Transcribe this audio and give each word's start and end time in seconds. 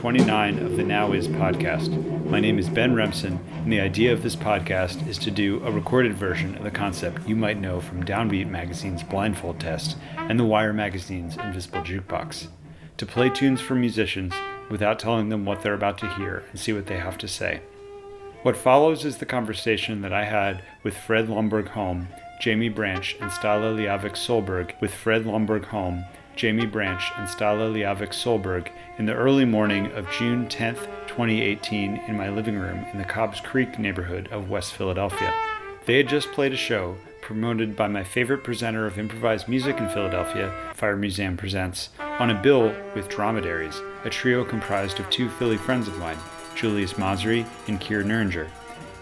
episode 0.00 0.24
29 0.24 0.58
of 0.60 0.76
the 0.78 0.82
Now 0.82 1.12
Is 1.12 1.28
podcast. 1.28 2.24
My 2.24 2.40
name 2.40 2.58
is 2.58 2.70
Ben 2.70 2.94
Remsen, 2.94 3.38
and 3.52 3.70
the 3.70 3.82
idea 3.82 4.14
of 4.14 4.22
this 4.22 4.34
podcast 4.34 5.06
is 5.06 5.18
to 5.18 5.30
do 5.30 5.62
a 5.62 5.70
recorded 5.70 6.14
version 6.14 6.54
of 6.56 6.64
the 6.64 6.70
concept 6.70 7.28
you 7.28 7.36
might 7.36 7.60
know 7.60 7.82
from 7.82 8.04
Downbeat 8.04 8.48
Magazine's 8.48 9.02
Blindfold 9.02 9.60
Test 9.60 9.98
and 10.16 10.40
The 10.40 10.44
Wire 10.44 10.72
Magazine's 10.72 11.36
Invisible 11.36 11.80
Jukebox. 11.80 12.46
To 12.96 13.04
play 13.04 13.28
tunes 13.28 13.60
for 13.60 13.74
musicians 13.74 14.32
without 14.70 14.98
telling 14.98 15.28
them 15.28 15.44
what 15.44 15.60
they're 15.60 15.74
about 15.74 15.98
to 15.98 16.14
hear 16.14 16.44
and 16.50 16.58
see 16.58 16.72
what 16.72 16.86
they 16.86 16.96
have 16.96 17.18
to 17.18 17.28
say. 17.28 17.60
What 18.42 18.56
follows 18.56 19.04
is 19.04 19.18
the 19.18 19.26
conversation 19.26 20.00
that 20.00 20.14
I 20.14 20.24
had 20.24 20.64
with 20.82 20.96
Fred 20.96 21.28
Lomberg 21.28 21.68
Holm, 21.68 22.08
Jaimie 22.40 22.74
Branch, 22.74 23.16
and 23.20 23.30
Ståle 23.30 23.76
Liavik 23.76 24.16
Solberg 24.16 24.80
with 24.80 24.94
Fred 24.94 25.24
Lonberg-Holm 25.24 26.06
Jaimie 26.36 26.70
Branch, 26.70 27.02
and 27.16 27.28
Ståle 27.28 27.72
Liavik 27.72 28.12
Solberg 28.12 28.68
in 28.98 29.06
the 29.06 29.14
early 29.14 29.44
morning 29.44 29.92
of 29.92 30.10
June 30.10 30.48
10, 30.48 30.74
2018, 31.06 31.96
in 32.08 32.16
my 32.16 32.30
living 32.30 32.56
room 32.56 32.84
in 32.92 32.98
the 32.98 33.04
Cobbs 33.04 33.40
Creek 33.40 33.78
neighborhood 33.78 34.28
of 34.32 34.48
West 34.48 34.72
Philadelphia. 34.72 35.32
They 35.86 35.96
had 35.96 36.08
just 36.08 36.32
played 36.32 36.52
a 36.52 36.56
show 36.56 36.96
promoted 37.20 37.76
by 37.76 37.88
my 37.88 38.02
favorite 38.02 38.42
presenter 38.42 38.86
of 38.86 38.98
improvised 38.98 39.48
music 39.48 39.78
in 39.78 39.88
Philadelphia, 39.88 40.52
Fire 40.74 40.96
Museum 40.96 41.36
Presents, 41.36 41.90
on 41.98 42.30
a 42.30 42.42
bill 42.42 42.74
with 42.94 43.08
Dromedaries, 43.08 43.80
a 44.04 44.10
trio 44.10 44.44
comprised 44.44 44.98
of 44.98 45.08
two 45.10 45.28
Philly 45.28 45.56
friends 45.56 45.88
of 45.88 45.98
mine, 45.98 46.18
Julius 46.54 46.94
Masri 46.94 47.46
and 47.68 47.80
Keir 47.80 48.02
Neuringer, 48.02 48.48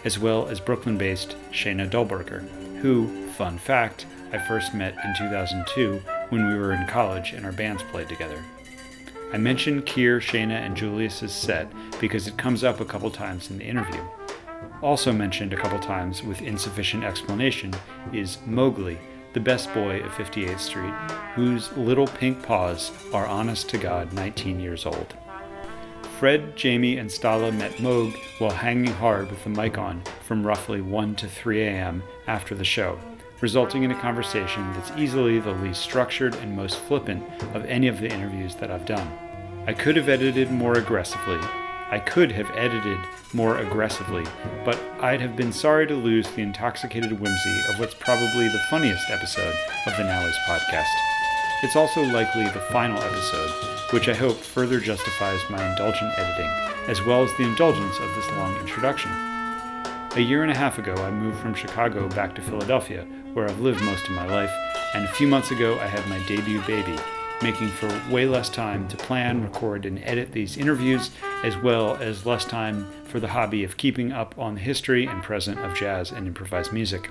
as 0.05 0.19
well 0.19 0.49
as 0.49 0.61
Brooklyn 0.61 0.99
based 0.99 1.37
Shayna 1.53 1.89
Dulberger, 1.89 2.47
who, 2.81 3.29
fun 3.33 3.59
fact, 3.59 4.07
I 4.33 4.39
first 4.39 4.75
met 4.75 4.95
in 5.05 5.15
2002 5.17 6.03
when 6.31 6.49
we 6.49 6.59
were 6.59 6.73
in 6.73 6.87
college 6.87 7.33
and 7.33 7.45
our 7.45 7.53
bands 7.53 7.83
played 7.85 8.09
together. 8.09 8.43
I 9.33 9.37
mentioned 9.37 9.85
Keir, 9.85 10.21
Shayna, 10.21 10.55
and 10.55 10.77
Julius's 10.77 11.33
set 11.33 11.71
because 12.01 12.27
it 12.27 12.39
comes 12.39 12.65
up 12.65 12.81
a 12.81 12.85
couple 12.85 13.11
times 13.11 13.51
in 13.51 13.59
the 13.59 13.65
interview. 13.65 14.01
Also 14.83 15.13
mentioned 15.13 15.53
a 15.53 15.57
couple 15.57 15.79
times 15.79 16.23
with 16.23 16.41
insufficient 16.41 17.05
explanation 17.05 17.75
is 18.13 18.39
Mowgli, 18.47 18.99
the 19.35 19.41
best 19.41 19.73
boy 19.75 20.01
of 20.01 20.13
58th 20.13 20.61
Street, 20.61 20.95
whose 21.35 21.71
little 21.73 22.07
pink 22.07 22.43
paws 22.43 22.91
are 23.13 23.27
honest 23.27 23.69
to 23.71 23.79
God 23.79 24.13
19 24.13 24.61
years 24.61 24.87
old. 24.87 25.15
Fred, 26.19 26.57
Jaimie, 26.57 26.99
and 26.99 27.11
Ståle 27.11 27.57
met 27.57 27.73
Moog 27.75 28.15
while 28.41 28.51
hanging 28.51 28.93
hard 28.93 29.31
with 29.31 29.45
the 29.45 29.51
mic 29.51 29.79
on 29.79 30.03
from 30.27 30.45
roughly 30.45 30.81
1 30.81 31.15
to 31.17 31.29
3 31.29 31.63
a.m. 31.63 32.03
after 32.27 32.55
the 32.55 32.65
show 32.65 32.99
resulting 33.41 33.83
in 33.83 33.91
a 33.91 34.01
conversation 34.01 34.73
that's 34.73 34.91
easily 34.97 35.39
the 35.39 35.53
least 35.53 35.81
structured 35.81 36.35
and 36.37 36.57
most 36.57 36.79
flippant 36.79 37.23
of 37.55 37.65
any 37.67 37.89
of 37.89 38.01
the 38.01 38.13
interviews 38.13 38.55
that 38.57 38.71
I've 38.71 38.85
done. 38.85 39.11
I 39.67 39.73
could 39.73 39.97
have 39.97 40.09
edited 40.09 40.51
more 40.51 40.75
aggressively. 40.75 41.39
I 41.91 41.99
could 42.05 42.33
have 42.33 42.51
edited 42.55 42.99
more 43.33 43.59
aggressively, 43.59 44.25
but 44.65 44.79
I'd 45.01 45.21
have 45.21 45.37
been 45.37 45.53
sorry 45.53 45.87
to 45.87 45.95
lose 45.95 46.29
the 46.31 46.43
intoxicated 46.43 47.13
whimsy 47.13 47.61
of 47.69 47.79
what's 47.79 47.95
probably 47.95 48.49
the 48.49 48.63
funniest 48.71 49.09
episode 49.11 49.55
of 49.87 49.97
the 49.97 50.05
Now 50.05 50.21
Is 50.27 50.37
podcast. 50.47 50.89
It's 51.63 51.77
also 51.77 52.03
likely 52.03 52.45
the 52.45 52.65
final 52.71 53.03
episode, 53.03 53.51
which 53.93 54.09
I 54.09 54.15
hope 54.15 54.37
further 54.37 54.81
justifies 54.81 55.41
my 55.51 55.71
indulgent 55.71 56.13
editing, 56.19 56.51
as 56.89 57.03
well 57.03 57.23
as 57.23 57.31
the 57.37 57.45
indulgence 57.45 57.99
of 57.99 58.15
this 58.15 58.31
long 58.33 58.55
introduction. 58.61 59.11
A 60.17 60.21
year 60.21 60.43
and 60.43 60.51
a 60.51 60.57
half 60.57 60.79
ago, 60.79 60.95
I 60.95 61.11
moved 61.11 61.39
from 61.39 61.55
Chicago 61.55 62.09
back 62.09 62.35
to 62.35 62.43
Philadelphia, 62.43 63.07
where 63.39 63.49
I've 63.49 63.61
lived 63.61 63.81
most 63.83 64.09
of 64.09 64.15
my 64.15 64.27
life, 64.27 64.51
and 64.95 65.05
a 65.05 65.13
few 65.13 65.29
months 65.29 65.53
ago 65.53 65.79
I 65.79 65.87
had 65.87 66.05
my 66.09 66.19
debut 66.27 66.61
baby, 66.63 66.97
making 67.41 67.69
for 67.69 67.89
way 68.11 68.27
less 68.27 68.49
time 68.49 68.89
to 68.89 68.97
plan, 68.97 69.45
record, 69.45 69.87
and 69.87 70.03
edit 70.03 70.33
these 70.33 70.57
interviews, 70.57 71.13
as 71.45 71.57
well 71.57 71.95
as 71.99 72.27
less 72.27 72.45
time 72.45 72.91
for 73.05 73.21
the 73.21 73.29
hobby 73.29 73.63
of 73.63 73.77
keeping 73.77 74.11
up 74.11 74.37
on 74.37 74.57
the 74.57 74.61
history 74.61 75.07
and 75.07 75.23
present 75.23 75.61
of 75.61 75.73
jazz 75.77 76.11
and 76.11 76.27
improvised 76.27 76.73
music. 76.73 77.11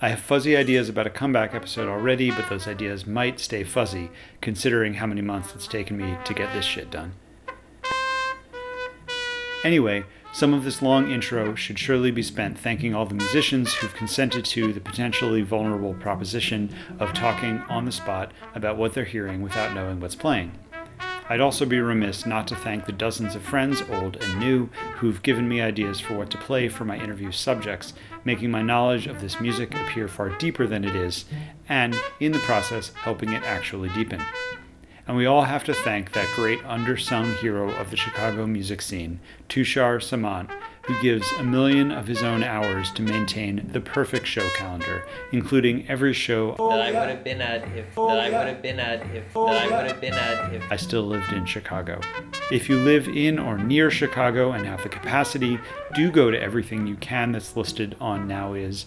I 0.00 0.10
have 0.10 0.20
fuzzy 0.20 0.56
ideas 0.56 0.88
about 0.88 1.08
a 1.08 1.10
comeback 1.10 1.54
episode 1.54 1.88
already, 1.88 2.30
but 2.30 2.48
those 2.48 2.68
ideas 2.68 3.04
might 3.04 3.40
stay 3.40 3.64
fuzzy, 3.64 4.10
considering 4.40 4.94
how 4.94 5.06
many 5.06 5.22
months 5.22 5.56
it's 5.56 5.66
taken 5.66 5.96
me 5.96 6.16
to 6.24 6.34
get 6.34 6.52
this 6.52 6.64
shit 6.64 6.88
done. 6.88 7.14
Anyway, 9.64 10.04
some 10.34 10.52
of 10.52 10.64
this 10.64 10.82
long 10.82 11.12
intro 11.12 11.54
should 11.54 11.78
surely 11.78 12.10
be 12.10 12.22
spent 12.22 12.58
thanking 12.58 12.92
all 12.92 13.06
the 13.06 13.14
musicians 13.14 13.72
who've 13.72 13.94
consented 13.94 14.44
to 14.44 14.72
the 14.72 14.80
potentially 14.80 15.42
vulnerable 15.42 15.94
proposition 15.94 16.74
of 16.98 17.14
talking 17.14 17.60
on 17.68 17.84
the 17.84 17.92
spot 17.92 18.32
about 18.52 18.76
what 18.76 18.94
they're 18.94 19.04
hearing 19.04 19.42
without 19.42 19.72
knowing 19.72 20.00
what's 20.00 20.16
playing. 20.16 20.50
I'd 21.28 21.40
also 21.40 21.64
be 21.64 21.78
remiss 21.78 22.26
not 22.26 22.48
to 22.48 22.56
thank 22.56 22.84
the 22.84 22.92
dozens 22.92 23.36
of 23.36 23.42
friends, 23.42 23.80
old 23.88 24.16
and 24.16 24.40
new, 24.40 24.66
who've 24.96 25.22
given 25.22 25.48
me 25.48 25.60
ideas 25.60 26.00
for 26.00 26.18
what 26.18 26.30
to 26.32 26.38
play 26.38 26.68
for 26.68 26.84
my 26.84 26.98
interview 26.98 27.30
subjects, 27.30 27.94
making 28.24 28.50
my 28.50 28.60
knowledge 28.60 29.06
of 29.06 29.20
this 29.20 29.40
music 29.40 29.72
appear 29.72 30.08
far 30.08 30.30
deeper 30.30 30.66
than 30.66 30.84
it 30.84 30.96
is, 30.96 31.26
and, 31.68 31.96
in 32.18 32.32
the 32.32 32.40
process, 32.40 32.88
helping 32.94 33.32
it 33.32 33.44
actually 33.44 33.88
deepen. 33.90 34.20
And 35.06 35.16
we 35.16 35.26
all 35.26 35.42
have 35.42 35.64
to 35.64 35.74
thank 35.74 36.12
that 36.12 36.34
great 36.34 36.60
undersung 36.60 37.36
hero 37.36 37.70
of 37.72 37.90
the 37.90 37.96
Chicago 37.96 38.46
music 38.46 38.80
scene, 38.80 39.20
Tushar 39.50 39.98
Samant, 39.98 40.50
who 40.86 41.00
gives 41.02 41.30
a 41.38 41.42
million 41.42 41.90
of 41.90 42.06
his 42.06 42.22
own 42.22 42.42
hours 42.42 42.90
to 42.92 43.02
maintain 43.02 43.68
the 43.72 43.80
perfect 43.80 44.26
show 44.26 44.48
calendar, 44.50 45.04
including 45.32 45.86
every 45.88 46.12
show 46.12 46.56
oh, 46.58 46.70
that 46.70 46.80
I 46.80 46.92
would 46.92 47.08
have 47.08 47.24
been 47.24 47.42
at 47.42 47.62
if 47.76 47.86
oh, 47.96 48.08
that 48.08 48.18
I 48.18 48.30
would 48.30 48.48
have 48.48 48.62
been 48.62 48.80
at 48.80 49.00
if 49.14 49.24
oh, 49.34 49.46
that 49.46 49.62
I 49.62 49.76
would 49.76 49.90
have 49.90 50.00
been 50.00 50.14
at 50.14 50.54
if 50.54 50.72
I 50.72 50.76
still 50.76 51.02
lived 51.02 51.32
in 51.32 51.44
Chicago. 51.44 52.00
If 52.50 52.68
you 52.68 52.78
live 52.78 53.08
in 53.08 53.38
or 53.38 53.58
near 53.58 53.90
Chicago 53.90 54.52
and 54.52 54.66
have 54.66 54.82
the 54.82 54.88
capacity, 54.90 55.58
do 55.94 56.10
go 56.10 56.30
to 56.30 56.40
everything 56.40 56.86
you 56.86 56.96
can 56.96 57.32
that's 57.32 57.56
listed 57.56 57.96
on 58.00 58.28
nowisnorg 58.28 58.86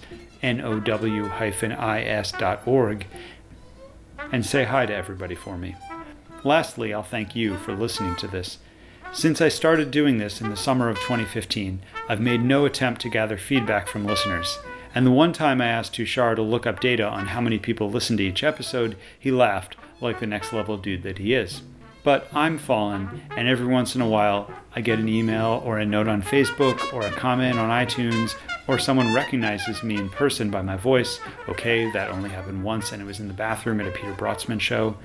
and 4.32 4.46
say 4.46 4.64
hi 4.64 4.86
to 4.86 4.94
everybody 4.94 5.36
for 5.36 5.58
me. 5.58 5.76
Lastly, 6.44 6.94
I'll 6.94 7.04
thank 7.04 7.36
you 7.36 7.58
for 7.58 7.76
listening 7.76 8.16
to 8.18 8.28
this. 8.28 8.60
Since 9.14 9.42
I 9.42 9.50
started 9.50 9.90
doing 9.90 10.18
this 10.18 10.42
in 10.42 10.50
the 10.50 10.58
summer 10.58 10.90
of 10.90 11.00
2015, 11.00 11.80
I've 12.08 12.20
made 12.20 12.44
no 12.44 12.66
attempt 12.66 13.02
to 13.02 13.10
gather 13.10 13.38
feedback 13.38 13.88
from 13.88 14.06
listeners. 14.06 14.60
And 14.94 15.06
the 15.06 15.12
one 15.12 15.34
time 15.34 15.62
I 15.62 15.68
asked 15.68 15.94
Tushar 15.94 16.36
to 16.36 16.42
look 16.42 16.68
up 16.68 16.80
data 16.80 17.08
on 17.08 17.28
how 17.28 17.42
many 17.42 17.58
people 17.58 17.90
listen 17.90 18.18
to 18.18 18.24
each 18.24 18.44
episode, 18.44 18.98
he 19.18 19.32
laughed, 19.32 19.76
like 20.02 20.20
the 20.20 20.28
next 20.28 20.54
level 20.54 20.78
dude 20.78 21.04
that 21.04 21.18
he 21.18 21.34
is. 21.34 21.62
But 22.04 22.28
I'm 22.34 22.58
fallen, 22.58 23.22
and 23.36 23.48
every 23.48 23.66
once 23.66 23.96
in 23.96 24.02
a 24.02 24.08
while 24.08 24.50
I 24.76 24.82
get 24.82 25.00
an 25.00 25.10
email 25.10 25.62
or 25.66 25.78
a 25.78 25.86
note 25.86 26.08
on 26.08 26.22
Facebook 26.22 26.94
or 26.94 27.02
a 27.02 27.12
comment 27.12 27.60
on 27.60 27.70
iTunes, 27.70 28.36
or 28.68 28.80
someone 28.80 29.14
recognizes 29.14 29.84
me 29.84 29.98
in 29.98 30.10
person 30.10 30.50
by 30.50 30.62
my 30.62 30.78
voice. 30.78 31.20
Okay, 31.50 31.92
that 31.92 32.12
only 32.12 32.30
happened 32.30 32.64
once, 32.64 32.92
and 32.92 33.02
it 33.02 33.06
was 33.06 33.20
in 33.20 33.28
the 33.28 33.34
bathroom 33.34 33.82
at 33.82 33.88
a 33.88 33.92
Peter 33.92 34.14
Brötzmann 34.14 34.62
show. 34.62 34.96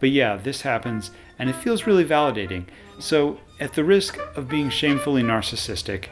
But 0.00 0.10
yeah, 0.10 0.36
this 0.36 0.62
happens, 0.62 1.10
and 1.38 1.50
it 1.50 1.56
feels 1.56 1.86
really 1.86 2.04
validating. 2.04 2.64
So, 2.98 3.38
at 3.60 3.74
the 3.74 3.84
risk 3.84 4.18
of 4.36 4.48
being 4.48 4.70
shamefully 4.70 5.22
narcissistic, 5.22 6.06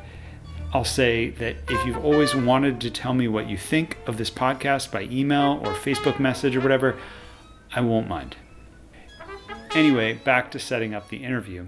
I'll 0.73 0.85
say 0.85 1.31
that 1.31 1.57
if 1.69 1.87
you've 1.87 2.05
always 2.05 2.35
wanted 2.35 2.81
to 2.81 2.91
tell 2.91 3.15
me 3.15 3.29
what 3.29 3.49
you 3.49 3.57
think 3.57 3.97
of 4.07 4.17
this 4.17 4.31
podcast 4.31 4.91
by 4.91 5.03
email 5.03 5.61
or 5.65 5.73
Facebook 5.73 6.19
message 6.19 6.57
or 6.57 6.61
whatever, 6.61 6.99
I 7.75 7.81
won't 7.81 8.09
mind. 8.09 8.37
Anyway, 9.75 10.15
back 10.15 10.51
to 10.53 10.59
setting 10.59 10.95
up 10.95 11.09
the 11.09 11.23
interview. 11.25 11.67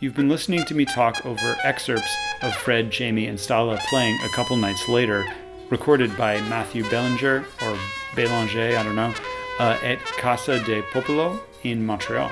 You've 0.00 0.14
been 0.14 0.28
listening 0.28 0.64
to 0.66 0.74
me 0.74 0.84
talk 0.84 1.24
over 1.24 1.56
excerpts 1.62 2.14
of 2.42 2.54
Fred, 2.54 2.90
Jaimie, 2.90 3.28
and 3.28 3.38
Ståle 3.38 3.78
playing 3.88 4.18
a 4.22 4.28
couple 4.28 4.56
nights 4.56 4.88
later, 4.88 5.24
recorded 5.70 6.16
by 6.16 6.40
Matthew 6.42 6.88
Bellinger 6.90 7.44
or 7.62 7.78
Belanger, 8.14 8.76
I 8.76 8.82
don't 8.82 8.96
know, 8.96 9.14
uh, 9.58 9.78
at 9.82 9.98
Casa 10.04 10.62
de 10.64 10.82
Popolo 10.92 11.40
in 11.64 11.84
Montreal. 11.84 12.30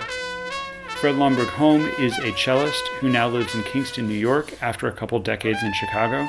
Fred 1.00 1.17
Lonberg-Holm 1.17 1.90
is 1.99 2.17
a 2.20 2.32
cellist 2.37 2.87
who 3.00 3.08
now 3.08 3.26
lives 3.26 3.55
in 3.55 3.62
Kingston, 3.64 4.08
New 4.08 4.14
York 4.14 4.62
after 4.62 4.87
a 4.87 4.93
couple 4.93 5.19
decades 5.19 5.58
in 5.64 5.73
Chicago. 5.73 6.29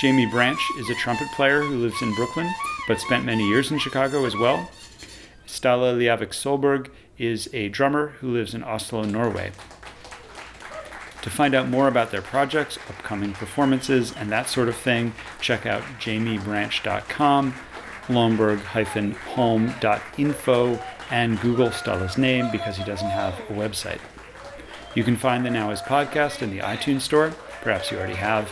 Jaimie 0.00 0.30
Branch 0.30 0.58
is 0.78 0.90
a 0.90 0.94
trumpet 0.94 1.28
player 1.36 1.62
who 1.62 1.78
lives 1.78 2.02
in 2.02 2.12
Brooklyn 2.14 2.50
but 2.88 3.00
spent 3.00 3.24
many 3.24 3.46
years 3.46 3.70
in 3.70 3.78
Chicago 3.78 4.24
as 4.24 4.36
well. 4.36 4.68
Ståle 5.46 5.96
Liavik 5.96 6.30
Solberg 6.30 6.88
is 7.18 7.48
a 7.52 7.68
drummer 7.68 8.08
who 8.18 8.32
lives 8.32 8.54
in 8.54 8.64
Oslo, 8.64 9.04
Norway. 9.04 9.52
To 11.22 11.30
find 11.30 11.54
out 11.54 11.68
more 11.68 11.86
about 11.86 12.10
their 12.10 12.22
projects, 12.22 12.78
upcoming 12.88 13.32
performances, 13.32 14.12
and 14.16 14.32
that 14.32 14.48
sort 14.48 14.68
of 14.68 14.74
thing, 14.74 15.12
check 15.40 15.66
out 15.66 15.82
jaimiebranch.com 16.00 17.54
lonberg-holm.info 18.10 20.78
and 21.10 21.40
Google 21.40 21.70
Ståle's 21.70 22.18
name 22.18 22.50
because 22.52 22.76
he 22.76 22.84
doesn't 22.84 23.08
have 23.08 23.32
a 23.48 23.52
website. 23.52 24.00
You 24.94 25.04
can 25.04 25.16
find 25.16 25.46
the 25.46 25.50
Now 25.50 25.70
Is 25.70 25.80
podcast 25.80 26.42
in 26.42 26.50
the 26.50 26.58
iTunes 26.58 27.02
store, 27.02 27.32
perhaps 27.62 27.90
you 27.90 27.98
already 27.98 28.14
have. 28.14 28.50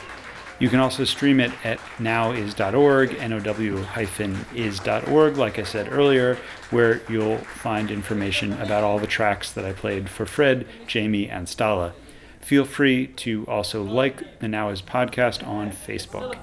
You 0.60 0.68
can 0.68 0.80
also 0.80 1.04
stream 1.04 1.38
it 1.38 1.52
at 1.64 1.78
nowisorg, 1.98 3.16
now-is.org, 4.18 5.36
like 5.36 5.58
I 5.58 5.62
said 5.62 5.92
earlier, 5.92 6.36
where 6.70 7.00
you'll 7.08 7.38
find 7.38 7.92
information 7.92 8.54
about 8.54 8.82
all 8.82 8.98
the 8.98 9.06
tracks 9.06 9.52
that 9.52 9.64
I 9.64 9.72
played 9.72 10.10
for 10.10 10.26
Fred, 10.26 10.66
Jaimie, 10.86 11.30
and 11.30 11.46
Ståle. 11.46 11.92
Feel 12.40 12.64
free 12.64 13.06
to 13.06 13.46
also 13.46 13.80
like 13.82 14.40
the 14.40 14.48
Now 14.48 14.70
Is 14.70 14.82
podcast 14.82 15.46
on 15.46 15.70
Facebook. 15.70 16.36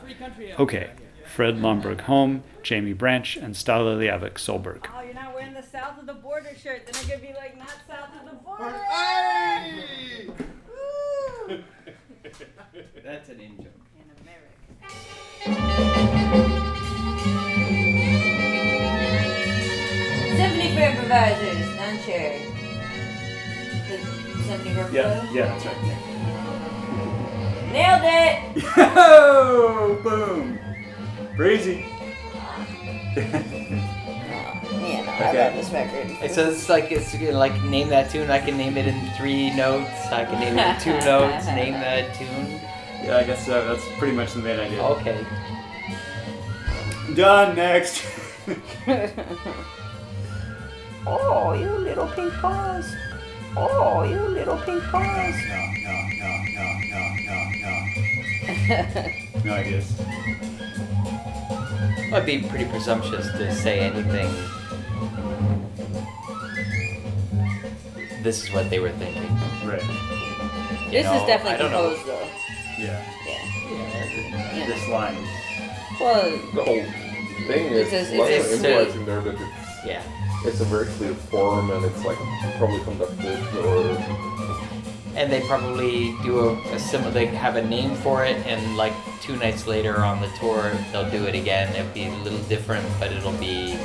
Okay, 0.59 0.91
Fred 1.35 1.57
Lomberg 1.57 1.99
home, 1.99 2.43
Jaimie 2.63 2.97
Branch, 2.97 3.35
and 3.35 3.53
Ståle 3.55 3.97
Liavik 3.97 4.35
Solberg. 4.35 4.85
Oh, 4.95 5.01
you're 5.01 5.13
not 5.13 5.35
wearing 5.35 5.53
the 5.53 5.61
south 5.61 5.99
of 5.99 6.05
the 6.05 6.13
border 6.13 6.55
shirt. 6.57 6.87
Then 6.87 6.95
it 6.95 7.09
could 7.11 7.21
be 7.21 7.33
like 7.33 7.57
not 7.57 7.73
south 7.85 8.07
of 8.21 8.29
the 8.29 8.37
border. 8.37 8.73
Woo! 11.49 11.59
That's 13.03 13.27
an 13.27 13.41
in 13.41 13.57
joke. 13.57 13.73
In 13.99 14.05
America. 14.23 14.55
Symphony 20.37 20.69
for 20.73 20.83
improvisers, 20.83 21.67
Don 21.75 21.99
Cherry. 22.05 22.39
Symphony 24.47 24.73
for 24.73 24.79
improvisers? 24.79 25.35
yeah, 25.35 25.47
that's 25.47 25.65
right. 25.65 25.81
Nailed 27.73 28.05
it! 28.05 28.63
Oh, 28.97 29.99
boom! 30.01 30.59
Breezy. 31.35 31.85
Man, 33.15 35.03
I 35.07 35.29
Okay. 35.29 35.43
love 35.45 35.53
this 35.55 35.69
record. 35.71 36.07
It's 36.21 36.37
it's 36.37 36.69
like 36.69 36.91
it's 36.91 37.13
you 37.13 37.31
know, 37.31 37.37
like 37.39 37.61
name 37.63 37.89
that 37.89 38.09
tune. 38.09 38.29
I 38.31 38.39
can 38.39 38.57
name 38.57 38.77
it 38.77 38.87
in 38.87 38.99
three 39.17 39.53
notes. 39.55 40.07
I 40.11 40.25
can 40.25 40.39
name 40.39 40.57
it 40.57 40.65
in 40.65 40.79
two 40.81 40.91
notes. 41.05 41.45
Name 41.47 41.73
that 41.73 42.15
tune. 42.15 42.59
Yeah, 43.03 43.17
I 43.17 43.23
guess 43.23 43.45
so. 43.45 43.65
That's 43.67 43.83
pretty 43.99 44.15
much 44.15 44.33
the 44.33 44.39
main 44.39 44.59
idea. 44.59 44.81
Okay. 44.83 45.25
Done. 47.15 47.55
Next. 47.55 48.03
oh, 51.07 51.53
you 51.53 51.69
little 51.69 52.07
pink 52.07 52.33
paws. 52.35 52.95
Oh, 53.57 54.03
you 54.03 54.19
little 54.19 54.57
pink 54.57 54.83
paws. 54.83 55.35
No, 55.47 55.65
no, 55.83 55.95
no, 56.21 56.31
no, 56.55 56.65
no, 56.91 57.01
no, 57.27 57.37
no. 57.63 57.73
No 59.45 59.53
ideas. 59.53 59.93
I'd 62.13 62.25
be 62.25 62.41
pretty 62.47 62.65
presumptuous 62.65 63.27
to 63.33 63.53
say 63.53 63.79
anything. 63.79 64.29
This 68.23 68.43
is 68.43 68.51
what 68.53 68.69
they 68.69 68.79
were 68.79 68.91
thinking. 68.91 69.23
Right. 69.67 69.81
you 70.85 70.91
This 70.91 71.05
know? 71.05 71.15
is 71.15 71.21
I 71.23 71.27
definitely 71.27 71.57
don't 71.59 71.71
know. 71.71 71.89
composed 71.95 72.07
though. 72.07 72.27
Yeah. 72.79 73.05
Yeah. 73.27 74.55
Yeah. 74.55 74.65
This 74.67 74.87
line. 74.89 75.15
Well, 75.99 76.31
The 76.53 76.63
whole 76.63 76.83
thing 77.47 77.65
is 77.67 77.93
It's 77.93 78.11
a- 78.11 78.17
lots 78.17 78.31
it's 78.31 78.53
of 78.53 78.63
a- 78.65 78.79
implies 78.79 78.95
in 78.95 79.05
there 79.05 79.21
that 79.21 79.33
it's 79.35 79.85
Yeah. 79.85 80.01
it's 80.45 80.61
a 80.61 80.65
very 80.65 80.85
clear 80.97 81.13
form 81.13 81.69
and 81.71 81.85
it's 81.85 82.03
like 82.03 82.17
probably 82.57 82.79
conducted 82.81 83.39
or 83.57 83.97
And 85.15 85.31
they 85.31 85.41
probably 85.47 86.15
do 86.23 86.39
a, 86.39 86.53
a 86.73 86.79
similar. 86.79 87.11
They 87.11 87.27
have 87.27 87.55
a 87.55 87.65
name 87.65 87.95
for 87.95 88.25
it, 88.25 88.35
and 88.45 88.75
like 88.75 88.93
two 89.21 89.37
nights 89.37 89.65
later 89.65 89.99
on 89.99 90.21
the 90.21 90.27
tour, 90.39 90.71
they'll 90.91 91.09
do 91.09 91.25
it 91.25 91.35
again. 91.35 91.73
It'll 91.75 91.93
be 91.93 92.05
a 92.05 92.15
little 92.23 92.41
different, 92.49 92.85
but 92.99 93.11
it'll 93.11 93.31
be. 93.33 93.77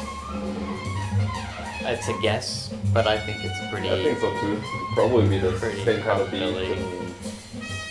It's 1.83 2.09
a 2.09 2.21
guess, 2.21 2.73
but 2.93 3.07
I 3.07 3.19
think 3.19 3.39
it's 3.45 3.59
pretty. 3.71 3.89
I 3.91 4.03
think 4.03 4.19
so 4.19 4.31
too. 4.41 4.53
It'd 4.53 4.65
probably 4.95 5.29
be 5.29 5.39
the 5.39 5.53
Pretty 5.53 5.85
same 5.85 6.03
kind 6.03 6.21
of 6.21 6.31
beat 6.31 6.43
and 6.43 7.15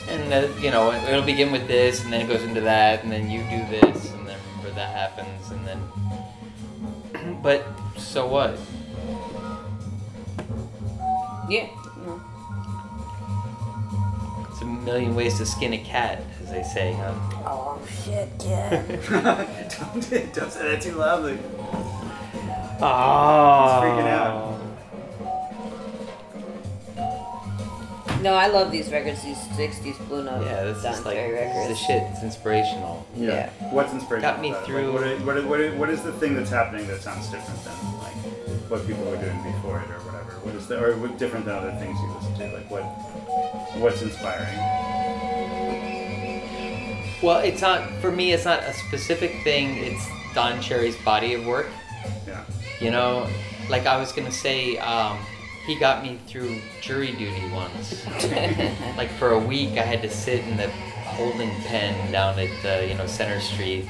And 0.10 0.34
uh, 0.34 0.48
you 0.60 0.72
know, 0.72 0.92
it'll 0.92 1.24
begin 1.24 1.52
with 1.52 1.68
this, 1.68 2.04
and 2.04 2.12
then 2.12 2.22
it 2.22 2.28
goes 2.28 2.44
into 2.44 2.62
that, 2.62 3.04
and 3.04 3.12
then 3.12 3.30
you 3.30 3.40
do 3.44 3.66
this, 3.70 4.12
and 4.12 4.28
then 4.28 4.38
remember 4.58 4.76
that 4.76 4.96
happens, 4.96 5.52
and 5.52 5.66
then. 5.66 5.82
But 7.42 7.66
so 7.98 8.28
what? 8.28 8.60
yeah. 11.50 11.68
Million 14.84 15.16
ways 15.16 15.38
to 15.38 15.46
skin 15.46 15.74
a 15.74 15.78
cat, 15.78 16.22
as 16.44 16.50
they 16.52 16.64
say, 16.64 16.94
huh? 16.94 17.14
Oh 17.46 17.80
shit, 18.04 18.30
yeah. 18.46 18.82
don't, 19.10 20.10
don't 20.34 20.52
say 20.52 20.72
that 20.72 20.82
too 20.82 20.94
loudly. 20.96 21.38
Oh. 22.82 23.80
freaking 23.84 24.08
out. 24.08 24.56
no, 28.22 28.34
I 28.34 28.48
love 28.48 28.72
these 28.72 28.90
records. 28.92 29.22
These 29.24 29.38
'60s 29.38 30.08
Blue 30.08 30.24
Note 30.24 30.46
Yeah, 30.46 30.64
this 30.64 30.82
Don 30.84 30.94
is 30.94 31.06
like 31.06 31.16
Cherry 31.16 31.32
this 31.32 31.56
is 31.58 31.68
the 31.70 31.76
shit. 31.86 32.04
It's 32.12 32.24
inspirational. 32.24 33.06
Yeah. 33.16 33.50
What's 33.72 33.94
inspirational? 33.94 34.32
Got 34.34 34.42
me 34.42 34.50
about 34.52 34.64
it? 34.64 34.66
through- 34.66 34.94
What, 34.94 35.04
what, 35.04 35.46
what, 35.46 35.60
what, 35.60 35.74
what 35.78 35.90
is 35.90 36.02
the 36.04 36.12
thing 36.14 36.36
that's 36.36 36.50
happening 36.50 36.88
that 36.88 37.02
sounds 37.02 37.28
different 37.28 37.64
than 37.64 37.74
like 38.00 38.14
what 38.70 38.86
people 38.88 39.04
were 39.06 39.18
doing 39.18 39.42
before 39.44 39.80
it 39.80 39.90
or 39.90 40.00
whatever? 40.04 40.09
What 40.44 40.56
is 40.56 40.68
the 40.68 40.84
or 40.84 40.96
what 40.98 41.18
different 41.18 41.46
than 41.46 41.56
other 41.56 41.72
things 41.74 41.98
you 42.00 42.12
listen 42.14 42.34
to? 42.36 42.54
Like 42.54 42.70
what 42.70 42.84
what's 43.80 44.02
inspiring? 44.02 44.58
Well, 47.22 47.40
it's 47.40 47.62
not 47.62 47.90
for 48.02 48.12
me. 48.12 48.32
It's 48.32 48.46
not 48.46 48.64
a 48.64 48.74
specific 48.74 49.44
thing. 49.44 49.78
It's 49.78 50.08
Don 50.34 50.62
Cherry's 50.62 50.96
body 51.04 51.34
of 51.34 51.46
work. 51.46 51.68
Yeah. 52.26 52.44
You 52.80 52.92
know, 52.92 53.28
like 53.70 53.86
I 53.86 53.98
was 53.98 54.12
gonna 54.14 54.32
say, 54.32 54.78
um, 54.78 55.20
he 55.66 55.76
got 55.76 56.04
me 56.04 56.20
through 56.28 56.62
jury 56.82 57.12
duty 57.12 57.50
once. 57.52 58.06
like 58.98 59.10
for 59.12 59.32
a 59.32 59.40
week, 59.40 59.78
I 59.78 59.84
had 59.84 60.02
to 60.04 60.10
sit 60.10 60.46
in 60.48 60.58
the 60.58 60.70
holding 60.70 61.52
pen 61.62 62.12
down 62.12 62.40
at 62.40 62.66
uh, 62.66 62.86
you 62.86 62.94
know 62.94 63.06
Center 63.06 63.42
Street 63.42 63.88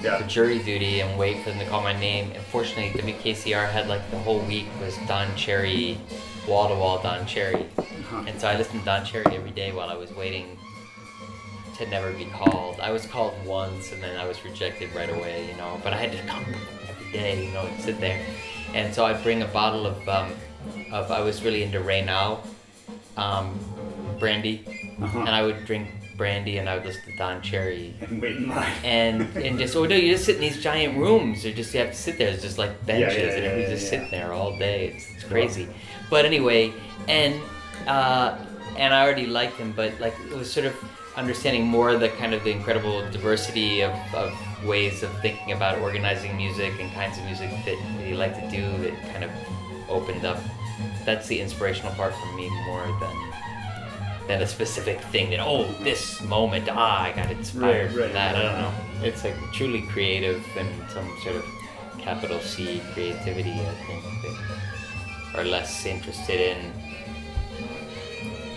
Yeah. 0.00 0.18
for 0.22 0.28
jury 0.28 0.58
duty 0.60 1.00
and 1.00 1.18
wait 1.18 1.42
for 1.42 1.50
them 1.50 1.58
to 1.58 1.66
call 1.66 1.82
my 1.82 1.98
name. 1.98 2.30
And 2.32 2.42
fortunately, 2.46 2.90
WKCR 3.00 3.68
had 3.68 3.88
like 3.88 4.08
the 4.10 4.18
whole 4.18 4.40
week 4.40 4.66
was 4.80 4.96
Don 5.08 5.34
Cherry, 5.36 5.98
wall 6.46 6.68
to 6.68 6.74
wall 6.74 7.02
Don 7.02 7.26
Cherry. 7.26 7.66
Huh. 8.08 8.24
And 8.26 8.40
so 8.40 8.48
I 8.48 8.56
listened 8.56 8.80
to 8.80 8.84
Don 8.86 9.04
Cherry 9.04 9.26
every 9.34 9.50
day 9.50 9.72
while 9.72 9.88
I 9.90 9.94
was 9.96 10.12
waiting 10.14 10.56
to 11.76 11.86
never 11.90 12.12
be 12.12 12.26
called. 12.26 12.80
I 12.80 12.90
was 12.90 13.06
called 13.06 13.34
once 13.44 13.92
and 13.92 14.02
then 14.02 14.16
I 14.18 14.26
was 14.26 14.44
rejected 14.44 14.94
right 14.94 15.10
away, 15.10 15.48
you 15.50 15.56
know. 15.56 15.80
But 15.82 15.92
I 15.92 15.96
had 15.96 16.12
to 16.12 16.18
come 16.26 16.44
every 16.88 17.12
day, 17.12 17.46
you 17.46 17.52
know, 17.52 17.66
and 17.66 17.80
sit 17.82 18.00
there. 18.00 18.20
And 18.74 18.94
so 18.94 19.04
I'd 19.04 19.22
bring 19.22 19.42
a 19.42 19.48
bottle 19.48 19.86
of, 19.86 20.08
um, 20.08 20.32
of 20.92 21.10
I 21.10 21.20
was 21.20 21.42
really 21.42 21.62
into 21.62 21.80
Ray 21.80 22.04
Now, 22.04 22.40
um, 23.16 23.58
brandy, 24.18 24.64
Uh-huh. 25.02 25.20
and 25.20 25.28
I 25.30 25.42
would 25.42 25.64
drink 25.64 25.88
brandy 26.18 26.58
and 26.58 26.68
I 26.68 26.74
would 26.76 26.84
listen 26.84 27.02
to 27.10 27.16
Don 27.16 27.40
Cherry. 27.40 27.94
And 28.02 28.20
wait 28.20 28.36
in 28.36 28.48
line. 28.48 28.72
And 28.84 29.36
and 29.36 29.58
just 29.58 29.74
oh 29.76 29.86
no, 29.86 29.96
you 29.96 30.12
just 30.12 30.26
sit 30.26 30.34
in 30.34 30.42
these 30.42 30.60
giant 30.62 30.98
rooms. 30.98 31.44
You 31.44 31.54
just 31.54 31.72
you 31.72 31.80
have 31.80 31.90
to 31.90 31.96
sit 31.96 32.18
there. 32.18 32.28
It's 32.28 32.42
just 32.42 32.58
like 32.58 32.84
benches, 32.84 33.16
yeah, 33.16 33.30
and 33.30 33.44
yeah, 33.44 33.50
everybody's 33.50 33.68
yeah, 33.68 33.74
just 33.74 33.84
yeah. 33.84 33.90
sitting 33.90 34.10
there 34.10 34.32
all 34.34 34.58
day. 34.58 34.88
It's, 34.88 35.10
it's 35.14 35.24
crazy. 35.24 35.68
But 36.10 36.26
anyway, 36.26 36.74
and 37.08 37.40
uh, 37.86 38.36
and 38.76 38.92
I 38.92 39.02
already 39.02 39.26
liked 39.26 39.56
him, 39.56 39.72
but 39.72 39.98
like 40.00 40.14
it 40.30 40.36
was 40.36 40.52
sort 40.52 40.66
of 40.66 40.74
understanding 41.16 41.64
more 41.66 41.96
the 41.96 42.08
kind 42.10 42.32
of 42.32 42.44
the 42.44 42.50
incredible 42.50 43.08
diversity 43.10 43.82
of, 43.82 43.92
of 44.14 44.32
ways 44.64 45.02
of 45.02 45.10
thinking 45.20 45.52
about 45.52 45.76
organizing 45.78 46.36
music 46.36 46.72
and 46.80 46.92
kinds 46.92 47.18
of 47.18 47.24
music 47.24 47.50
that 47.64 47.76
he 48.04 48.14
liked 48.14 48.38
to 48.38 48.48
do 48.50 48.62
that 48.82 48.94
kind 49.12 49.24
of 49.24 49.30
opened 49.88 50.24
up. 50.24 50.38
That's 51.04 51.26
the 51.26 51.40
inspirational 51.40 51.92
part 51.94 52.14
for 52.14 52.32
me 52.36 52.48
more 52.66 52.86
than 53.00 53.16
than 54.28 54.42
a 54.42 54.46
specific 54.46 55.00
thing 55.10 55.30
that 55.30 55.40
oh 55.40 55.64
this 55.82 56.20
moment 56.22 56.68
ah 56.70 57.02
I 57.04 57.12
got 57.12 57.30
inspired 57.30 57.86
Right, 57.86 57.90
from 57.92 58.00
right, 58.02 58.12
that. 58.12 58.36
I 58.36 58.42
don't 58.42 58.58
know. 58.60 58.72
It's 59.02 59.24
like 59.24 59.34
truly 59.52 59.82
creative 59.88 60.44
and 60.56 60.68
some 60.90 61.08
sort 61.24 61.36
of 61.36 61.44
capital 61.98 62.38
C 62.40 62.80
creativity. 62.92 63.52
I 63.52 63.74
think 63.86 64.04
that 64.22 64.36
are 65.40 65.44
less 65.44 65.86
interested 65.86 66.40
in 66.40 66.72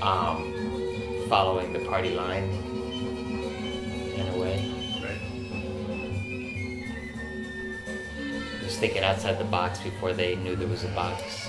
um, 0.02 0.54
following 1.30 1.72
the 1.74 1.80
party 1.80 2.10
line 2.16 2.50
in 4.20 4.28
a 4.28 4.38
way. 4.40 4.58
Right. 5.04 5.22
Just 8.62 8.80
thinking 8.80 9.04
outside 9.04 9.38
the 9.40 9.46
box 9.46 9.80
before 9.80 10.12
they 10.14 10.36
knew 10.36 10.56
there 10.56 10.68
was 10.68 10.84
a 10.84 10.90
box. 10.90 11.48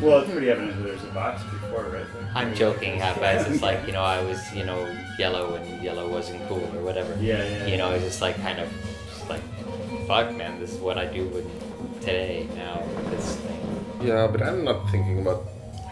Well, 0.00 0.20
it's 0.20 0.30
pretty 0.30 0.50
evident 0.50 0.76
that 0.76 0.82
there's 0.84 1.02
a 1.04 1.08
box 1.08 1.42
before, 1.44 1.84
right? 1.84 2.06
Like, 2.14 2.36
I'm 2.36 2.54
joking 2.54 2.98
half 2.98 3.18
as 3.22 3.46
it's 3.50 3.62
like, 3.62 3.86
you 3.86 3.92
know, 3.92 4.02
I 4.02 4.22
was, 4.22 4.40
you 4.54 4.64
know, 4.64 4.86
yellow 5.18 5.54
and 5.56 5.82
yellow 5.82 6.08
wasn't 6.08 6.46
cool 6.48 6.64
or 6.76 6.82
whatever. 6.82 7.16
Yeah, 7.20 7.42
yeah. 7.46 7.66
You 7.66 7.76
know, 7.76 7.90
it's 7.90 8.04
just 8.04 8.20
like 8.22 8.36
kind 8.40 8.58
of 8.60 8.68
just 9.08 9.28
like 9.28 9.42
fuck 10.06 10.34
man, 10.34 10.58
this 10.60 10.72
is 10.72 10.78
what 10.80 10.96
I 10.98 11.06
do 11.06 11.24
with 11.28 11.46
today 12.00 12.48
now 12.56 12.82
this 13.10 13.36
thing. 13.36 13.84
yeah, 14.02 14.26
but 14.26 14.42
I'm 14.42 14.64
not 14.64 14.88
thinking 14.90 15.20
about 15.20 15.44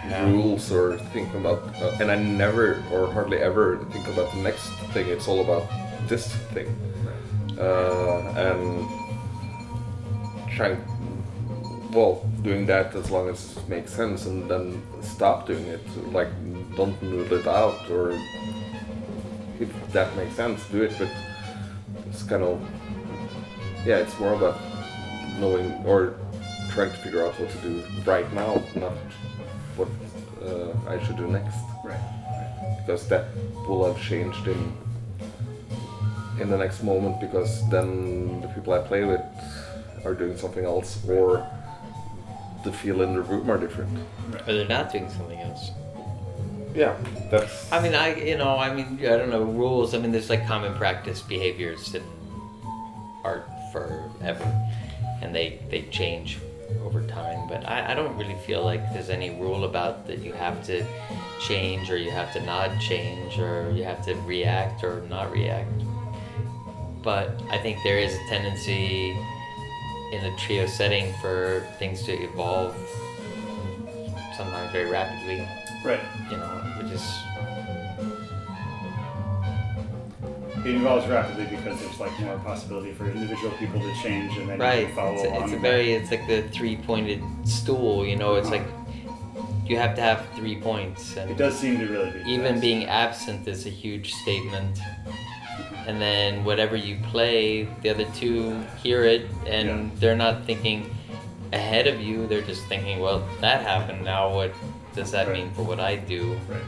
Yeah. 0.08 0.24
rules 0.30 0.72
or 0.72 0.96
thinking 1.12 1.40
about 1.40 1.60
uh, 1.82 1.98
and 2.00 2.10
I 2.10 2.16
never 2.16 2.82
or 2.92 3.12
hardly 3.12 3.38
ever 3.38 3.84
think 3.92 4.06
about 4.08 4.32
the 4.32 4.38
next 4.40 4.70
thing. 4.94 5.06
It's 5.08 5.28
all 5.28 5.40
about 5.42 5.64
this 6.08 6.32
thing. 6.54 6.68
Uh, 7.58 8.22
and 8.38 8.88
trying 10.56 10.78
well 11.98 12.14
doing 12.42 12.64
that 12.66 12.94
as 12.94 13.10
long 13.10 13.28
as 13.28 13.56
it 13.56 13.68
makes 13.68 13.92
sense 13.92 14.26
and 14.26 14.48
then 14.50 14.80
stop 15.02 15.46
doing 15.46 15.66
it 15.66 15.84
like 16.12 16.28
don't 16.76 17.00
noodle 17.02 17.38
it 17.38 17.46
out 17.46 17.90
or 17.90 18.12
if 19.60 19.92
that 19.92 20.14
makes 20.16 20.34
sense, 20.36 20.64
do 20.70 20.82
it. 20.82 20.92
But 20.98 21.10
it's 22.08 22.22
kind 22.22 22.42
of 22.42 22.60
yeah, 23.84 23.98
it's 23.98 24.18
more 24.20 24.34
about 24.34 24.58
knowing 25.40 25.72
or 25.84 26.14
trying 26.70 26.90
to 26.90 26.96
figure 26.98 27.24
out 27.26 27.38
what 27.40 27.50
to 27.50 27.58
do 27.58 27.82
right 28.06 28.30
now, 28.32 28.62
not 28.74 28.92
what 29.76 29.88
uh, 30.44 30.72
I 30.88 31.02
should 31.04 31.16
do 31.16 31.26
next, 31.26 31.58
Right. 31.84 32.00
because 32.78 33.08
that 33.08 33.24
will 33.66 33.92
have 33.92 34.00
changed 34.02 34.46
in 34.46 34.72
in 36.40 36.50
the 36.50 36.56
next 36.56 36.82
moment. 36.82 37.20
Because 37.20 37.68
then 37.70 38.40
the 38.40 38.48
people 38.48 38.72
I 38.72 38.80
play 38.80 39.04
with 39.04 39.22
are 40.04 40.14
doing 40.14 40.36
something 40.36 40.64
else, 40.64 40.98
or 41.08 41.46
the 42.64 42.72
feel 42.72 43.02
in 43.02 43.14
the 43.14 43.22
room 43.22 43.50
are 43.50 43.58
different. 43.58 43.90
Or 44.46 44.52
they're 44.52 44.68
not 44.68 44.92
doing 44.92 45.08
something 45.10 45.38
else. 45.40 45.70
Yeah, 46.74 46.96
that's. 47.30 47.72
I 47.72 47.80
mean, 47.80 47.94
I 47.94 48.14
you 48.14 48.36
know, 48.36 48.56
I 48.56 48.72
mean, 48.74 48.98
I 49.00 49.16
don't 49.16 49.30
know 49.30 49.42
rules. 49.42 49.94
I 49.94 49.98
mean, 49.98 50.12
there's 50.12 50.30
like 50.30 50.46
common 50.46 50.74
practice 50.74 51.22
behaviors 51.22 51.94
in 51.94 52.02
art 53.24 53.48
forever, 53.72 54.68
and 55.22 55.34
they 55.34 55.60
they 55.70 55.82
change 55.90 56.38
over 56.84 57.02
time. 57.02 57.48
But 57.48 57.66
I, 57.68 57.92
I 57.92 57.94
don't 57.94 58.16
really 58.16 58.36
feel 58.46 58.64
like 58.64 58.92
there's 58.92 59.10
any 59.10 59.30
rule 59.30 59.64
about 59.64 60.06
that 60.06 60.18
you 60.18 60.32
have 60.34 60.64
to 60.66 60.84
change 61.40 61.90
or 61.90 61.96
you 61.96 62.10
have 62.10 62.32
to 62.34 62.44
not 62.44 62.78
change 62.80 63.38
or 63.38 63.70
you 63.70 63.84
have 63.84 64.04
to 64.04 64.14
react 64.22 64.84
or 64.84 65.02
not 65.08 65.32
react. 65.32 65.70
But 67.02 67.40
I 67.50 67.58
think 67.58 67.78
there 67.84 67.98
is 67.98 68.14
a 68.14 68.28
tendency 68.28 69.16
in 70.12 70.22
the 70.22 70.30
trio 70.38 70.66
setting 70.66 71.12
for 71.20 71.66
things 71.78 72.02
to 72.04 72.12
evolve 72.12 72.74
sometimes 74.36 74.70
very 74.72 74.90
rapidly 74.90 75.46
Right. 75.84 76.00
you 76.30 76.36
know, 76.36 76.46
which 76.82 76.92
is 76.92 77.02
It 80.66 80.74
evolves 80.74 81.06
rapidly 81.06 81.46
because 81.46 81.80
there's 81.80 82.00
like 82.00 82.18
more 82.20 82.36
possibility 82.40 82.92
for 82.92 83.08
individual 83.08 83.50
people 83.52 83.80
to 83.80 83.94
change 84.02 84.36
and 84.36 84.48
then 84.48 84.58
right. 84.58 84.90
follow 84.94 85.14
It's 85.14 85.22
a, 85.24 85.28
along. 85.28 85.42
it's 85.44 85.52
a 85.52 85.58
very, 85.58 85.92
it's 85.92 86.10
like 86.10 86.26
the 86.26 86.42
three-pointed 86.48 87.22
stool. 87.44 88.04
You 88.04 88.16
know, 88.16 88.34
it's 88.34 88.50
like 88.50 88.64
you 89.66 89.76
have 89.76 89.94
to 89.94 90.02
have 90.02 90.26
three 90.34 90.60
points, 90.60 91.16
and 91.16 91.30
It 91.30 91.36
does 91.36 91.56
seem 91.58 91.78
to 91.78 91.86
really 91.86 92.10
be. 92.10 92.18
even 92.30 92.54
yes. 92.54 92.60
being 92.60 92.84
absent 92.86 93.46
is 93.46 93.66
a 93.66 93.70
huge 93.70 94.12
statement. 94.14 94.78
And 95.88 95.98
then 96.00 96.44
whatever 96.44 96.76
you 96.76 96.98
play, 97.10 97.64
the 97.80 97.88
other 97.88 98.04
two 98.14 98.60
hear 98.82 99.04
it, 99.04 99.22
and 99.46 99.66
Yeah. 99.68 99.96
they're 100.00 100.16
not 100.16 100.44
thinking 100.44 100.90
ahead 101.50 101.86
of 101.86 101.98
you. 101.98 102.26
They're 102.26 102.42
just 102.44 102.66
thinking, 102.68 103.00
well, 103.00 103.24
that 103.40 103.62
happened. 103.62 104.04
Now, 104.04 104.28
what 104.28 104.52
does 104.94 105.10
that 105.12 105.28
Right. 105.28 105.38
mean 105.38 105.50
for 105.56 105.62
what 105.62 105.80
I 105.80 105.96
do? 105.96 106.38
Right. 106.46 106.60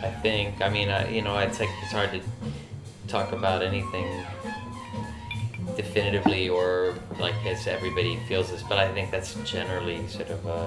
I 0.00 0.10
think. 0.22 0.62
I 0.62 0.68
mean, 0.68 0.90
I, 0.90 1.08
you 1.10 1.22
know, 1.22 1.36
it's 1.38 1.58
like 1.58 1.70
it's 1.82 1.90
hard 1.90 2.12
to 2.12 2.20
talk 3.08 3.32
about 3.32 3.62
anything 3.64 4.06
definitively 5.76 6.48
or 6.48 6.94
like 7.18 7.34
as 7.46 7.66
everybody 7.66 8.16
feels 8.28 8.48
this, 8.50 8.62
but 8.62 8.78
I 8.78 8.86
think 8.94 9.10
that's 9.10 9.34
generally 9.44 10.06
sort 10.06 10.30
of 10.30 10.46
a, 10.46 10.62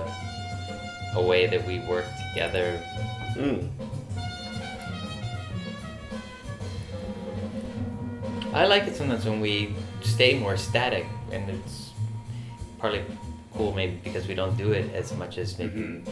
a 1.15 1.21
way 1.21 1.47
that 1.47 1.65
we 1.65 1.79
work 1.87 2.05
together. 2.33 2.77
Mm. 3.37 3.69
I 8.53 8.65
like 8.65 8.83
it 8.83 8.95
sometimes 8.95 9.25
when 9.25 9.39
we 9.39 9.73
stay 10.01 10.37
more 10.37 10.57
static, 10.57 11.05
and 11.31 11.49
it's 11.49 11.91
partly 12.79 13.03
cool 13.53 13.73
maybe 13.73 13.99
because 14.03 14.27
we 14.27 14.33
don't 14.33 14.57
do 14.57 14.71
it 14.71 14.93
as 14.93 15.13
much 15.13 15.37
as 15.37 15.57
maybe 15.57 16.03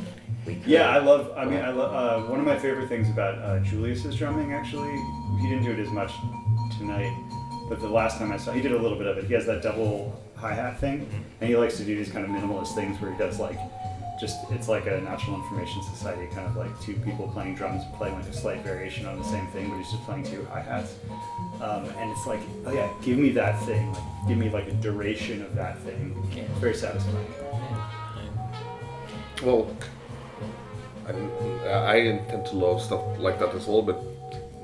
we 0.46 0.55
could. 0.55 0.65
Yeah, 0.67 0.89
I 0.89 1.00
love. 1.00 1.31
I 1.36 1.46
mean, 1.46 1.62
I 1.62 1.72
love. 1.72 1.93
Uh, 1.93 2.29
one 2.29 2.39
of 2.39 2.46
my 2.46 2.58
favorite 2.58 2.88
things 2.88 3.10
about 3.10 3.36
uh, 3.39 3.60
Julius's 3.60 4.15
drumming, 4.15 4.53
actually, 4.53 4.91
he 5.41 5.50
didn't 5.50 5.63
do 5.65 5.72
it 5.72 5.79
as 5.79 5.89
much 5.91 6.13
tonight, 6.77 7.13
but 7.69 7.79
the 7.81 7.89
last 7.89 8.17
time 8.17 8.31
I 8.31 8.38
saw, 8.38 8.51
he 8.51 8.62
did 8.62 8.72
a 8.72 8.77
little 8.81 8.98
bit 8.98 9.08
of 9.08 9.17
it. 9.17 9.25
He 9.25 9.34
has 9.34 9.46
that 9.46 9.62
double 9.62 10.22
hi 10.36 10.53
hat 10.53 10.79
thing, 10.79 11.10
and 11.41 11.50
he 11.50 11.58
likes 11.58 11.77
to 11.77 11.84
do 11.84 11.96
these 11.98 12.12
kind 12.12 12.24
of 12.24 12.31
minimalist 12.31 12.74
things 12.74 13.01
where 13.01 13.12
he 13.12 13.17
does 13.17 13.39
like, 13.39 13.60
just 14.20 14.50
it's 14.52 14.68
like 14.68 14.86
a 14.86 15.00
Natural 15.02 15.36
Information 15.36 15.82
Society 15.84 16.28
kind 16.34 16.48
of 16.48 16.56
like 16.56 16.80
two 16.82 16.96
people 16.96 17.28
playing 17.30 17.56
drums 17.56 17.84
playing 17.96 18.16
like 18.16 18.26
a 18.26 18.34
slight 18.34 18.62
variation 18.64 19.06
on 19.06 19.18
the 19.18 19.24
same 19.24 19.48
thing, 19.48 19.70
but 19.70 19.78
he's 19.78 19.92
just 19.92 20.04
playing 20.04 20.24
two 20.24 20.46
hi 20.52 20.62
hats, 20.62 20.96
um, 21.62 21.86
and 21.86 22.12
it's 22.12 22.26
like, 22.28 22.42
oh 22.66 22.74
yeah, 22.74 22.92
give 23.02 23.18
me 23.18 23.30
that 23.30 23.62
thing, 23.64 23.92
like 23.94 24.04
give 24.28 24.38
me 24.38 24.50
like 24.50 24.68
a 24.68 24.74
duration 24.74 25.42
of 25.42 25.56
that 25.56 25.80
thing. 25.80 26.16
Yeah. 26.36 26.44
It's 26.44 26.60
very 26.60 26.76
satisfying. 26.76 27.34
Well, 29.42 29.74
I, 31.08 31.96
I 31.96 32.02
tend 32.30 32.46
to 32.48 32.56
love 32.56 32.82
stuff 32.82 33.02
like 33.18 33.40
that 33.40 33.56
as 33.56 33.68
well, 33.68 33.82
but 33.82 34.02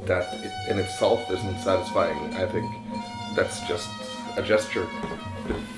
that 0.06 0.34
it, 0.44 0.52
in 0.70 0.80
itself 0.80 1.32
isn't 1.32 1.60
satisfying. 1.60 2.18
I 2.36 2.46
think 2.46 2.70
that's 3.36 3.66
just 3.68 3.90
a 4.38 4.44
gesture. 4.44 4.88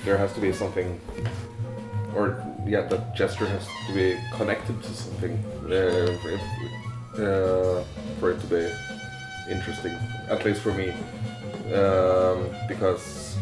There 0.04 0.18
has 0.18 0.32
to 0.34 0.40
be 0.40 0.52
something, 0.52 1.00
or 2.14 2.44
yeah, 2.66 2.82
that 2.82 3.14
gesture 3.14 3.46
has 3.46 3.66
to 3.86 3.92
be 3.94 4.18
connected 4.32 4.82
to 4.82 4.88
something 4.94 5.32
uh, 5.66 5.70
it, 5.70 6.40
uh, 7.20 7.82
for 8.18 8.30
it 8.32 8.40
to 8.40 8.46
be 8.46 8.70
interesting. 9.50 9.92
At 10.28 10.44
least 10.44 10.60
for 10.60 10.72
me, 10.72 10.90
um, 11.74 12.48
because 12.68 13.36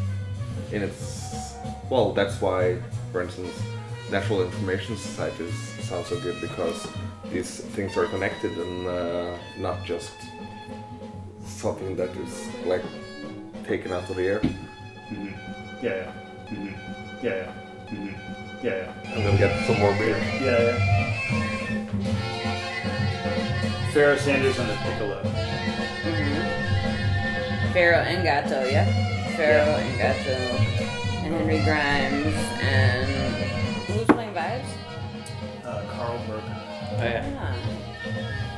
in 0.72 0.82
its 0.82 1.26
well, 1.90 2.12
that's 2.12 2.40
why, 2.40 2.78
for 3.12 3.22
instance, 3.22 3.52
Natural 4.10 4.42
Information 4.42 4.96
Societies 4.96 5.54
sound 5.82 6.06
so 6.06 6.18
good 6.20 6.40
because 6.40 6.86
these 7.30 7.60
things 7.60 7.96
are 7.96 8.06
connected 8.06 8.56
and 8.58 8.86
uh, 8.86 9.36
not 9.58 9.84
just 9.84 10.12
something 11.44 11.96
that 11.96 12.10
is 12.10 12.48
like 12.66 12.82
taken 13.66 13.92
out 13.92 14.08
of 14.08 14.16
the 14.16 14.26
air 14.26 14.38
hmm 15.08 15.28
Yeah, 15.82 15.94
yeah. 15.94 16.12
hmm 16.48 16.68
Yeah, 17.22 17.34
yeah. 17.34 17.52
Hmm 17.88 18.08
Yeah, 18.62 18.76
yeah. 18.76 19.14
and 19.14 19.24
then 19.24 19.36
get 19.36 19.66
some 19.66 19.78
more 19.78 19.92
beer. 19.94 20.16
Yeah, 20.40 20.60
yeah. 20.62 20.78
Pharaoh 23.92 24.16
Sanders 24.16 24.58
on 24.58 24.66
the 24.66 24.74
piccolo. 24.74 25.22
Mhm. 26.04 27.72
Pharaoh 27.72 28.02
and 28.04 28.22
Gato, 28.24 28.64
yeah. 28.64 28.84
Pharaoh 29.36 29.76
and 29.76 29.98
Gato, 29.98 30.36
and 31.24 31.34
Henry 31.34 31.60
Grimes, 31.64 32.36
and 32.62 33.06
who's 33.86 34.06
playing 34.06 34.32
vibes? 34.34 34.68
Uh, 35.64 35.82
Karl 35.92 36.18
Berger. 36.26 36.56
Oh, 36.98 37.02
yeah. 37.04 37.24
Ah, 37.40 37.54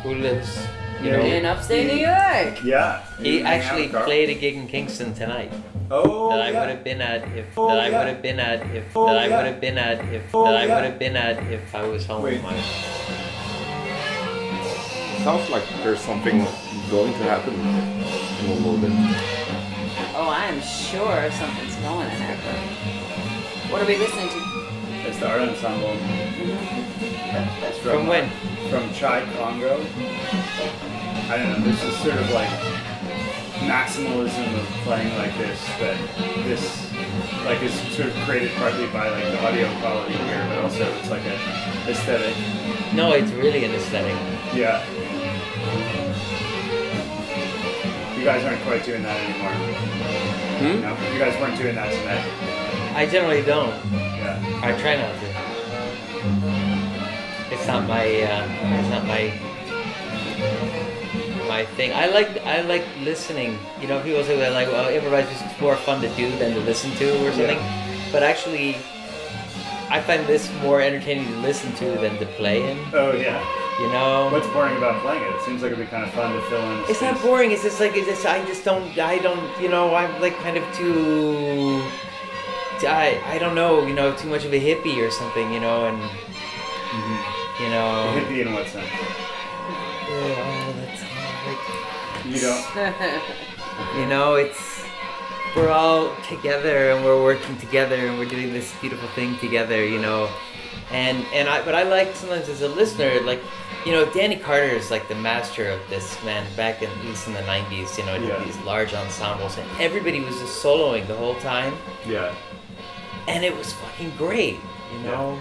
Who 0.03 0.15
lives? 0.15 0.59
You 1.03 1.11
Yeah, 1.11 1.17
know, 1.17 1.25
in 1.25 1.45
upstate 1.47 1.87
New 1.87 1.99
York. 2.01 2.63
Yeah. 2.65 3.01
he 3.21 3.39
You 3.39 3.45
hang 3.45 3.61
out 3.61 3.65
actually 3.65 3.89
played 3.89 4.29
a 4.31 4.35
gig 4.35 4.55
in 4.57 4.67
Kingston 4.69 5.15
tonight. 5.15 5.53
Oh, 5.91 6.31
that 6.31 6.41
I 6.43 6.51
yeah. 6.51 6.61
would 6.61 6.69
have 6.71 6.85
been 6.85 7.01
at 7.01 7.23
if 7.37 7.47
Oh, 7.57 7.69
that 7.69 7.79
I 7.81 7.89
yeah. 7.89 7.99
would 7.99 8.09
have 8.09 8.23
been 8.23 8.39
at 8.41 8.61
if 8.75 8.85
Oh, 8.97 9.07
that 9.07 9.17
I 9.17 9.27
yeah. 9.27 9.37
would 9.37 9.47
have 9.47 9.61
been 9.61 9.79
at 9.79 10.05
if 10.13 10.35
Oh, 10.35 10.45
that 10.45 10.57
I 10.57 10.67
would 10.75 10.85
have 10.85 10.99
been 10.99 11.17
at 11.17 11.43
if 11.53 11.75
I 11.75 11.85
was 11.87 12.05
home. 12.07 12.23
Wait. 12.23 12.43
My- 12.43 12.57
Sounds 15.25 15.51
like 15.51 15.65
there's 15.83 16.01
something 16.01 16.39
going 16.91 17.13
to 17.13 17.19
happen 17.25 17.55
in 17.55 18.51
a 18.51 18.55
little 18.55 18.79
bit. 18.79 18.93
Oh, 20.15 20.29
I 20.29 20.47
am 20.47 20.61
sure 20.61 21.31
something's 21.33 21.77
going 21.77 22.05
to 22.09 22.17
happen. 22.17 23.71
What 23.71 23.83
are 23.83 23.87
we 23.87 23.97
listening 23.99 24.29
to? 24.29 25.09
It's 25.09 25.19
the 25.19 25.29
art 25.29 25.41
ensemble. 25.43 25.89
Mm-hmm. 25.89 27.65
It's 27.65 27.79
From 27.79 28.07
when? 28.07 28.29
From 28.71 28.93
Chai 28.95 29.25
Congo. 29.37 29.81
I 31.31 31.37
don't 31.37 31.61
know. 31.61 31.65
This 31.71 31.83
is 31.83 31.97
sort 31.99 32.17
of 32.17 32.31
like 32.31 32.49
maximalism 33.67 34.55
of 34.59 34.67
playing 34.85 35.17
like 35.19 35.37
this. 35.39 35.65
That 35.81 35.97
this 36.45 36.93
like 37.45 37.63
is 37.63 37.75
sort 37.97 38.09
of 38.09 38.15
created 38.25 38.51
partly 38.57 38.87
by 38.89 39.09
like 39.11 39.25
the 39.25 39.47
audio 39.47 39.69
quality 39.81 40.15
here, 40.15 40.45
but 40.49 40.59
also 40.59 40.85
it's 40.99 41.11
like 41.11 41.25
a 41.25 41.35
aesthetic. 41.89 42.37
No, 42.95 43.13
it's 43.13 43.33
really 43.33 43.65
an 43.65 43.73
aesthetic. 43.73 44.17
Yeah. 44.55 44.85
You 48.17 48.25
guys 48.25 48.45
aren't 48.45 48.63
quite 48.63 48.85
doing 48.85 49.03
that 49.03 49.17
anymore. 49.21 49.53
Hmm? 50.59 50.81
No, 50.83 51.13
you 51.13 51.19
guys 51.19 51.41
weren't 51.41 51.57
doing 51.57 51.75
that 51.77 51.93
tonight. 51.93 52.25
I 52.97 53.07
generally 53.07 53.43
don't. 53.43 53.75
Yeah. 53.93 54.61
I 54.63 54.73
try 54.73 54.97
not 54.97 55.15
to. 55.21 55.29
It's 57.55 57.67
not 57.67 57.87
my. 57.87 58.05
Uh, 58.23 58.47
it's 58.81 58.89
not 58.89 59.07
my. 59.07 59.33
My 61.59 61.65
thing. 61.75 61.93
I 61.93 62.07
like. 62.07 62.29
I 62.47 62.61
like 62.63 62.85
listening. 63.03 63.59
You 63.81 63.89
know, 63.89 64.01
people 64.01 64.23
say 64.23 64.39
that 64.39 64.53
like, 64.53 64.69
well, 64.69 64.89
improvise 64.89 65.27
is 65.27 65.61
more 65.61 65.75
fun 65.75 66.01
to 66.03 66.09
do 66.15 66.31
than 66.39 66.55
to 66.55 66.61
listen 66.61 66.93
to 67.03 67.27
or 67.27 67.33
something. 67.33 67.59
But 68.13 68.23
actually, 68.23 68.77
I 69.91 70.01
find 70.01 70.25
this 70.29 70.49
more 70.63 70.81
entertaining 70.81 71.27
to 71.27 71.39
listen 71.39 71.75
to 71.83 71.87
than 71.99 72.17
to 72.19 72.27
play 72.39 72.71
in. 72.71 72.79
Oh 72.93 73.11
yeah. 73.11 73.43
You 73.81 73.91
know. 73.91 74.29
What's 74.31 74.47
boring 74.55 74.77
about 74.77 75.03
playing 75.03 75.21
it? 75.25 75.35
It 75.35 75.41
seems 75.41 75.61
like 75.61 75.73
it'd 75.73 75.85
be 75.85 75.91
kind 75.91 76.05
of 76.05 76.13
fun 76.15 76.33
to 76.33 76.41
fill 76.43 76.63
in. 76.63 76.85
It's 76.89 77.03
not 77.03 77.21
boring. 77.23 77.51
It's 77.51 77.65
just 77.65 77.81
like 77.81 77.97
it's 77.97 78.07
just 78.07 78.25
I 78.25 78.39
just 78.47 78.65
don't 78.65 78.97
I 78.97 79.19
don't 79.19 79.43
you 79.61 79.69
know 79.69 79.97
I'm 79.97 80.15
like 80.23 80.37
kind 80.47 80.57
of 80.57 80.63
too 80.77 81.83
I 82.87 83.21
I 83.27 83.39
don't 83.41 83.57
know 83.57 83.85
you 83.85 83.95
know 83.95 84.15
too 84.15 84.29
much 84.29 84.45
of 84.45 84.53
a 84.53 84.61
hippie 84.61 85.05
or 85.05 85.11
something 85.11 85.53
you 85.53 85.59
know 85.59 85.87
and 85.87 85.99
mm-hmm. 85.99 87.65
you 87.65 87.71
know 87.75 88.15
Hippie 88.15 88.47
in 88.47 88.53
what 88.55 88.69
sense? 88.69 88.87
yeah, 90.09 90.68
You 92.29 92.41
don't. 92.41 93.23
You 93.97 94.07
know, 94.07 94.35
it's 94.35 94.83
we're 95.55 95.71
all 95.71 96.13
together 96.29 96.91
and 96.91 97.05
we're 97.05 97.23
working 97.23 97.57
together 97.59 97.95
and 97.95 98.19
we're 98.19 98.29
doing 98.29 98.53
this 98.53 98.75
beautiful 98.81 99.09
thing 99.11 99.39
together. 99.39 99.85
You 99.87 100.01
know, 100.01 100.29
and 100.91 101.25
and 101.33 101.49
I 101.49 101.65
but 101.65 101.77
I 101.77 101.85
like 101.85 102.15
sometimes 102.17 102.49
as 102.49 102.63
a 102.63 102.69
listener 102.69 103.21
like. 103.23 103.41
You 103.87 103.93
know, 103.93 104.05
Danny 104.13 104.35
Carter 104.37 104.75
is 104.75 104.91
like 104.91 105.07
the 105.09 105.15
master 105.15 105.69
of 105.71 105.81
this 105.89 106.19
man. 106.25 106.45
Back 106.57 106.83
in 106.83 106.91
at 106.91 107.05
least 107.05 107.29
in 107.29 107.35
the 107.35 107.41
'90s, 107.43 107.97
you 107.97 108.05
know, 108.05 108.17
Yeah. 108.17 108.43
these 108.45 108.59
large 108.67 108.93
ensembles, 108.93 109.57
and 109.57 109.67
everybody 109.81 110.21
was 110.21 110.37
just 110.41 110.61
soloing 110.63 111.07
the 111.07 111.15
whole 111.15 111.37
time, 111.37 111.73
Yeah. 112.05 112.35
and 113.29 113.45
it 113.45 113.57
was 113.57 113.73
fucking 113.75 114.13
great. 114.19 114.59
You 114.93 114.99
know, 115.05 115.39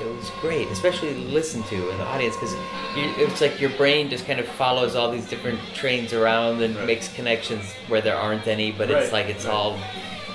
it 0.00 0.16
was 0.16 0.30
great, 0.40 0.68
especially 0.68 1.14
to 1.14 1.20
listen 1.20 1.62
to 1.64 1.90
in 1.90 1.98
the 1.98 2.04
audience 2.04 2.34
because 2.36 2.54
it's 2.96 3.40
like 3.40 3.60
your 3.60 3.70
brain 3.70 4.10
just 4.10 4.26
kind 4.26 4.40
of 4.40 4.46
follows 4.46 4.96
all 4.96 5.10
these 5.10 5.26
different 5.28 5.60
trains 5.74 6.12
around 6.12 6.62
and 6.62 6.74
Right. 6.76 6.86
makes 6.86 7.08
connections 7.14 7.64
where 7.88 8.00
there 8.00 8.16
aren't 8.16 8.46
any, 8.48 8.72
but 8.72 8.90
Right, 8.90 9.02
it's 9.02 9.12
like 9.12 9.26
it's 9.26 9.44
right. 9.44 9.54
all 9.54 9.78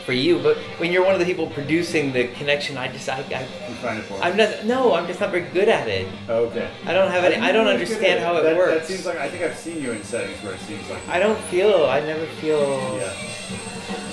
for 0.05 0.13
you. 0.13 0.39
But 0.39 0.57
when 0.79 0.91
you're 0.91 1.03
one 1.03 1.13
of 1.13 1.19
the 1.19 1.25
people 1.25 1.47
producing 1.47 2.13
the 2.13 2.29
connection, 2.29 2.77
I 2.77 2.87
just 2.87 3.07
I, 3.09 3.17
I 3.19 3.41
You 3.69 3.75
find 3.75 3.99
it 3.99 4.07
boring. 4.07 4.23
I'm 4.23 4.37
not 4.37 4.65
no, 4.65 4.93
I'm 4.93 5.05
just 5.07 5.19
not 5.19 5.29
very 5.31 5.43
good 5.49 5.67
at 5.67 5.87
it. 5.87 6.07
okay. 6.29 6.69
I 6.85 6.93
don't 6.93 7.11
have 7.11 7.23
any. 7.25 7.35
I 7.35 7.51
don't 7.51 7.65
you're 7.67 7.75
good 7.75 7.81
understand 7.81 8.19
how 8.21 8.37
it 8.37 8.43
that, 8.43 8.55
works. 8.55 8.87
That 8.87 8.87
seems 8.87 9.05
like 9.05 9.17
I 9.17 9.29
think 9.29 9.43
I've 9.43 9.57
seen 9.57 9.81
you 9.81 9.91
in 9.91 10.03
settings 10.03 10.41
where 10.41 10.53
it 10.53 10.59
seems 10.61 10.89
like. 10.89 11.05
I 11.09 11.19
don't 11.19 11.39
feel. 11.51 11.85
I 11.85 11.99
never 11.99 12.25
feel. 12.41 12.61
Yeah. 12.97 13.13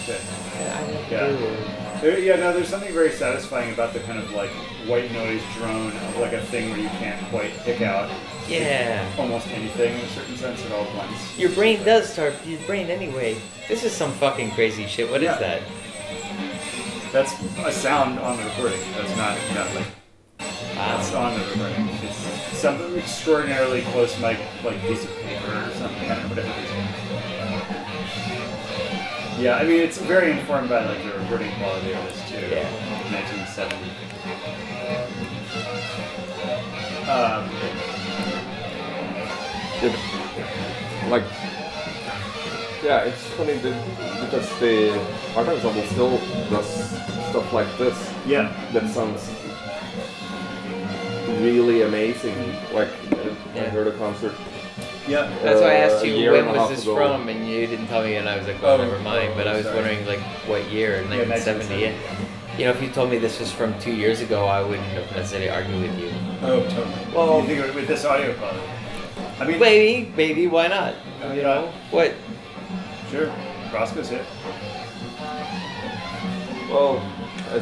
Okay. 0.03 0.21
I, 0.59 0.81
I 0.81 1.09
Yeah. 1.11 1.29
do. 1.29 1.86
There, 2.01 2.19
yeah, 2.19 2.37
no, 2.37 2.53
there's 2.53 2.69
something 2.69 2.93
very 2.93 3.11
satisfying 3.11 3.73
about 3.73 3.93
the 3.93 4.01
kind 4.01 4.19
of 4.19 4.31
like 4.33 4.51
white 4.87 5.11
noise 5.13 5.43
drone 5.57 5.93
of 5.93 6.17
like 6.19 6.33
a 6.33 6.43
thing 6.43 6.71
where 6.71 6.79
you 6.79 6.89
can't 6.89 7.21
quite 7.31 7.53
pick 7.65 7.81
out 7.83 8.11
Yeah. 8.49 9.09
almost 9.19 9.49
anything 9.49 9.95
in 9.95 10.01
a 10.05 10.09
certain 10.11 10.37
sense. 10.37 10.65
at 10.65 10.73
all 10.73 10.85
blends. 10.93 11.39
Your 11.39 11.51
brain 11.51 11.83
does 11.85 12.13
start. 12.13 12.35
Your 12.45 12.61
brain 12.61 12.89
anyway. 12.91 13.37
This 13.69 13.83
is 13.85 13.93
some 13.93 14.13
fucking 14.13 14.51
crazy 14.53 14.87
shit. 14.87 15.11
What 15.11 15.23
is 15.23 15.31
Yeah. 15.31 15.39
that? 15.39 15.63
That's 17.13 17.33
a 17.65 17.73
sound 17.73 18.19
on 18.19 18.37
the 18.37 18.45
recording. 18.45 18.81
That's 18.97 19.17
not, 19.17 19.37
not 19.55 19.75
like 19.75 19.87
that's 20.75 21.11
Wow. 21.13 21.23
on 21.33 21.39
the 21.41 21.47
recording. 21.47 21.89
It's 22.03 22.59
some 22.59 22.97
extraordinarily 22.97 23.83
close 23.93 24.19
mic 24.21 24.39
like 24.65 24.81
piece 24.83 25.05
of 25.05 25.11
paper 25.23 25.47
or 25.51 25.73
something. 25.79 26.11
I 26.11 26.15
don't 26.15 26.23
know 26.25 26.29
whatever 26.29 26.49
it 26.49 26.65
is. 26.65 26.76
Yeah, 29.39 29.57
I 29.57 29.65
mean 29.65 29.81
it's 29.81 29.99
very 29.99 30.33
informed 30.33 30.69
by 30.69 30.85
like 30.85 31.03
the 31.03 31.19
recording 31.19 31.53
quality 31.57 31.93
of 31.93 32.03
this 32.05 32.29
too. 32.29 32.47
Yeah. 32.47 32.65
1970. 33.13 33.91
Um, 37.11 37.51
It, 39.83 39.93
like, 41.11 41.23
yeah, 42.83 43.05
it's 43.05 43.23
funny 43.37 43.59
that, 43.59 43.77
because 44.25 44.49
the 44.59 44.91
art 45.37 45.49
ensemble 45.49 45.83
still 45.83 46.19
does 46.49 46.67
stuff 47.29 47.53
like 47.53 47.69
this 47.77 48.11
yeah, 48.27 48.51
that 48.73 48.89
sounds 48.89 49.31
really 51.41 51.83
amazing. 51.83 52.35
Like, 52.73 52.89
uh, 53.13 53.61
I 53.61 53.69
heard 53.69 53.87
a 53.87 53.93
concert. 53.93 54.33
Yeah. 55.09 55.29
That's 55.43 55.61
why 55.61 55.77
I 55.77 55.81
uh, 55.83 55.91
asked 55.91 56.05
you 56.05 56.13
year 56.13 56.33
when 56.33 56.47
was 56.55 56.69
this 56.71 56.83
ago. 56.83 56.95
from, 56.97 57.29
and 57.29 57.49
you 57.49 57.67
didn't 57.67 57.87
tell 57.89 58.03
me, 58.03 58.17
and 58.17 58.29
I 58.29 58.37
was 58.39 58.47
like, 58.47 58.61
well, 58.63 58.81
Oh, 58.81 58.85
never 58.85 58.99
mind. 59.01 59.33
But 59.37 59.47
I 59.49 59.55
was 59.57 59.65
sorry. 59.65 59.77
wondering 59.77 60.07
like 60.07 60.21
what 60.49 60.71
year, 60.71 61.03
Yeah, 61.03 61.29
1970. 61.29 61.81
Yeah. 61.81 61.93
You 62.59 62.65
know, 62.65 62.71
if 62.71 62.83
you 62.83 62.89
told 62.91 63.11
me 63.11 63.19
this 63.19 63.39
was 63.39 63.53
from 63.53 63.79
two 63.79 63.93
years 63.93 64.21
ago, 64.23 64.47
I 64.47 64.63
wouldn't 64.63 64.87
have 64.89 65.11
necessarily 65.15 65.51
argued 65.51 65.83
with 65.83 65.99
you. 65.99 66.11
Oh, 66.43 66.63
totally. 66.69 67.15
Well- 67.15 67.41
you 67.43 67.47
think 67.47 67.67
of 67.69 67.75
with 67.75 67.87
this 67.87 68.05
audio 68.05 68.33
quality? 68.35 68.61
I 69.39 69.45
mean, 69.47 69.61
Maybe, 69.61 70.11
maybe, 70.17 70.47
why 70.47 70.69
not? 70.69 70.95
You 71.35 71.43
know 71.43 71.71
what? 71.91 72.15
sure. 73.11 73.31
Roscoe's 73.73 74.09
hit. 74.09 74.25
Well, 76.71 77.01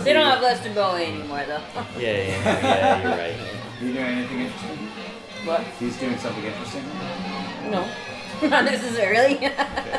They 0.04 0.12
don't 0.12 0.24
have 0.26 0.40
Lester 0.42 0.72
Bowie 0.72 1.04
anymore, 1.06 1.44
though. 1.46 1.60
Yeah, 1.98 2.00
yeah, 2.00 2.26
yeah. 2.28 3.02
You're 3.02 3.10
right. 3.10 3.34
Are 3.80 3.84
you 3.84 3.92
doing 3.92 4.04
anything 4.06 4.40
interesting? 4.40 4.83
What? 5.46 5.60
He's 5.78 5.96
doing 5.98 6.16
something 6.18 6.44
interesting. 6.44 6.82
No. 7.70 7.88
Not 8.48 8.64
necessarily. 8.64 9.36
Okay, 9.36 9.46
okay, 9.46 9.98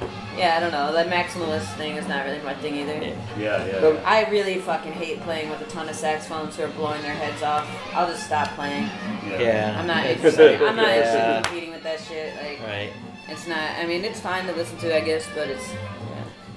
okay. 0.00 0.10
yeah, 0.36 0.56
I 0.56 0.60
don't 0.60 0.70
know. 0.72 0.92
That 0.92 1.08
maximalist 1.08 1.74
thing 1.76 1.96
is 1.96 2.06
not 2.06 2.24
really 2.26 2.40
my 2.42 2.54
thing 2.54 2.76
either. 2.76 2.94
Yeah. 2.94 3.16
Yeah, 3.38 3.80
yeah. 3.90 4.02
I 4.04 4.28
really 4.30 4.58
fucking 4.58 4.92
hate 4.92 5.20
playing 5.22 5.48
with 5.50 5.60
a 5.62 5.64
ton 5.64 5.88
of 5.88 5.94
saxophones 5.96 6.56
who 6.56 6.64
are 6.64 6.68
blowing 6.68 7.00
their 7.02 7.14
heads 7.14 7.42
off. 7.42 7.66
I'll 7.94 8.06
just 8.06 8.24
stop 8.26 8.48
playing. 8.50 8.84
Yeah. 9.26 9.76
I'm 9.78 9.86
not 9.86 10.04
It's 10.06 10.16
interested. 10.18 10.60
like- 10.60 10.70
I'm 10.70 10.76
not 10.76 10.88
interested 10.90 11.36
in 11.36 11.42
competing 11.42 11.70
with 11.72 11.82
that 11.84 12.00
shit. 12.00 12.34
Like, 12.36 12.60
Right. 12.66 12.92
it's 13.28 13.46
not. 13.48 13.70
I 13.78 13.86
mean, 13.86 14.04
it's 14.04 14.20
fine 14.20 14.46
to 14.46 14.52
listen 14.52 14.76
to, 14.78 14.94
I 14.94 15.00
guess, 15.00 15.26
but 15.34 15.48
it's 15.48 15.68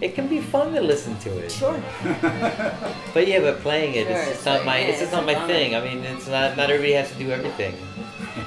It 0.02 0.14
can 0.14 0.28
be 0.28 0.42
fun 0.42 0.74
to 0.74 0.82
listen 0.82 1.16
to 1.20 1.38
it. 1.40 1.52
sure. 1.52 1.82
But 3.14 3.28
yeah, 3.28 3.40
but 3.40 3.60
playing 3.62 3.96
it, 3.96 4.08
Sure, 4.08 4.18
it's 4.18 4.28
it's 4.32 4.44
just 4.44 4.46
not 4.46 4.56
like, 4.58 4.66
my, 4.66 4.80
yeah, 4.80 4.88
it's 4.88 5.00
just 5.00 5.12
not 5.14 5.26
my 5.26 5.34
bummer. 5.36 5.48
thing. 5.48 5.76
I 5.76 5.80
mean, 5.82 6.00
it's 6.04 6.28
not, 6.28 6.58
not 6.58 6.70
everybody 6.70 6.94
has 6.94 7.10
to 7.12 7.18
do 7.18 7.32
everything. 7.32 7.74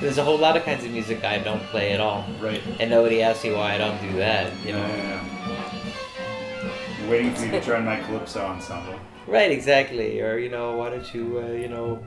There's 0.01 0.19
a 0.19 0.25
whole 0.25 0.37
lot 0.39 0.57
of 0.57 0.63
kinds 0.65 0.85
of 0.85 0.91
music 0.91 1.25
I 1.25 1.39
don't 1.39 1.63
play 1.73 1.93
at 1.93 2.01
all. 2.01 2.27
Right. 2.41 2.63
And 2.79 2.91
nobody 2.91 3.23
asks 3.23 3.45
me 3.45 3.53
why 3.55 3.75
I 3.75 3.79
don't 3.79 3.99
do 4.03 4.13
that, 4.19 4.53
you 4.65 4.73
know? 4.73 4.79
Yeah, 4.87 4.97
yeah, 4.97 5.25
yeah. 5.49 7.01
I'm 7.01 7.09
waiting 7.09 7.35
for 7.35 7.47
you 7.47 7.51
to 7.53 7.61
join 7.63 7.85
my 7.87 7.97
calypso 8.03 8.45
ensemble. 8.45 8.95
Right, 9.27 9.51
exactly. 9.51 10.21
Or, 10.21 10.37
you 10.39 10.51
know, 10.51 10.77
why 10.77 10.91
don't 10.91 11.15
you, 11.15 11.41
uh, 11.43 11.53
you 11.53 11.69
know, 11.69 12.03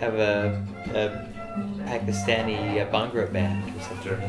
have 0.00 0.14
a, 0.14 0.60
a 0.94 1.28
Pakistani 1.88 2.80
uh, 2.82 2.90
Bhangra 2.92 3.32
band 3.32 3.62
or 3.76 3.80
something? 3.82 4.02
Sure. 4.02 4.20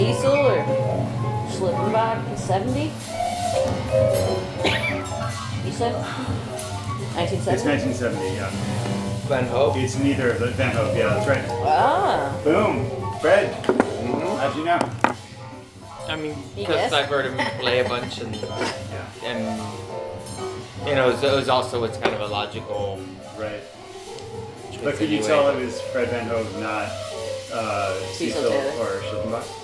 you 0.00 1.09
know? 1.60 1.66
Cecil 1.66 1.68
or 1.68 1.90
Schlippenbach, 1.90 2.38
70? 2.38 2.80
You 5.66 5.72
said? 5.72 5.94
1970? 7.14 7.54
It's 7.54 7.64
1970? 7.64 7.66
1970, 7.66 8.34
yeah. 8.36 8.50
Van 9.28 9.46
Hove? 9.46 9.76
It's 9.76 9.98
neither 9.98 10.30
of 10.32 10.40
the 10.40 10.46
Van 10.48 10.74
Hove, 10.74 10.96
yeah, 10.96 11.08
that's 11.14 11.28
right. 11.28 11.44
Ah. 11.64 12.40
Boom! 12.44 12.90
Fred! 13.20 13.52
Mhm. 13.64 14.38
How'd 14.38 14.56
you 14.56 14.64
know? 14.64 14.78
I 16.08 16.16
mean, 16.16 16.36
because. 16.56 16.92
I've 16.92 17.06
heard 17.08 17.26
him 17.26 17.36
play 17.60 17.80
a 17.80 17.88
bunch 17.88 18.18
and, 18.20 18.34
Yeah, 18.34 19.06
and 19.24 19.38
you 20.86 20.94
know, 20.94 21.08
it 21.08 21.12
was, 21.12 21.22
it 21.22 21.32
was 21.32 21.48
also, 21.48 21.84
it's 21.84 21.98
kind 21.98 22.14
of 22.14 22.20
a 22.22 22.26
logical 22.26 22.98
right. 23.38 23.62
But 24.82 24.96
could 24.96 25.10
you 25.10 25.22
tell 25.22 25.50
it 25.50 25.62
was 25.62 25.80
Fred 25.92 26.08
Van 26.08 26.26
Hove, 26.26 26.58
not 26.58 26.88
uh, 27.52 28.00
Cecil 28.12 28.42
Cecil 28.42 28.80
or 28.80 29.00
Schlippenbach? 29.02 29.59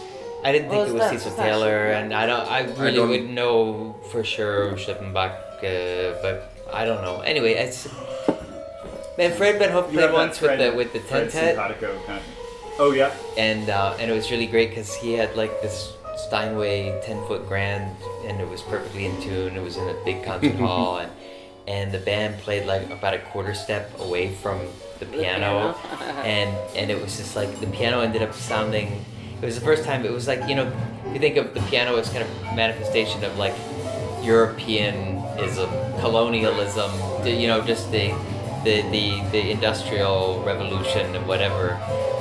I 0.47 0.53
didn't 0.53 0.69
Well, 0.69 0.85
think 0.85 0.91
it 0.91 1.01
was 1.03 1.13
not- 1.13 1.21
Cecil 1.21 1.37
Taylor, 1.45 1.77
Schlippenbach. 1.91 2.03
and 2.03 2.15
I 2.15 2.25
don't. 2.31 2.47
I 2.59 2.61
really 2.83 2.97
don't- 2.97 3.09
wouldn't 3.09 3.31
know 3.43 3.97
for 4.11 4.23
sure 4.23 4.73
Schlippenbach, 4.83 5.35
uh, 5.65 6.23
but 6.23 6.37
I 6.73 6.85
don't 6.85 7.03
know. 7.03 7.17
Anyway, 7.33 7.55
it's 7.55 7.89
man. 9.19 9.33
Fred 9.33 9.59
Van 9.59 9.71
Hove 9.73 9.87
played 9.91 10.03
have 10.03 10.11
that 10.13 10.23
once 10.25 10.41
with 10.41 10.59
the 10.59 10.71
with 10.73 10.93
the 10.93 11.01
Fred 11.01 11.31
Tentet, 11.31 11.57
simpatico 11.57 11.91
kind 12.07 12.19
of. 12.21 12.25
Oh, 12.79 12.93
yeah? 12.93 13.11
and 13.37 13.69
uh, 13.71 13.95
and 13.99 14.09
it 14.11 14.15
was 14.15 14.31
really 14.31 14.47
great 14.47 14.69
because 14.71 14.95
he 14.95 15.15
had 15.15 15.35
like 15.37 15.55
this 15.63 15.93
Steinway 16.29 17.01
ten 17.05 17.19
foot 17.27 17.49
grand, 17.49 17.97
and 18.27 18.41
it 18.41 18.49
was 18.49 18.63
perfectly 18.63 19.05
in 19.07 19.21
tune. 19.21 19.57
It 19.57 19.63
was 19.65 19.77
in 19.77 19.89
a 19.89 19.95
big 20.05 20.25
concert 20.25 20.55
hall, 20.67 20.99
and 20.99 21.11
and 21.67 21.91
the 21.91 21.99
band 21.99 22.39
played 22.39 22.67
like 22.67 22.89
about 22.91 23.15
a 23.15 23.19
quarter 23.31 23.55
step 23.55 23.91
away 23.99 24.29
from 24.43 24.61
the 25.01 25.07
piano, 25.07 25.75
piano. 25.75 26.23
and 26.37 26.51
and 26.77 26.91
it 26.93 27.03
was 27.03 27.17
just 27.17 27.35
like 27.35 27.51
the 27.61 27.67
piano 27.67 27.99
ended 28.01 28.23
up 28.23 28.33
sounding. 28.33 29.05
It 29.41 29.45
was 29.45 29.55
the 29.55 29.65
first 29.65 29.85
time. 29.85 30.05
It 30.05 30.13
was 30.13 30.27
like 30.27 30.49
you 30.49 30.55
know, 30.55 30.73
you 31.13 31.19
think 31.19 31.37
of 31.37 31.53
the 31.53 31.61
piano 31.63 31.97
as 31.97 32.09
kind 32.09 32.23
of 32.23 32.31
manifestation 32.55 33.23
of 33.25 33.37
like 33.37 33.55
Europeanism, 34.23 35.71
colonialism, 36.01 36.91
you 37.27 37.47
know, 37.47 37.61
just 37.61 37.91
the 37.91 38.15
the, 38.65 38.83
the, 38.91 39.23
the 39.31 39.51
industrial 39.53 40.43
revolution 40.45 41.15
and 41.15 41.27
whatever, 41.29 41.73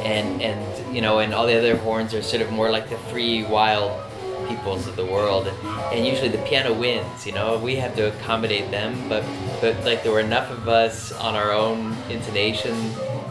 and 0.04 0.42
and 0.42 0.96
you 0.96 1.02
know, 1.02 1.20
and 1.20 1.34
all 1.34 1.48
the 1.48 1.58
other 1.58 1.78
horns 1.78 2.14
are 2.14 2.22
sort 2.22 2.42
of 2.42 2.52
more 2.52 2.70
like 2.70 2.90
the 2.90 2.98
free 3.10 3.44
wild 3.44 4.02
peoples 4.48 4.86
of 4.86 4.96
the 4.96 5.06
world, 5.06 5.48
and 5.92 6.06
usually 6.06 6.30
the 6.30 6.38
piano 6.40 6.74
wins. 6.74 7.26
You 7.26 7.32
know, 7.32 7.58
we 7.58 7.78
have 7.78 7.96
to 7.96 8.10
accommodate 8.14 8.70
them, 8.72 9.10
but 9.10 9.24
but 9.62 9.84
like 9.86 10.04
there 10.04 10.12
were 10.12 10.20
enough 10.20 10.52
of 10.52 10.68
us 10.68 11.12
on 11.14 11.34
our 11.36 11.52
own 11.52 11.96
intonation 12.10 12.76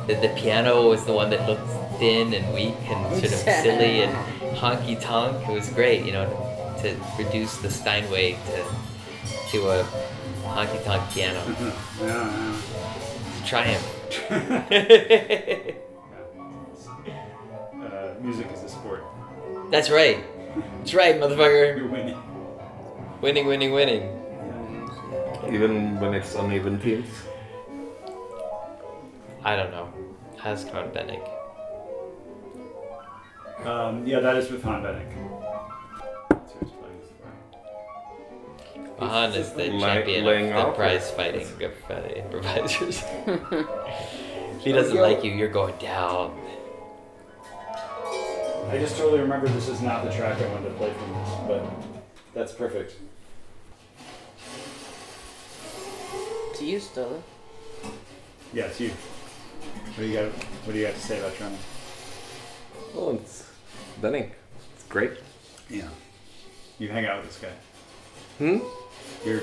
that 0.09 0.21
the 0.21 0.33
piano 0.37 0.89
was 0.89 1.05
the 1.05 1.13
one 1.13 1.31
that 1.31 1.47
looked 1.49 1.84
thin 2.05 2.35
and 2.35 2.53
weak 2.53 2.77
and 2.91 3.01
sort 3.15 3.33
of 3.33 3.39
silly 3.63 4.03
and 4.03 4.13
honky 4.57 5.01
tonk. 5.01 5.49
It 5.49 5.55
was 5.55 5.71
great, 5.71 6.05
you 6.05 6.13
know, 6.13 6.29
to 6.83 6.95
reduce 7.17 7.57
the 7.59 7.71
Steinway 7.71 8.33
to 8.33 8.65
to 9.53 9.69
a 9.71 9.85
honky 10.45 10.85
tonk 10.85 11.11
piano. 11.13 11.41
Yeah, 12.03 12.57
Triumph. 13.47 13.87
uh, 14.31 14.55
music 18.21 18.49
is 18.53 18.65
a 18.65 18.69
sport. 18.69 19.05
That's 19.71 19.89
right. 19.91 20.19
That's 20.79 20.93
right, 20.93 21.17
motherfucker. 21.17 21.77
You're 21.79 21.89
winning. 21.89 22.19
Winning, 23.23 23.47
winning, 23.47 23.73
winning. 23.73 24.03
Even 25.51 25.99
when 26.01 26.13
it's 26.15 26.35
uneven 26.35 26.81
teams. 26.81 27.09
I 29.43 29.57
don't 29.57 29.71
know. 29.71 29.89
Ask 30.45 30.73
Ron 30.73 30.91
Bennink. 30.91 31.34
Um, 33.65 34.07
yeah, 34.07 34.21
that 34.21 34.37
is 34.37 34.51
with 34.51 34.63
Han 34.63 34.83
Bennink. 34.83 35.11
That's 36.29 36.53
who 36.53 36.59
he's 36.61 36.71
playing 36.75 37.01
for. 38.99 39.05
Ahan 39.05 39.33
is 39.33 39.53
the 39.53 39.71
Lay- 39.71 39.81
champion 39.81 40.25
laying 40.25 40.47
of 40.49 40.55
the 40.55 40.67
off 40.69 40.77
prize 40.77 41.09
it. 41.09 41.17
fighting 41.17 41.49
of 41.63 41.73
uh, 41.91 42.09
improvisers. 42.15 43.03
he 44.61 44.73
doesn't 44.73 44.97
like 44.97 45.25
you, 45.25 45.33
you're 45.33 45.49
going 45.49 45.77
down. 45.79 46.39
I 48.69 48.79
just 48.79 48.97
totally 48.97 49.21
remember 49.21 49.49
this 49.49 49.69
is 49.69 49.81
not 49.83 50.05
the 50.05 50.11
track 50.13 50.41
I 50.41 50.47
wanted 50.49 50.69
to 50.69 50.75
play 50.75 50.93
from 50.93 51.13
this, 51.13 51.31
but 51.47 51.67
that's 52.35 52.53
perfect. 52.53 52.97
To 56.59 56.65
you, 56.65 56.79
Ståle. 56.79 57.21
Yeah, 58.53 58.65
it's 58.67 58.81
you. 58.81 58.91
What 58.91 59.97
do 59.97 60.05
you 60.07 60.15
got? 60.15 60.27
What 60.33 60.73
do 60.73 60.79
you 60.79 60.87
got 60.87 60.95
to 60.95 61.01
say 61.01 61.19
about 61.19 61.37
drumming? 61.37 61.59
Oh, 62.95 63.11
it's 63.21 63.44
Bennink. 64.01 64.31
It's 64.75 64.85
great. 64.89 65.13
Yeah. 65.71 65.89
You 66.79 66.89
hang 66.89 67.07
out 67.07 67.23
with 67.23 67.29
this 67.29 67.39
guy. 67.41 67.55
Hmm? 68.39 68.59
You're 69.27 69.43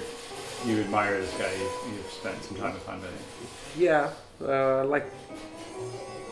you 0.66 0.82
admire 0.82 1.20
this 1.20 1.34
guy. 1.38 1.52
You've, 1.52 1.94
you've 1.96 2.12
spent 2.12 2.44
some 2.44 2.58
time 2.58 2.74
with 2.74 2.86
Han 2.86 3.00
Bennink. 3.00 3.78
Yeah, 3.78 4.10
uh, 4.44 4.80
I 4.80 4.82
like 4.84 5.06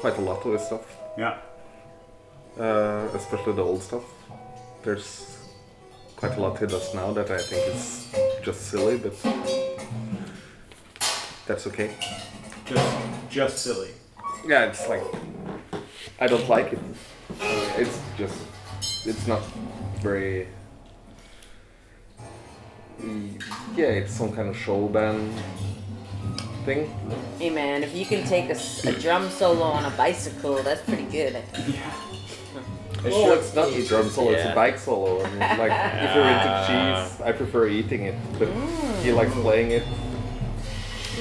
quite 0.01 0.17
a 0.17 0.21
lot 0.21 0.45
of 0.45 0.53
his 0.53 0.61
stuff, 0.61 0.85
Yeah. 1.17 1.37
uh, 2.59 3.07
especially 3.13 3.53
the 3.53 3.63
old 3.63 3.81
stuff. 3.81 4.03
There's 4.83 5.37
quite 6.15 6.37
a 6.37 6.41
lot 6.41 6.59
he 6.59 6.67
does 6.67 6.93
now 6.93 7.11
that 7.13 7.31
I 7.31 7.37
think 7.37 7.75
is 7.75 8.13
just 8.43 8.61
silly, 8.67 8.97
but 8.97 9.13
that's 11.47 11.65
okay. 11.67 11.91
Just 12.65 12.97
just 13.29 13.57
silly. 13.59 13.89
Yeah, 14.45 14.65
it's 14.65 14.87
like 14.87 15.03
I 16.19 16.27
don't 16.27 16.47
like 16.47 16.73
it. 16.73 16.79
Uh, 17.41 17.73
it's 17.77 17.99
just 18.17 18.35
it's 19.05 19.27
not 19.27 19.41
very. 20.01 20.47
Yeah, 23.75 23.87
it's 23.87 24.13
some 24.13 24.33
kind 24.33 24.49
of 24.49 24.57
show 24.57 24.87
band 24.87 25.33
thing. 26.65 26.93
Hey 27.39 27.49
man, 27.49 27.83
if 27.83 27.95
you 27.95 28.05
can 28.05 28.27
take 28.27 28.49
a 28.49 28.91
drum 28.99 29.29
solo 29.29 29.63
on 29.63 29.85
a 29.85 29.91
bicycle, 29.91 30.61
that's 30.63 30.81
pretty 30.81 31.05
good. 31.05 31.35
I 31.35 31.41
think. 31.41 31.75
Yeah. 31.75 31.93
It's 33.05 33.15
sure 33.15 33.37
it's 33.37 33.55
not 33.55 33.69
a 33.69 33.87
drum 33.87 34.09
solo, 34.09 34.31
it's 34.31 34.45
a 34.45 34.53
bike 34.53 34.77
solo. 34.77 35.21
And 35.21 35.39
like 35.57 35.71
if 35.71 36.15
you're 36.15 36.25
into 36.25 36.51
cheese, 36.67 37.21
I 37.21 37.31
prefer 37.31 37.67
eating 37.69 38.03
it, 38.03 38.15
but 38.37 38.49
he 39.01 39.13
likes 39.13 39.31
playing 39.35 39.71
it. 39.71 39.83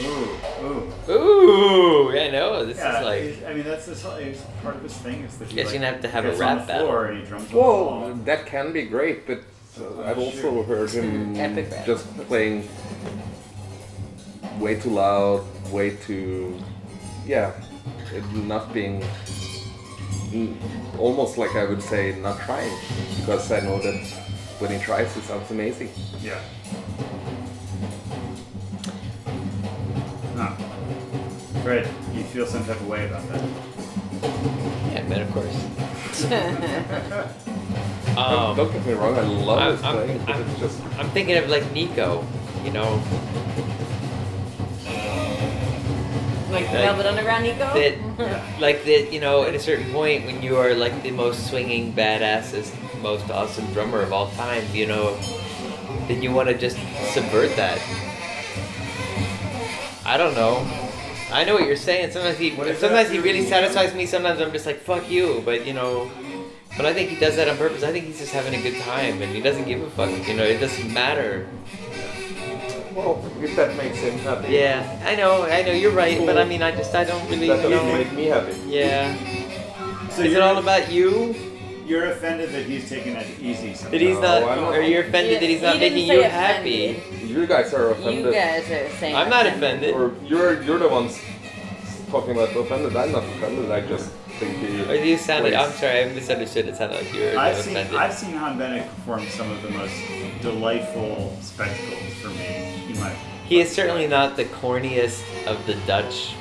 Ooh. 0.05 0.39
Ooh. 0.63 0.93
Ooh, 1.11 2.11
I 2.19 2.31
know. 2.31 2.65
This 2.65 2.79
Yeah. 2.79 2.99
is 3.01 3.05
like. 3.05 3.23
he's- 3.23 3.43
I 3.49 3.53
mean, 3.55 3.65
that's 3.65 3.87
this. 3.87 4.05
It's 4.05 4.43
part 4.63 4.77
of 4.77 4.83
his 4.83 4.95
thing 4.95 5.23
is 5.25 5.37
that 5.39 5.49
he 5.49 5.57
like, 5.57 5.65
you're 5.65 5.73
gonna 5.81 5.87
have 5.93 6.01
to 6.03 6.09
have 6.09 6.25
a 6.25 6.33
rap 6.33 6.51
on 6.51 6.59
the 6.59 6.65
battle. 6.65 6.87
floor 6.87 7.07
and 7.07 7.21
he 7.21 7.25
drums 7.27 7.45
on 7.45 7.51
the 7.51 7.59
Well, 7.59 8.15
that 8.25 8.47
can 8.47 8.73
be 8.73 8.83
great, 8.83 9.27
but 9.27 9.41
uh, 9.81 10.03
I've 10.05 10.19
also 10.19 10.63
heard 10.65 10.91
him 10.91 11.37
Epic 11.37 11.69
rap. 11.71 11.87
just 11.87 12.05
playing 12.29 12.69
way 14.59 14.75
too 14.77 14.91
loud, 14.91 15.45
way 15.73 15.91
too, 15.91 16.59
yeah, 17.27 17.53
it 18.13 18.25
not 18.35 18.73
being 18.73 19.03
mm, 20.33 20.55
almost 20.99 21.39
like 21.39 21.55
I 21.57 21.65
would 21.65 21.83
say 21.83 22.15
not 22.21 22.41
trying 22.41 22.73
because 23.21 23.51
I 23.53 23.61
know 23.61 23.79
that 23.81 23.95
when 24.59 24.71
he 24.73 24.79
tries, 24.79 25.17
it 25.17 25.23
sounds 25.23 25.51
amazing. 25.51 25.91
Yeah. 26.21 26.41
Fred, 31.63 31.89
you 32.15 32.23
feel 32.25 32.47
some 32.47 32.65
type 32.65 32.77
of 32.81 32.89
way 32.89 33.07
about 33.07 33.27
that. 33.29 33.43
Yeah, 34.93 35.03
man, 35.09 35.23
of 35.23 35.33
course. 35.33 35.57
Don't- 36.29 38.19
Um, 38.19 38.57
Don't 38.57 38.73
get 38.73 38.85
me 38.87 38.93
wrong, 38.95 39.17
I 39.17 39.21
love 39.23 39.59
I'm- 39.59 39.73
his 39.77 39.83
I'm- 39.85 39.95
playing, 39.97 40.21
I'm- 40.29 40.43
it's 40.51 40.61
just 40.61 40.81
I'm 40.99 41.09
thinking 41.11 41.37
of 41.37 41.49
like 41.49 41.71
Nico, 41.73 42.25
you 42.65 42.73
know, 42.73 43.01
Like 46.51 46.65
Like- 46.65 46.71
Velvet 46.73 47.07
Underground, 47.07 47.45
Nico? 47.45 47.59
that, 47.75 47.95
like 48.61 48.85
that, 48.87 49.13
you 49.13 49.21
know, 49.21 49.45
at 49.45 49.55
a 49.55 49.61
certain 49.61 49.93
point 49.93 50.25
when 50.27 50.43
you 50.43 50.57
are 50.57 50.75
like 50.75 51.03
the 51.03 51.11
most 51.11 51.47
swinging, 51.49 51.93
badassest, 51.93 52.73
most 53.03 53.31
awesome 53.31 53.67
drummer 53.75 54.01
of 54.01 54.13
all 54.13 54.31
time, 54.31 54.65
you 54.73 54.87
know, 54.87 55.15
then 56.09 56.23
you 56.23 56.33
want 56.33 56.49
to 56.49 56.55
just 56.57 56.79
subvert 57.13 57.55
that. 57.57 57.79
I 60.07 60.17
don't 60.17 60.35
know. 60.35 60.65
I 61.31 61.45
know 61.45 61.55
what 61.55 61.67
you're 61.67 61.77
saying. 61.77 62.11
Sometimes 62.13 62.39
he, 62.39 62.51
sometimes 62.75 63.11
he 63.11 63.19
really 63.19 63.45
satisfies 63.45 63.95
me. 63.95 64.07
Sometimes 64.07 64.41
I'm 64.41 64.53
just 64.53 64.67
like, 64.67 64.81
fuck 64.81 65.09
you. 65.11 65.43
But 65.45 65.67
you 65.67 65.75
know, 65.75 66.11
but 66.77 66.87
I 66.87 66.95
think 66.95 67.11
he 67.11 67.17
does 67.17 67.37
that 67.37 67.49
on 67.49 67.57
purpose. 67.57 67.83
I 67.83 67.93
think 67.93 68.07
he's 68.07 68.19
just 68.19 68.33
having 68.33 68.55
a 68.55 68.63
good 68.63 68.81
time, 68.83 69.21
and 69.23 69.35
he 69.35 69.41
doesn't 69.41 69.65
give 69.67 69.83
a 69.83 69.91
fuck. 69.91 70.11
You 70.27 70.35
know, 70.35 70.45
it 70.45 70.59
doesn't 70.59 70.93
matter. 70.93 71.47
well, 72.95 73.23
if 73.43 73.55
that 73.57 73.77
makes 73.77 73.99
him 73.99 74.19
happy. 74.21 74.53
Yeah, 74.53 75.03
I 75.05 75.15
know, 75.17 75.43
I 75.45 75.63
know, 75.63 75.73
you're 75.73 75.93
right. 75.93 76.19
But 76.25 76.39
I 76.39 76.45
mean, 76.45 76.63
I 76.63 76.71
just, 76.75 76.95
I 76.95 77.05
don't 77.05 77.29
really 77.31 77.49
That 77.49 77.63
doesn't 77.63 77.71
know. 77.71 77.93
make 77.93 78.13
me 78.13 78.25
happy. 78.27 78.57
Yeah. 78.67 79.15
So 80.11 80.23
Is 80.23 80.33
it 80.35 80.41
all 80.41 80.59
about 80.59 80.91
you? 80.91 81.35
You're 81.89 82.11
offended 82.13 82.51
that 82.53 82.67
he's 82.67 82.89
taking 82.89 83.15
it 83.17 83.27
easy 83.41 83.73
somehow. 83.75 83.91
That 83.93 84.01
he's 84.01 84.15
No, 84.17 84.21
not, 84.21 84.43
I'm 84.51 84.61
not. 84.61 84.75
or 84.75 84.83
you're 84.83 85.05
offended 85.05 85.41
that 85.41 85.49
he's 85.49 85.63
not 85.63 85.75
He 85.75 85.81
making 85.81 86.07
say 86.09 86.15
you 86.17 86.25
offended. 86.25 86.97
happy. 86.97 87.27
You 87.27 87.47
guys 87.47 87.73
are 87.73 87.91
offended. 87.91 88.25
You 88.25 88.29
offended. 88.29 88.69
guys 88.69 88.71
are 88.71 88.97
saying 88.99 89.17
I'm 89.17 89.31
not 89.31 89.47
offended. 89.47 89.95
Or 89.95 90.13
you're 90.25 90.63
you're 90.63 90.79
the 90.79 90.89
ones 90.89 91.19
talking 92.11 92.33
about 92.33 92.55
offended. 92.55 92.95
I'm 92.95 93.13
not 93.13 93.25
offended. 93.25 93.71
I 93.71 93.81
just 93.81 94.11
think 94.39 94.57
he. 94.59 94.83
Or 94.85 94.95
you 95.03 95.17
sounded, 95.17 95.55
plays- 95.55 95.67
I'm 95.67 95.73
sorry, 95.79 96.03
I 96.05 96.09
misunderstood. 96.13 96.69
It 96.69 96.77
sounded 96.77 96.97
like 97.03 97.15
you 97.15 97.23
were 97.25 97.39
I've 97.39 97.57
seen 97.57 97.77
offended. 97.77 97.97
I've 97.97 98.15
seen 98.15 98.33
Han 98.37 98.59
Bennink 98.59 98.87
perform 98.97 99.27
some 99.29 99.51
of 99.51 99.63
the 99.63 99.71
most 99.71 99.95
delightful 100.43 101.37
spectacles 101.41 102.13
for 102.21 102.29
me. 102.29 102.45
He 102.87 102.95
might. 103.01 103.17
He 103.47 103.61
is 103.61 103.73
certainly 103.73 104.07
not 104.07 104.37
the 104.37 104.45
corniest 104.45 105.23
of 105.47 105.65
the 105.67 105.75
Dutch 105.87 106.35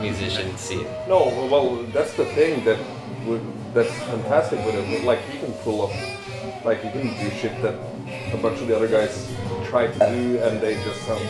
musician 0.00 0.54
scene. 0.58 0.86
No, 1.08 1.28
well, 1.50 1.82
that's 1.94 2.12
the 2.14 2.26
thing 2.26 2.62
that 2.64 2.78
would, 3.26 3.40
that's 3.74 3.92
fantastic 4.04 4.64
with 4.64 4.74
uh, 4.74 4.82
him. 4.82 5.04
Like 5.06 5.20
he 5.22 5.38
can 5.38 5.52
pull 5.64 5.82
off, 5.82 6.64
like 6.64 6.82
he 6.82 6.90
can 6.90 7.08
do 7.18 7.30
shit 7.36 7.60
that 7.62 7.74
a 8.32 8.36
bunch 8.36 8.60
of 8.60 8.66
the 8.68 8.76
other 8.76 8.88
guys 8.88 9.30
try 9.66 9.86
to 9.86 9.98
do, 9.98 10.38
and 10.42 10.60
they 10.60 10.74
just 10.84 11.02
sound 11.02 11.26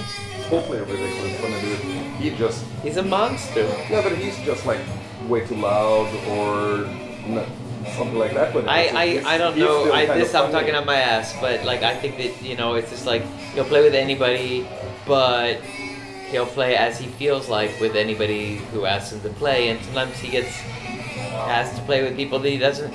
totally 0.49 0.79
ridiculous 0.81 1.41
when 1.43 1.53
they 1.53 1.61
do 1.61 1.73
it. 1.73 1.81
He 2.17 2.31
just, 2.37 2.65
He's 2.83 2.97
a 2.97 3.03
monster. 3.03 3.63
yeah, 3.91 4.03
but 4.03 4.17
he's 4.17 4.37
just 4.45 4.65
like 4.67 4.81
way 5.27 5.47
too 5.47 5.57
loud 5.57 6.09
or 6.29 6.87
something 7.97 8.19
like 8.19 8.35
that. 8.35 8.55
When 8.55 8.69
I. 8.69 8.89
I, 8.89 9.07
He's- 9.09 9.25
I 9.27 9.39
don't 9.39 9.57
know. 9.59 9.93
I, 9.93 10.07
this 10.07 10.35
I'm 10.35 10.51
talking 10.53 10.75
on 10.75 10.87
my 10.87 10.97
ass, 10.97 11.35
but 11.41 11.65
like 11.65 11.83
I 11.83 11.95
think 11.97 12.17
that 12.19 12.43
you 12.43 12.57
know 12.57 12.75
it's 12.75 12.91
just 12.91 13.07
like 13.07 13.23
he'll 13.55 13.65
play 13.65 13.83
with 13.83 13.95
anybody, 13.95 14.67
but 15.07 15.61
he'll 16.31 16.47
play 16.47 16.77
as 16.77 16.99
he 16.99 17.07
feels 17.07 17.49
like 17.49 17.79
with 17.81 17.97
anybody 17.97 18.57
who 18.73 18.85
asks 18.85 19.13
him 19.13 19.21
to 19.23 19.31
play, 19.31 19.69
and 19.71 19.83
sometimes 19.85 20.17
he 20.19 20.31
gets 20.31 20.53
asked 21.39 21.77
to 21.77 21.83
play 21.83 22.03
with 22.03 22.17
people 22.17 22.39
that 22.41 22.49
he 22.51 22.59
doesn't 22.59 22.93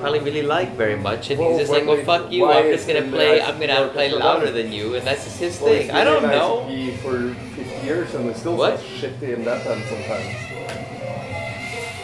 probably 0.00 0.18
really 0.20 0.42
like 0.42 0.72
very 0.74 0.96
much, 0.96 1.30
and 1.30 1.38
Well, 1.38 1.50
he's 1.50 1.60
just 1.60 1.70
like, 1.72 1.86
well, 1.86 1.96
we- 1.96 2.02
fuck 2.04 2.30
you. 2.32 2.50
I'm 2.50 2.64
just 2.72 2.86
gonna 2.88 3.02
play. 3.02 3.40
eyes 3.40 3.48
I'm 3.48 3.60
gonna 3.60 3.84
the 3.84 3.90
play 3.90 4.10
louder 4.10 4.50
than 4.50 4.72
you, 4.72 4.94
and 4.96 5.06
that's 5.06 5.24
just 5.24 5.38
his 5.38 5.60
Well, 5.60 5.70
thing. 5.72 5.90
I 5.90 6.02
don't 6.04 6.22
know. 6.22 6.66
For 7.02 7.34
50 7.56 7.86
years 7.86 8.14
and 8.14 8.28
it 8.30 8.36
still 8.36 8.56
What? 8.56 8.78
sounds 8.80 8.90
shitty 9.00 9.34
in 9.34 9.44
that 9.44 9.64
band 9.64 9.82
sometimes. 9.88 10.34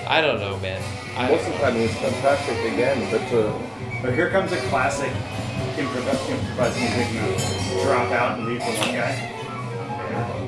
I 0.07 0.21
don't 0.21 0.41
know, 0.41 0.57
man. 0.59 0.81
I 1.17 1.29
Most 1.31 1.47
of 1.49 1.53
the 1.55 1.59
time 1.59 1.75
he's 1.75 1.95
fantastic 1.97 2.57
again, 2.73 3.07
but 3.11 3.23
uh, 3.37 3.53
But 4.03 4.15
here 4.15 4.31
comes 4.31 4.53
a 4.53 4.57
classic 4.71 5.11
improv- 5.77 6.31
improvised 6.31 6.79
music 6.79 7.13
move. 7.21 7.83
Drop 7.83 8.11
out 8.13 8.39
and 8.39 8.47
leave 8.49 8.63
for 8.63 8.71
one 8.71 8.95
guy. 8.95 10.48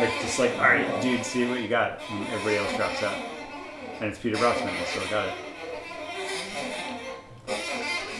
Like 0.00 0.18
just 0.22 0.38
like, 0.38 0.56
all 0.56 0.64
right, 0.64 1.02
dude, 1.02 1.26
see 1.26 1.46
what 1.46 1.60
you 1.60 1.68
got, 1.68 2.00
and 2.10 2.26
everybody 2.28 2.56
else 2.56 2.74
drops 2.74 3.02
out, 3.02 3.14
and 4.00 4.08
it's 4.08 4.18
Peter 4.18 4.36
Brötzmann. 4.36 4.70
I 4.70 4.84
still 4.84 5.06
got 5.10 5.28
it. 5.28 5.34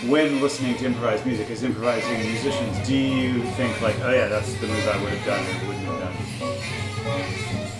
When 0.06 0.42
listening 0.42 0.76
to 0.76 0.84
improvised 0.84 1.24
music, 1.24 1.48
as 1.48 1.62
improvising 1.62 2.18
musicians, 2.18 2.86
do 2.86 2.94
you 2.94 3.42
think 3.52 3.80
like, 3.80 3.98
oh 4.00 4.10
yeah, 4.10 4.28
that's 4.28 4.52
the 4.60 4.66
move 4.66 4.86
I 4.88 5.02
would 5.02 5.10
have 5.10 5.24
done 5.24 5.42
or 5.42 5.68
wouldn't 5.68 5.86
have 5.86 6.00
done? 6.00 6.16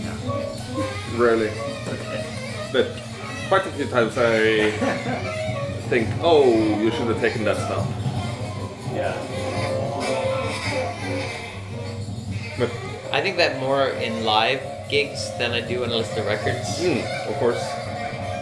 No. 0.07 1.23
rarely. 1.23 1.51
Okay. 1.87 2.25
But 2.73 2.87
quite 3.49 3.67
a 3.67 3.71
few 3.73 3.85
times 3.85 4.17
I 4.17 4.71
think, 5.91 6.09
oh, 6.23 6.47
you 6.81 6.91
should 6.91 7.09
have 7.09 7.21
taken 7.21 7.45
that 7.45 7.59
stop. 7.59 7.87
Yeah. 8.95 9.15
But 12.59 12.71
I 13.13 13.21
think 13.21 13.37
that 13.39 13.59
more 13.61 13.89
in 13.89 14.25
live 14.25 14.61
gigs 14.89 15.31
than 15.39 15.53
I 15.53 15.61
do 15.61 15.83
in 15.85 15.91
a 15.91 15.97
list 15.97 16.17
of 16.17 16.27
records. 16.27 16.79
mm, 16.81 17.03
of 17.29 17.35
course, 17.37 17.63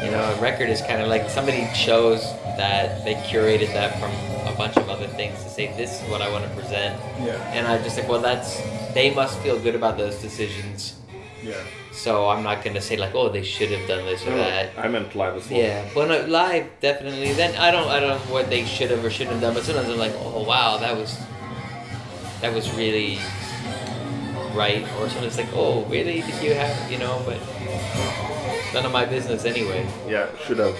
You 0.03 0.11
know, 0.13 0.23
a 0.23 0.41
record 0.41 0.71
is 0.71 0.81
kind 0.83 1.03
of 1.03 1.09
like 1.09 1.29
somebody 1.29 1.67
chose 1.75 2.23
that, 2.57 3.05
they 3.05 3.15
curated 3.15 3.73
that 3.73 3.99
from 3.99 4.13
a 4.47 4.55
bunch 4.57 4.77
of 4.77 4.89
other 4.89 5.09
things 5.09 5.43
to 5.43 5.49
say, 5.51 5.67
this 5.77 6.01
is 6.01 6.09
what 6.09 6.23
I 6.23 6.31
want 6.31 6.45
to 6.45 6.51
present. 6.55 7.01
Yeah. 7.21 7.35
And 7.53 7.67
I 7.67 7.83
just 7.83 7.97
like, 7.99 8.09
well, 8.09 8.21
that's, 8.21 8.61
they 8.95 9.13
must 9.13 9.39
feel 9.41 9.59
good 9.59 9.75
about 9.75 9.99
those 9.99 10.17
decisions. 10.23 10.95
Yeah. 11.43 11.55
So 11.93 12.29
I'm 12.29 12.45
not 12.45 12.63
gonna 12.63 12.81
say 12.81 12.97
like, 12.97 13.15
oh, 13.17 13.29
they 13.29 13.43
should 13.43 13.71
have 13.73 13.89
done 13.89 14.05
this 14.07 14.23
or 14.25 14.31
that. 14.37 14.71
I 14.79 14.87
meant 14.87 15.17
live 15.17 15.35
as 15.35 15.51
well. 15.51 15.59
Yeah, 15.59 15.85
but 15.95 16.07
no, 16.09 16.25
live 16.27 16.67
definitely. 16.81 17.33
Then 17.33 17.57
I 17.57 17.73
don't, 17.73 17.89
I 17.89 17.99
don't 17.99 18.11
know 18.11 18.33
what 18.33 18.49
they 18.51 18.65
should 18.65 18.91
have 18.93 19.05
or 19.05 19.11
shouldn't 19.11 19.33
have 19.35 19.41
done. 19.43 19.55
But 19.55 19.65
sometimes 19.65 19.89
I'm 19.89 19.99
like, 19.99 20.15
oh 20.19 20.45
wow, 20.45 20.77
that 20.79 20.97
was, 20.97 21.19
that 22.41 22.55
was 22.55 22.71
really 22.75 23.19
right. 24.55 24.83
Or 24.99 25.09
sometimes 25.09 25.37
like, 25.37 25.49
oh 25.55 25.85
really, 25.85 26.23
did 26.23 26.43
you 26.43 26.55
have, 26.55 26.91
you 26.91 26.99
know? 26.99 27.23
But 27.25 27.39
none 28.75 28.87
of 28.87 28.93
my 28.93 29.05
business 29.05 29.45
anyway. 29.45 29.89
Yeah, 30.07 30.29
should 30.47 30.59
have, 30.59 30.77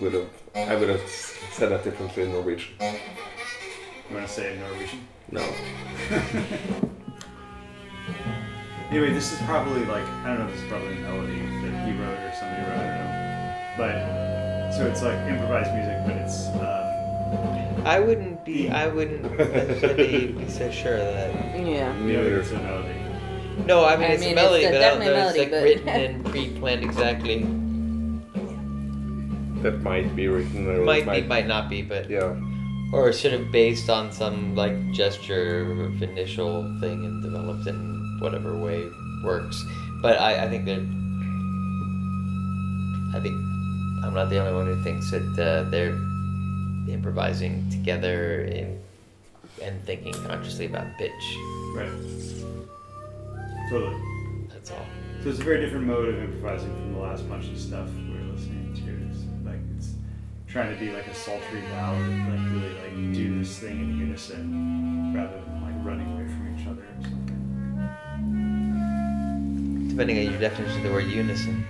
would 0.00 0.14
have. 0.14 0.28
I 0.54 0.74
would 0.76 0.88
have 0.88 1.08
said 1.08 1.70
that 1.70 1.84
differently 1.84 2.24
in 2.24 2.32
Norwegian. 2.32 2.74
You 2.80 4.14
want 4.16 4.26
to 4.26 4.32
say 4.32 4.52
it 4.52 4.52
in 4.54 4.60
Norwegian? 4.60 5.08
No. 5.30 5.46
Anyway, 8.88 9.12
this 9.12 9.32
is 9.32 9.42
probably 9.42 9.84
like 9.84 10.04
I 10.22 10.28
don't 10.28 10.38
know 10.38 10.46
if 10.46 10.52
this 10.54 10.62
is 10.62 10.68
probably 10.68 10.96
a 10.96 11.00
melody 11.00 11.40
that 11.40 11.88
he 11.88 11.92
wrote 11.98 12.16
or 12.22 12.32
somebody 12.38 12.62
wrote. 12.62 12.78
I 12.78 12.86
don't 12.86 13.02
know. 13.02 14.16
But 14.62 14.72
so 14.72 14.86
it's 14.86 15.02
like 15.02 15.18
improvised 15.26 15.74
music, 15.74 15.98
but 16.06 16.14
it's 16.22 16.46
um, 16.54 16.85
I 17.86 18.00
wouldn't 18.00 18.44
be, 18.44 18.68
I 18.68 18.88
wouldn't 18.88 19.22
necessarily 19.38 20.26
be 20.38 20.48
so 20.48 20.70
sure 20.70 20.94
of 20.96 21.06
that. 21.14 21.32
Yeah. 21.60 21.96
you 22.00 22.12
know, 22.14 22.40
a 22.40 22.52
melody. 22.62 23.64
No, 23.66 23.84
I 23.84 23.96
mean 23.96 24.10
I 24.10 24.12
it's 24.14 24.20
mean, 24.22 24.36
a 24.36 24.40
it's 24.40 24.42
melody, 24.42 24.64
a- 24.64 24.70
but 24.70 24.82
I 24.82 24.88
don't 24.90 24.98
definitely 25.00 25.14
know 25.16 25.28
it's 25.28 25.38
like 25.38 25.50
melody, 25.50 25.70
written 25.70 25.86
but- 25.86 26.00
and 26.04 26.24
pre-planned 26.26 26.84
exactly. 26.84 27.38
That 29.62 29.80
might 29.82 30.14
be 30.14 30.28
written 30.28 30.68
or 30.68 30.84
Might 30.84 31.08
be, 31.10 31.22
might 31.22 31.46
not 31.46 31.68
be, 31.70 31.80
but 31.82 32.10
Yeah. 32.10 32.36
or 32.92 33.10
sort 33.12 33.34
of 33.34 33.50
based 33.50 33.88
on 33.88 34.12
some 34.12 34.54
like 34.54 34.76
gesture 34.92 35.62
of 35.82 36.02
initial 36.02 36.62
thing 36.78 37.04
and 37.04 37.22
developed 37.22 37.66
in 37.66 38.18
whatever 38.20 38.54
way 38.58 38.84
works. 39.24 39.64
But 40.02 40.20
I, 40.20 40.44
I 40.44 40.48
think 40.48 40.66
that 40.66 40.80
I 43.16 43.20
think 43.20 43.34
I'm 44.04 44.12
not 44.14 44.28
the 44.28 44.38
only 44.38 44.52
one 44.52 44.66
who 44.66 44.76
thinks 44.84 45.10
that 45.10 45.24
uh, 45.40 45.68
they're 45.70 45.96
improvising 46.88 47.68
together 47.70 48.42
in, 48.44 48.80
and 49.62 49.82
thinking 49.84 50.12
consciously 50.12 50.66
about 50.66 50.86
pitch. 50.98 51.36
Right. 51.74 51.90
Totally. 53.70 53.96
That's 54.48 54.70
all. 54.70 54.86
So 55.22 55.30
it's 55.30 55.40
a 55.40 55.42
very 55.42 55.60
different 55.60 55.86
mode 55.86 56.08
of 56.08 56.22
improvising 56.22 56.70
from 56.70 56.92
the 56.94 57.00
last 57.00 57.28
bunch 57.28 57.48
of 57.48 57.58
stuff 57.58 57.88
we 57.88 58.14
were 58.14 58.32
listening 58.32 58.74
to. 58.74 59.08
It's 59.10 59.24
like 59.44 59.60
it's 59.76 59.94
trying 60.46 60.72
to 60.72 60.78
be 60.78 60.90
like 60.92 61.06
a 61.06 61.14
sultry 61.14 61.62
ballad, 61.62 62.08
like 62.28 62.40
really 62.52 62.74
like 62.74 63.14
do 63.14 63.38
this 63.38 63.58
thing 63.58 63.80
in 63.80 63.98
unison 63.98 65.12
rather 65.14 65.40
than 65.40 65.62
like 65.62 65.74
running 65.84 66.12
away 66.12 66.26
from 66.28 66.56
each 66.56 66.66
other 66.66 66.82
or 66.82 67.02
something. 67.02 67.24
Depending 69.88 70.18
on 70.18 70.24
your 70.32 70.40
definition 70.40 70.76
of 70.78 70.82
the 70.84 70.92
word 70.92 71.06
unison. 71.06 71.66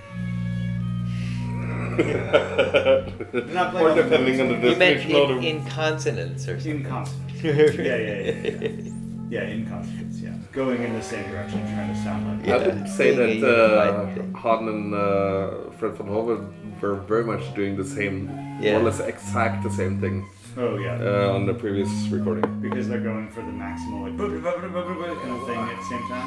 Not 1.97 3.71
playing 3.71 3.85
or 3.85 3.89
all 3.89 3.95
the 3.95 4.03
depending 4.03 4.41
on 4.41 4.47
the. 4.61 4.69
You 4.69 4.75
meant 4.75 4.79
definition 4.79 5.15
of 5.15 5.29
in, 5.31 5.41
the. 5.41 5.47
in 5.49 5.65
consonants 5.65 6.47
or 6.47 6.53
In 6.55 6.59
something. 6.61 6.83
consonance. 6.85 7.43
yeah, 7.43 7.95
yeah, 7.95 7.95
yeah, 7.95 8.57
yeah. 8.61 8.91
Yeah, 9.29 9.41
in 9.43 9.65
consonance, 9.67 10.19
yeah. 10.21 10.31
Going 10.53 10.81
in 10.83 10.93
the 10.93 11.01
same 11.01 11.29
direction, 11.29 11.59
trying 11.73 11.93
to 11.93 12.01
sound 12.03 12.39
like 12.39 12.47
Yeah. 12.47 12.55
I 12.55 12.67
would 12.67 12.87
say 12.87 13.15
Being 13.15 13.39
a 13.39 13.41
that 13.41 13.59
uh, 13.59 13.83
unified 13.85 14.15
thing. 14.15 14.33
Han 14.35 14.67
and 14.69 14.93
uh, 14.95 15.71
Fred 15.77 15.93
van 15.97 16.07
Hove 16.07 16.45
were 16.81 16.95
very 16.95 17.25
much 17.25 17.53
doing 17.53 17.75
the 17.75 17.83
same, 17.83 18.29
Yeah. 18.61 18.71
more 18.73 18.81
or 18.81 18.83
less 18.85 18.99
exact 19.01 19.63
the 19.63 19.69
same 19.69 19.99
thing 19.99 20.25
Oh 20.59 20.77
yeah. 20.77 20.97
uh, 20.99 21.33
on 21.35 21.45
the 21.45 21.53
previous 21.53 21.89
recording. 22.09 22.59
because 22.61 22.87
they're 22.87 22.99
going 22.99 23.29
for 23.29 23.41
the 23.41 23.51
maximal 23.51 24.03
like 24.03 24.17
kind 24.17 25.31
of 25.31 25.45
thing 25.45 25.59
at 25.59 25.77
the 25.77 25.85
same 25.85 26.07
time. 26.07 26.25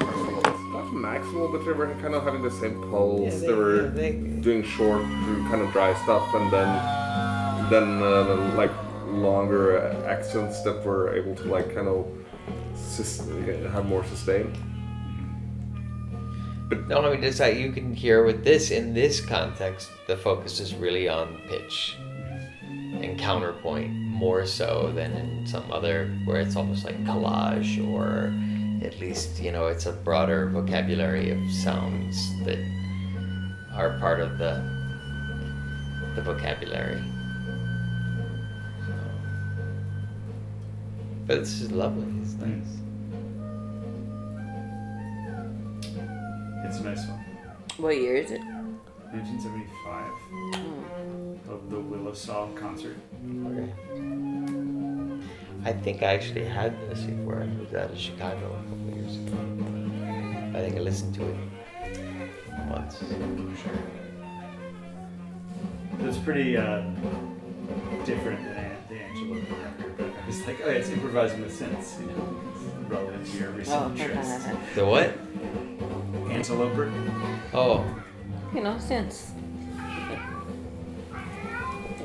Not 0.73 0.85
maximal, 0.95 1.51
but 1.51 1.65
they 1.65 1.73
were 1.73 1.89
kind 2.01 2.15
of 2.15 2.23
having 2.23 2.43
the 2.43 2.51
same 2.51 2.81
pulse. 2.91 3.23
Yeah, 3.23 3.31
they, 3.41 3.47
they- 3.49 3.53
were 3.53 3.83
yeah, 3.83 3.89
they- 3.91 4.13
doing 4.41 4.63
short, 4.63 5.03
kind 5.51 5.61
of 5.63 5.73
dry 5.73 5.95
stuff, 6.05 6.33
and 6.35 6.51
then 6.53 6.69
then 7.71 8.03
uh, 8.03 8.55
like 8.57 8.71
longer 9.09 9.79
uh, 9.83 10.07
accents 10.09 10.63
that 10.63 10.85
were 10.85 11.15
able 11.15 11.35
to 11.35 11.45
like 11.45 11.75
kind 11.75 11.89
of 11.89 12.07
sus- 12.75 13.29
have 13.73 13.87
more 13.87 14.05
sustain. 14.05 14.53
No, 16.87 17.05
I 17.05 17.11
mean, 17.15 17.25
it's 17.25 17.41
like 17.41 17.57
you 17.57 17.73
can 17.73 17.93
hear 17.95 18.25
with 18.25 18.45
this 18.45 18.71
in 18.71 18.95
this 18.95 19.21
context, 19.21 19.91
the 20.07 20.17
focus 20.17 20.61
is 20.61 20.73
really 20.75 21.09
on 21.09 21.41
pitch 21.49 21.97
and 23.03 23.19
counterpoint 23.19 23.91
more 24.21 24.45
so 24.45 24.93
than 24.95 25.13
in 25.17 25.47
some 25.47 25.73
other 25.73 26.09
where 26.27 26.41
it's 26.43 26.55
almost 26.55 26.85
like 26.85 27.03
collage 27.05 27.73
or 27.91 28.35
at 28.85 29.01
least 29.01 29.41
you 29.41 29.51
know 29.51 29.67
it's 29.67 29.87
a 29.87 29.93
broader 29.93 30.51
vocabulary 30.51 31.31
of 31.31 31.39
sounds 31.51 32.15
that 32.45 32.59
are 33.73 33.99
part 33.99 34.21
of 34.21 34.37
the 34.37 34.53
the 36.15 36.23
vocabulary. 36.23 37.03
So, 38.85 38.93
but 41.27 41.39
this 41.41 41.61
is 41.63 41.73
lovely. 41.73 42.05
It's 42.21 42.35
mm. 42.35 42.47
nice. 42.47 42.77
It's 46.67 46.79
a 46.81 46.85
nice 46.85 47.07
one. 47.09 47.25
What 47.79 47.97
year 47.97 48.17
is 48.17 48.31
it? 48.33 48.43
1975 49.13 50.13
Oh. 50.33 50.51
Mm. 50.55 51.53
of 51.53 51.71
the 51.71 51.77
Willisau 51.77 52.55
concert. 52.57 52.97
Okay. 53.47 53.73
I 55.65 55.73
think 55.73 56.03
I 56.03 56.07
actually 56.15 56.45
had 56.45 56.73
this 56.89 57.01
before. 57.03 57.43
I 57.43 57.47
moved 57.47 57.75
out 57.75 57.91
of 57.91 57.99
Chicago 57.99 58.57
a 58.59 58.63
couple 58.69 58.95
years 58.95 59.17
ago. 59.17 59.37
I 60.57 60.61
think 60.63 60.77
I 60.77 60.81
listened 60.81 61.15
to 61.17 61.27
it 61.29 61.37
once. 62.69 62.99
Sure. 63.63 63.79
It's 66.09 66.19
pretty 66.19 66.57
uh, 66.57 66.81
different 68.05 68.43
than 68.43 68.57
An- 68.57 68.77
the 68.89 69.01
Angela 69.01 69.35
record, 69.37 69.97
but 69.99 70.07
I 70.07 70.27
was 70.27 70.47
like, 70.47 70.61
oh, 70.65 70.69
yeah, 70.71 70.77
it's 70.79 70.89
improvising 70.89 71.43
with 71.43 71.59
synths, 71.61 72.01
you 72.01 72.07
know, 72.07 72.41
it's 72.55 72.91
relevant 72.91 73.27
to 73.27 73.39
your 73.39 73.51
recent 73.51 73.83
Oh. 73.83 73.91
interests. 73.91 74.47
The 74.75 74.87
what? 74.87 75.13
Anteloper. 76.33 76.91
Oh, 77.53 77.85
you 78.55 78.63
know, 78.63 78.79
since. 78.79 79.33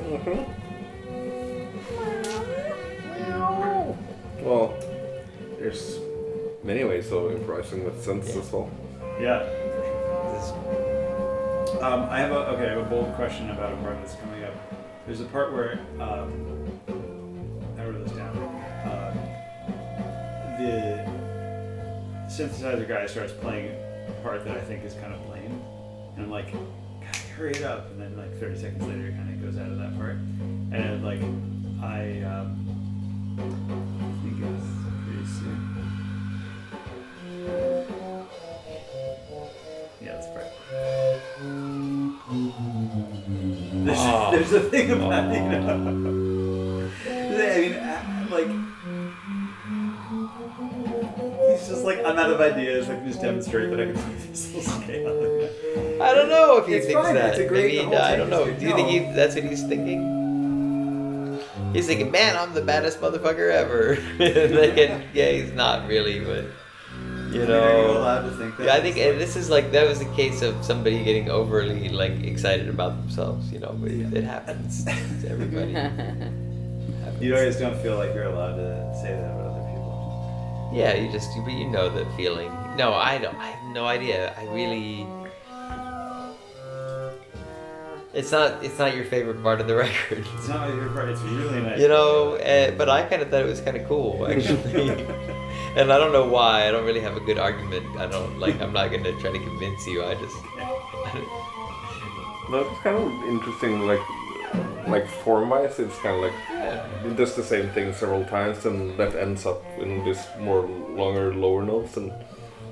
Well, 0.08 0.46
there's 5.66 5.98
many 6.62 6.84
ways 6.84 7.10
of 7.10 7.32
improvising 7.32 7.84
with 7.84 7.94
synths 8.06 8.32
Yeah. 8.32 8.40
as 8.40 8.52
well. 8.52 8.70
Yeah. 9.20 9.42
Um, 11.82 12.06
I 12.08 12.20
have 12.20 12.30
a 12.30 12.38
okay. 12.54 12.66
I 12.66 12.70
have 12.70 12.86
a 12.86 12.88
bold 12.88 13.12
question 13.14 13.50
about 13.50 13.72
a 13.72 13.76
part 13.78 13.96
that's 14.00 14.14
coming 14.14 14.44
up. 14.44 14.54
There's 15.06 15.20
a 15.20 15.24
part 15.24 15.52
where 15.52 15.80
um, 15.98 16.30
I 17.76 17.84
wrote 17.84 18.04
this 18.06 18.12
down. 18.16 18.36
Uh, 18.86 19.12
the 20.58 21.04
synthesizer 22.30 22.86
guy 22.86 23.06
starts 23.06 23.32
playing 23.32 23.72
a 24.08 24.12
part 24.22 24.44
that 24.44 24.56
I 24.56 24.60
think 24.60 24.84
is 24.84 24.94
kind 24.94 25.12
of 25.12 25.28
lame, 25.28 25.60
and 26.14 26.24
I'm 26.26 26.30
like, 26.30 26.52
God, 26.52 27.16
hurry 27.36 27.52
it 27.54 27.64
up! 27.64 27.90
And 27.90 28.00
then 28.00 28.16
like 28.16 28.38
30 28.38 28.56
seconds 28.60 28.86
later, 28.86 29.08
it 29.08 29.16
kind 29.16 29.34
of 29.34 29.42
goes 29.42 29.58
out 29.60 29.70
of 29.72 29.78
that 29.78 29.96
part, 29.98 30.16
and 30.70 31.04
like 31.04 31.20
I 31.82 32.22
um, 32.22 32.62
There's, 44.48 44.64
a 44.64 44.70
thing 44.70 44.90
about 44.92 45.34
you 45.34 45.40
know. 45.40 46.90
I 47.08 47.58
mean, 47.58 47.72
uh, 47.74 48.26
like 48.30 48.46
he's 51.50 51.68
just 51.68 51.84
like 51.84 51.98
I'm 52.04 52.16
out 52.18 52.30
of 52.30 52.40
ideas. 52.40 52.88
I 52.88 52.94
can 52.96 53.06
just 53.08 53.20
demonstrate 53.20 53.70
that 53.70 53.80
I 53.80 53.84
can 53.86 53.94
play 54.02 54.14
this 54.14 54.66
scale. 54.66 56.02
I 56.02 56.14
don't 56.14 56.28
know 56.28 56.58
if 56.58 56.66
he 56.66 56.74
It's 56.74 56.86
thinks 56.86 57.02
fine, 57.02 57.14
that. 57.14 57.30
it's 57.30 57.38
a 57.38 57.46
great- 57.46 57.76
Maybe 57.76 57.90
the 57.90 58.02
I 58.04 58.16
don't 58.16 58.30
know. 58.30 58.44
Do 58.44 58.66
you 58.66 58.74
think 58.74 58.88
he, 58.88 58.98
that's 59.00 59.34
what 59.34 59.44
he's 59.44 59.64
thinking? 59.64 61.40
He's 61.72 61.86
thinking, 61.86 62.10
man, 62.10 62.36
I'm 62.36 62.54
the 62.54 62.62
baddest 62.62 63.00
motherfucker 63.00 63.50
ever. 63.50 63.92
and, 64.20 65.04
yeah, 65.12 65.30
he's 65.30 65.52
not 65.52 65.88
really, 65.88 66.20
but 66.20 66.44
you 67.36 67.42
Are 67.42 67.44
you 67.44 67.48
know. 67.48 67.98
allowed 67.98 68.22
to 68.22 68.36
think 68.36 68.56
that? 68.56 68.66
Yeah, 68.66 68.74
I 68.74 68.80
think 68.80 68.96
uh, 68.96 69.18
this 69.18 69.36
is 69.36 69.50
like 69.50 69.70
that 69.72 69.86
was 69.88 70.00
a 70.00 70.10
case 70.14 70.42
of 70.42 70.64
somebody 70.64 71.02
getting 71.04 71.30
overly 71.30 71.88
like 71.88 72.12
excited 72.24 72.68
about 72.68 72.96
themselves, 73.00 73.52
you 73.52 73.58
know. 73.58 73.74
But 73.80 73.90
it 73.92 74.24
happens 74.24 74.84
to 75.22 75.28
everybody. 75.28 75.72
you 77.24 77.34
always 77.34 77.56
don't 77.56 77.76
feel 77.82 77.96
like 77.96 78.14
you're 78.14 78.24
allowed 78.24 78.56
to 78.56 78.94
say 79.02 79.12
that 79.12 79.30
about 79.34 79.52
other 79.52 79.66
people. 79.70 80.72
Yeah, 80.74 80.94
you 80.94 81.10
just 81.12 81.30
but 81.44 81.52
you 81.52 81.68
know 81.68 81.88
the 81.88 82.04
feeling. 82.16 82.50
No, 82.76 82.92
I 82.92 83.18
don't. 83.18 83.36
I 83.36 83.48
have 83.48 83.74
no 83.74 83.86
idea. 83.86 84.34
I 84.38 84.44
really. 84.52 85.06
It's 88.14 88.32
not. 88.32 88.64
It's 88.64 88.78
not 88.78 88.96
your 88.96 89.04
favorite 89.04 89.42
part 89.42 89.60
of 89.60 89.66
the 89.66 89.76
record. 89.86 90.24
It's 90.38 90.48
not 90.48 90.68
my 90.68 90.74
favorite. 90.74 91.10
It's 91.10 91.20
really 91.20 91.60
nice. 91.60 91.78
You 91.80 91.88
know, 91.88 92.36
uh, 92.36 92.70
but 92.72 92.88
I 92.88 93.02
kind 93.02 93.20
of 93.20 93.28
thought 93.30 93.42
it 93.42 93.46
was 93.46 93.60
kind 93.60 93.76
of 93.76 93.86
cool 93.86 94.26
actually. 94.26 94.90
And 95.76 95.92
I 95.92 95.98
don't 95.98 96.12
know 96.12 96.26
why. 96.26 96.66
I 96.66 96.70
don't 96.70 96.84
really 96.84 97.00
have 97.00 97.16
a 97.16 97.20
good 97.20 97.38
argument. 97.38 97.96
I 97.96 98.06
don't 98.06 98.38
like. 98.38 98.60
I'm 98.60 98.72
not 98.72 98.90
gonna 98.90 99.12
try 99.20 99.30
to 99.30 99.38
convince 99.38 99.86
you. 99.86 100.02
I 100.02 100.14
just. 100.14 100.36
That's 102.50 102.78
kind 102.80 102.96
of 102.96 103.12
interesting. 103.28 103.86
Like, 103.86 104.00
like 104.88 105.06
form 105.06 105.50
wise, 105.50 105.78
it's 105.78 105.98
kind 105.98 106.16
of 106.16 106.22
like 106.22 107.04
it 107.04 107.16
does 107.16 107.34
the 107.34 107.42
same 107.42 107.68
thing 107.70 107.92
several 107.92 108.24
times, 108.24 108.64
and 108.64 108.98
that 108.98 109.14
ends 109.14 109.44
up 109.44 109.62
in 109.78 110.02
this 110.04 110.26
more 110.40 110.62
longer 110.62 111.34
lower 111.34 111.62
notes, 111.62 111.96
and 111.98 112.12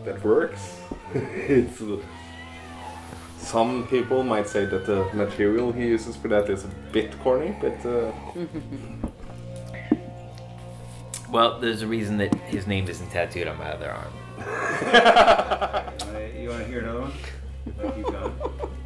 that 0.04 0.24
works. 0.24 0.80
it's 1.14 1.82
uh, 1.82 1.98
some 3.38 3.86
people 3.88 4.22
might 4.22 4.48
say 4.48 4.64
that 4.64 4.86
the 4.86 5.04
material 5.12 5.70
he 5.70 5.86
uses 5.88 6.16
for 6.16 6.28
that 6.28 6.48
is 6.48 6.64
a 6.64 6.68
bit 6.90 7.18
corny, 7.20 7.54
but 7.60 7.84
uh, 7.84 8.10
Well, 11.34 11.58
there's 11.58 11.82
a 11.82 11.86
reason 11.88 12.18
that 12.18 12.32
his 12.44 12.68
name 12.68 12.86
isn't 12.86 13.10
tattooed 13.10 13.48
on 13.48 13.58
my 13.58 13.68
other 13.72 13.90
arm. 13.90 14.12
You 16.38 16.50
want 16.50 16.62
to 16.62 16.68
hear 16.68 16.80
another 16.80 17.00
one? 17.00 17.12
Keep 17.96 18.04
going. 18.04 18.34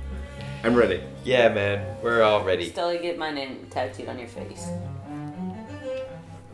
I'm 0.65 0.75
ready. 0.75 1.03
Yeah, 1.25 1.49
man, 1.49 1.97
we're 2.03 2.23
all 2.23 2.45
ready. 2.45 2.71
Still, 2.71 2.95
you 2.95 3.01
get 3.01 3.19
my 3.19 3.31
name 3.33 3.67
tattooed 3.69 4.09
on 4.09 4.19
your 4.19 4.29
face. 4.29 4.69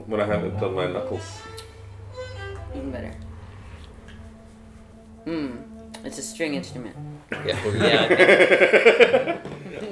When 0.07 0.21
I 0.21 0.25
have 0.25 0.45
it 0.45 0.61
on 0.61 0.75
my 0.75 0.87
knuckles. 0.87 1.43
Even 2.75 2.91
better. 2.91 3.15
Hmm. 5.25 5.57
It's 6.05 6.19
a 6.19 6.23
string 6.23 6.55
instrument. 6.55 6.97
Yeah, 7.31 7.65
well, 7.65 7.77
yeah. 7.77 9.39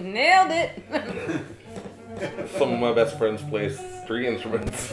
Nailed 0.00 0.50
it. 0.50 0.82
Some 2.58 2.72
of 2.72 2.80
my 2.80 2.92
best 2.92 3.18
friends 3.18 3.42
play 3.42 3.68
string 4.02 4.24
instruments. 4.24 4.92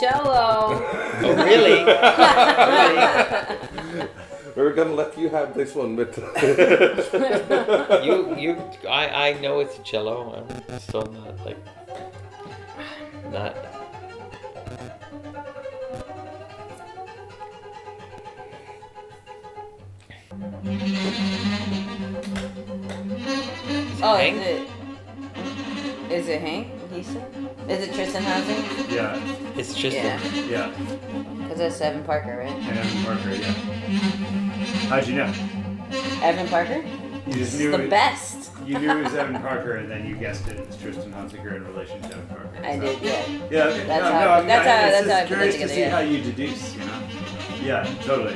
Cello. 0.00 0.80
Oh, 1.22 1.34
really? 1.44 1.84
We 4.54 4.62
were 4.62 4.72
gonna 4.74 4.92
let 4.92 5.16
you 5.16 5.30
have 5.30 5.54
this 5.54 5.74
one, 5.74 5.96
but 5.96 6.14
you, 8.04 8.36
you, 8.36 8.62
I, 8.86 9.30
I 9.30 9.40
know 9.40 9.60
it's 9.60 9.78
a 9.78 9.82
cello. 9.82 10.44
I'm 10.68 10.78
still 10.78 11.06
not 11.06 11.46
like, 11.46 11.56
not. 13.32 13.56
Oh, 24.04 24.16
Hank? 24.16 24.36
is 24.36 24.46
it? 24.46 24.68
Is 26.12 26.28
it 26.28 26.40
Hank? 26.42 26.68
He 26.92 27.02
said. 27.02 27.41
Is 27.68 27.88
it 27.88 27.94
Tristan 27.94 28.22
Honsinger? 28.22 28.90
Yeah, 28.92 29.16
It's 29.56 29.74
Tristan. 29.78 30.20
Yeah. 30.34 30.70
yeah. 30.72 30.72
Because 31.42 31.58
that's 31.58 31.80
Evan 31.80 32.02
Parker, 32.04 32.36
right? 32.38 32.50
And 32.52 32.78
Evan 32.78 33.04
Parker, 33.04 33.30
yeah. 33.30 33.52
How'd 34.88 35.06
you 35.06 35.14
know? 35.16 35.32
Evan 36.22 36.48
Parker? 36.48 36.82
You 37.26 37.32
just 37.34 37.52
It's 37.54 37.58
knew 37.58 37.70
the 37.70 37.84
it. 37.84 37.90
best. 37.90 38.50
You 38.66 38.78
knew 38.78 38.90
it 38.90 39.04
was 39.04 39.14
Evan 39.14 39.40
Parker, 39.40 39.76
and 39.76 39.90
then 39.90 40.06
you 40.06 40.16
guessed 40.16 40.46
it 40.48 40.66
was 40.66 40.76
Tristan 40.76 41.12
Honsinger 41.12 41.56
in 41.56 41.64
relation 41.66 42.00
to 42.02 42.06
Evan 42.08 42.26
Parker. 42.26 42.50
I 42.64 42.76
so- 42.76 42.80
did, 42.82 43.02
yeah. 43.02 43.26
Yeah, 43.50 43.64
okay. 43.64 43.86
That's 43.86 44.02
no, 44.04 44.12
how- 44.12 44.24
no, 44.24 44.30
I'm, 44.32 44.46
that's 44.46 44.66
I, 44.66 44.70
how- 44.70 44.86
it's 44.88 45.06
that's 45.06 45.10
how 45.10 45.16
I 45.16 45.20
just 45.20 45.28
put 45.28 45.34
it 45.34 45.36
curious 45.36 45.54
to 45.54 45.60
together, 45.60 45.74
see 45.74 45.80
yeah. 45.80 45.90
how 45.90 46.00
you 46.00 46.22
deduce, 46.22 46.74
you 46.74 46.84
know? 46.84 47.02
Yeah, 47.62 47.94
totally. 48.02 48.34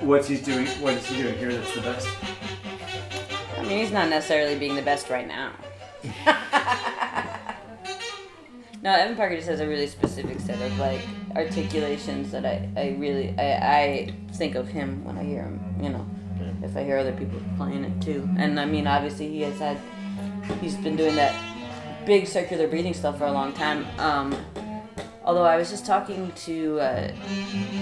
What's 0.00 0.26
he's 0.28 0.42
doing? 0.42 0.66
What 0.82 0.94
is 0.94 1.06
he 1.06 1.22
doing 1.22 1.36
here 1.36 1.52
that's 1.52 1.74
the 1.74 1.82
best? 1.82 2.08
I 3.58 3.62
mean, 3.62 3.78
he's 3.78 3.92
not 3.92 4.08
necessarily 4.08 4.58
being 4.58 4.74
the 4.74 4.82
best 4.82 5.10
right 5.10 5.28
now. 5.28 5.52
no, 8.82 8.92
Evan 8.92 9.16
Parker 9.16 9.36
just 9.36 9.48
has 9.48 9.60
a 9.60 9.68
really 9.68 9.86
specific 9.86 10.40
set 10.40 10.60
of 10.60 10.78
like 10.78 11.00
articulations 11.36 12.30
that 12.32 12.46
I, 12.46 12.68
I 12.76 12.96
really 12.98 13.34
I, 13.38 13.52
I 13.52 14.14
think 14.32 14.54
of 14.54 14.68
him 14.68 15.04
when 15.04 15.18
I 15.18 15.24
hear 15.24 15.42
him. 15.42 15.60
You 15.80 15.90
know, 15.90 16.06
if 16.62 16.76
I 16.76 16.84
hear 16.84 16.96
other 16.96 17.12
people 17.12 17.40
playing 17.56 17.84
it 17.84 18.00
too. 18.00 18.28
And 18.38 18.58
I 18.58 18.64
mean, 18.64 18.86
obviously 18.86 19.28
he 19.28 19.42
has 19.42 19.58
had 19.58 19.78
he's 20.60 20.76
been 20.76 20.96
doing 20.96 21.14
that 21.16 21.34
big 22.06 22.26
circular 22.26 22.66
breathing 22.66 22.94
stuff 22.94 23.18
for 23.18 23.24
a 23.24 23.32
long 23.32 23.52
time. 23.52 23.86
Um, 23.98 24.34
although 25.24 25.44
I 25.44 25.56
was 25.58 25.68
just 25.68 25.84
talking 25.84 26.32
to 26.32 26.80
uh, 26.80 27.12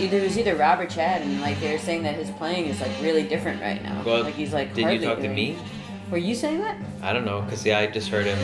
either 0.00 0.18
it 0.18 0.22
was 0.24 0.37
either 0.37 0.56
Rob 0.56 0.80
or 0.80 0.87
Chad, 0.87 1.22
and 1.22 1.40
like 1.40 1.61
they 1.61 1.72
were 1.72 1.78
saying 1.78 2.02
that 2.02 2.16
his 2.16 2.30
playing 2.32 2.66
is 2.66 2.80
like 2.80 2.92
really 3.00 3.22
different 3.22 3.61
right 3.61 3.80
now. 3.84 4.02
Well, 4.04 4.24
like 4.24 4.34
he's 4.34 4.52
like 4.52 4.74
Did 4.74 4.90
you 4.90 5.06
talk 5.06 5.20
to 5.20 5.28
me? 5.28 5.56
Were 6.11 6.18
you 6.18 6.34
saying 6.34 6.61
that? 6.61 6.76
I 7.02 7.12
don't 7.12 7.24
know, 7.24 7.42
cause 7.42 7.64
yeah, 7.64 7.78
I 7.78 7.87
just 7.87 8.08
heard 8.08 8.26
him 8.26 8.38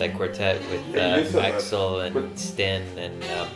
that 0.00 0.16
quartet 0.16 0.58
with 0.72 0.96
uh, 0.96 1.38
Axel 1.40 2.00
and 2.00 2.12
but- 2.14 2.38
Sten 2.38 2.82
and 2.98 3.22
um, 3.36 3.48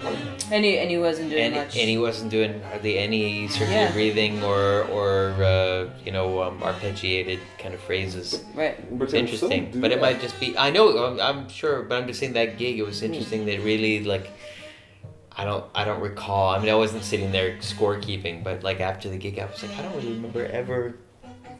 And 0.52 0.64
he 0.64 0.78
and 0.78 0.88
he 0.90 0.98
wasn't 0.98 1.30
doing 1.30 1.44
and, 1.50 1.54
much. 1.56 1.76
and 1.76 1.88
he 1.88 1.98
wasn't 1.98 2.30
doing 2.30 2.60
hardly 2.68 2.98
any 2.98 3.48
circular 3.48 3.72
Yeah. 3.88 3.92
breathing 3.92 4.44
or 4.44 4.84
or 4.92 5.10
uh, 5.42 5.88
you 6.04 6.12
know 6.12 6.28
um, 6.44 6.60
arpeggiated 6.60 7.40
kind 7.58 7.74
of 7.74 7.80
phrases. 7.80 8.44
right. 8.54 8.76
but 8.98 9.04
It's 9.04 9.14
interesting, 9.14 9.72
but 9.80 9.90
it 9.90 9.98
that. 9.98 10.06
might 10.06 10.20
just 10.20 10.38
be. 10.38 10.56
I 10.56 10.68
know, 10.70 10.84
I'm, 11.06 11.16
I'm 11.28 11.48
sure, 11.48 11.82
but 11.82 11.94
I'm 11.98 12.06
just 12.06 12.20
saying 12.20 12.34
that 12.34 12.58
gig. 12.60 12.78
It 12.78 12.86
was 12.86 13.02
interesting. 13.02 13.46
That 13.46 13.58
really 13.64 14.04
like. 14.04 14.28
I 15.36 15.42
don't. 15.48 15.64
I 15.74 15.82
don't 15.88 16.00
recall. 16.00 16.54
I 16.54 16.58
mean, 16.60 16.68
I 16.70 16.76
wasn't 16.76 17.02
sitting 17.02 17.32
there 17.32 17.56
scorekeeping, 17.58 18.44
but 18.44 18.62
like 18.62 18.80
after 18.80 19.08
the 19.08 19.16
gig, 19.18 19.38
I 19.40 19.46
was 19.50 19.58
like, 19.64 19.74
I 19.78 19.82
don't 19.82 19.96
really 19.96 20.12
remember 20.12 20.44
ever 20.46 20.94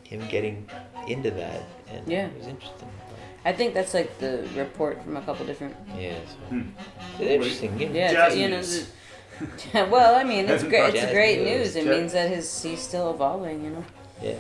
him 0.05 0.21
getting 0.29 0.69
into 1.09 1.31
that, 1.33 1.63
and 1.91 2.07
Yeah. 2.07 2.27
it 2.29 2.37
was 2.39 2.47
interesting. 2.47 2.89
I 3.45 3.53
think 3.53 3.75
that's 3.75 3.93
like 3.95 4.19
the 4.19 4.47
report 4.57 5.03
from 5.03 5.17
a 5.17 5.23
couple 5.23 5.45
different. 5.47 5.77
Yeah, 5.99 6.15
so. 6.27 6.35
Hmm. 6.49 6.63
it's 7.19 7.21
interesting. 7.21 7.79
Yeah. 7.81 7.89
Yeah, 8.13 8.27
it's, 8.27 8.37
you 8.37 8.49
know. 8.49 8.57
news. 8.57 8.89
the- 9.73 9.85
well, 9.91 10.15
I 10.15 10.25
mean, 10.25 10.49
it's 10.49 10.63
great. 10.73 10.95
It's 10.95 11.13
great 11.13 11.43
news. 11.43 11.75
news. 11.75 11.77
It 11.77 11.87
means 11.87 12.13
that 12.13 12.31
his 12.31 12.63
he's 12.63 12.81
still 12.81 13.11
evolving. 13.13 13.63
You 13.65 13.71
know. 13.71 13.85
yeah. 14.23 14.35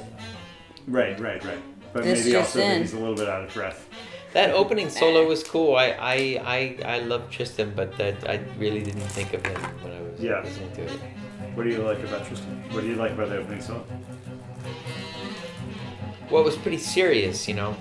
Right, 0.86 1.18
right, 1.20 1.42
right. 1.44 1.59
But 1.92 2.05
This 2.05 2.24
maybe 2.24 2.36
also 2.36 2.59
that 2.59 2.74
in. 2.76 2.80
he's 2.82 2.92
a 2.94 2.98
little 2.98 3.14
bit 3.14 3.28
out 3.28 3.44
of 3.44 3.52
breath. 3.55 3.88
That 4.32 4.50
opening 4.50 4.88
solo 5.00 5.26
was 5.26 5.44
cool. 5.44 5.76
I 5.76 5.86
I 6.00 6.16
I, 6.44 6.78
I 6.96 6.98
love 7.00 7.30
Tristan, 7.30 7.72
but 7.76 7.96
that 7.98 8.28
I 8.28 8.40
really 8.59 8.82
didn't 8.82 9.09
think 9.12 9.32
of 9.34 9.44
him 9.46 9.61
when 9.82 9.92
I 9.92 10.00
was 10.00 10.18
Yeah. 10.20 10.40
listening 10.42 10.72
to 10.76 10.82
it. 10.82 11.00
What 11.55 11.64
do 11.64 11.70
you 11.70 11.82
like 11.82 11.98
about 12.02 12.26
Tristan? 12.26 12.62
What 12.72 12.80
do 12.82 12.88
you 12.88 12.96
like 12.96 13.12
about 13.12 13.28
the 13.28 13.36
opening 13.38 13.61
song? 13.62 13.84
Well, 16.30 16.42
it 16.42 16.44
was 16.46 16.57
pretty 16.57 16.78
serious, 16.78 17.46
you 17.46 17.55
know. 17.55 17.76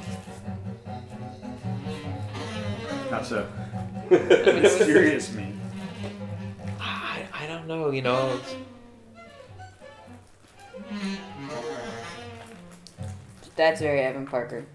How 3.13 3.21
so? 3.21 3.43
what 4.07 4.27
does 4.27 4.75
serious 4.75 5.31
mean? 5.33 5.61
I, 6.79 7.27
I 7.31 7.45
don't 7.45 7.67
know, 7.67 7.91
you 7.91 8.01
know. 8.01 8.39
it's- 8.39 8.55
That's 13.55 13.81
very 13.81 13.99
Evan 14.01 14.25
Parker. 14.25 14.65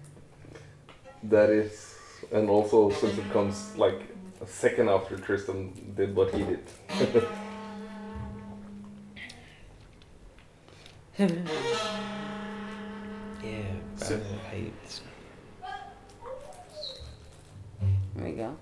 That 1.23 1.49
is, 1.49 1.95
and 2.31 2.49
also 2.49 2.89
since 2.91 3.17
it 3.17 3.29
comes 3.33 3.75
like 3.75 4.03
a 4.41 4.47
second 4.47 4.87
after 4.87 5.17
Tristan 5.17 5.73
did 5.97 6.15
what 6.15 6.33
he 6.33 6.43
did. 6.43 6.63
Yeah. 13.43 13.61
So- 13.97 14.15
I, 14.15 14.55
I, 14.55 14.55
it's- 14.55 15.01
There 18.19 18.27
we 18.29 18.35
go. 18.35 18.55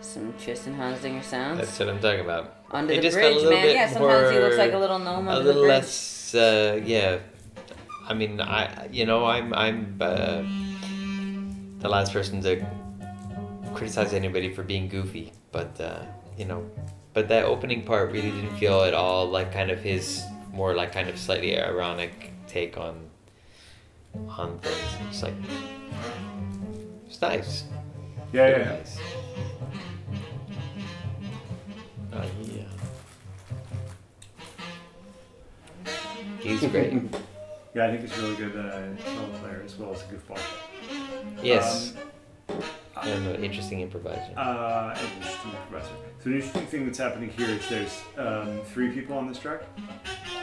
Some 0.00 0.34
Tristan 0.38 0.74
Honsinger 0.76 1.22
sounds. 1.22 1.58
that's 1.60 1.78
what 1.78 1.88
I'm 1.88 2.00
talking 2.00 2.20
about. 2.20 2.56
Under 2.70 2.92
it 2.92 2.96
the 2.96 3.02
just 3.02 3.16
felt 3.16 3.32
a 3.32 3.34
bridge, 3.34 3.42
little 3.44 3.58
man. 3.58 3.66
bit 3.66 3.74
Yeah, 3.74 3.90
sometimes 3.90 4.30
he 4.30 4.38
looks 4.38 4.56
like 4.58 4.72
a 4.72 4.78
little 4.78 4.98
gnome 4.98 5.28
a 5.28 5.38
little 5.40 5.62
less 5.66 6.34
uh, 6.34 6.80
yeah 6.84 7.18
i 8.06 8.14
mean 8.14 8.40
i 8.40 8.86
you 8.92 9.04
know 9.04 9.24
i'm 9.26 9.52
i'm 9.54 9.96
uh, 10.00 10.42
the 11.80 11.88
last 11.88 12.12
person 12.12 12.40
to 12.42 12.64
criticize 13.74 14.12
anybody 14.14 14.52
for 14.54 14.62
being 14.62 14.86
goofy 14.88 15.32
but 15.50 15.80
uh, 15.80 16.02
you 16.38 16.44
know 16.44 16.64
but 17.12 17.26
that 17.28 17.44
opening 17.44 17.82
part 17.82 18.12
really 18.12 18.30
didn't 18.30 18.56
feel 18.58 18.82
at 18.82 18.94
all 18.94 19.26
like 19.28 19.52
kind 19.52 19.70
of 19.72 19.80
his 19.82 20.22
more 20.52 20.72
like 20.74 20.92
kind 20.92 21.08
of 21.08 21.18
slightly 21.18 21.58
ironic 21.60 22.32
take 22.46 22.76
on 22.78 23.10
on 24.28 24.58
things 24.60 25.08
it's 25.08 25.22
like 25.24 25.34
it's 27.10 27.20
nice 27.20 27.64
Yeah, 28.32 28.48
yeah, 28.48 28.58
yeah. 28.58 28.64
nice 28.70 28.98
uh, 32.12 32.26
yeah 32.44 32.62
he's 36.40 36.60
great 36.70 36.92
Yeah, 37.74 37.86
I 37.86 37.90
think 37.96 38.02
he's 38.02 38.18
really 38.18 38.36
good 38.36 38.56
uh, 38.56 38.96
solo 39.04 39.26
player 39.40 39.62
as 39.64 39.76
well 39.76 39.92
as 39.94 40.00
a 40.02 40.04
goofball. 40.06 40.40
Yes, 41.42 41.94
Um, 42.48 42.58
and 43.08 43.26
an 43.28 43.44
interesting 43.44 43.80
improviser. 43.80 44.32
Uh, 44.36 44.90
interesting 45.16 45.52
improviser. 45.52 45.94
So 46.18 46.30
the 46.30 46.34
interesting 46.36 46.66
thing 46.66 46.84
that's 46.86 46.98
happening 46.98 47.30
here 47.30 47.48
is 47.48 47.68
there's 47.68 48.02
um, 48.18 48.60
three 48.64 48.90
people 48.90 49.16
on 49.16 49.28
this 49.28 49.38
track. 49.38 49.62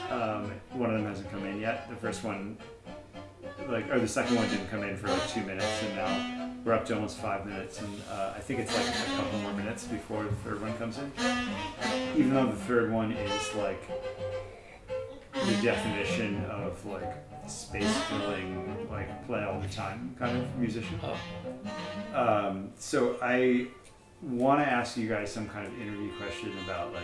Um, 0.09 0.51
one 0.71 0.89
of 0.89 1.01
them 1.01 1.05
hasn't 1.05 1.29
come 1.29 1.45
in 1.45 1.59
yet. 1.59 1.89
The 1.89 1.97
first 1.97 2.23
one 2.23 2.57
like, 3.69 3.91
or 3.91 3.99
the 3.99 4.07
second 4.07 4.35
one 4.35 4.47
didn't 4.49 4.69
come 4.69 4.83
in 4.83 4.95
for 4.97 5.07
like 5.07 5.27
two 5.29 5.41
minutes, 5.41 5.83
and 5.83 5.95
now 5.95 6.51
we're 6.63 6.73
up 6.73 6.85
to 6.87 6.95
almost 6.95 7.17
five 7.17 7.45
minutes, 7.45 7.81
and 7.81 8.01
uh, 8.11 8.33
I 8.35 8.39
think 8.39 8.59
it's 8.59 8.75
like 8.75 8.87
a 8.87 9.21
couple 9.21 9.39
more 9.39 9.53
minutes 9.53 9.85
before 9.85 10.23
the 10.23 10.35
third 10.37 10.61
one 10.61 10.77
comes 10.77 10.97
in. 10.97 11.11
Even 12.15 12.33
though 12.33 12.47
the 12.47 12.55
third 12.55 12.91
one 12.91 13.11
is 13.11 13.55
like 13.55 13.81
the 15.33 15.61
definition 15.61 16.43
of 16.45 16.85
like 16.85 17.15
space 17.49 17.97
filling, 18.09 18.87
like 18.91 19.25
play 19.25 19.43
all 19.43 19.59
the 19.59 19.67
time 19.69 20.15
kind 20.19 20.37
of 20.37 20.57
musician. 20.57 20.99
Oh. 21.03 21.17
Um, 22.13 22.71
so 22.77 23.17
I 23.21 23.67
want 24.21 24.59
to 24.61 24.65
ask 24.65 24.97
you 24.97 25.07
guys 25.07 25.31
some 25.31 25.47
kind 25.47 25.67
of 25.67 25.79
interview 25.79 26.11
question 26.17 26.51
about 26.65 26.93
like 26.93 27.03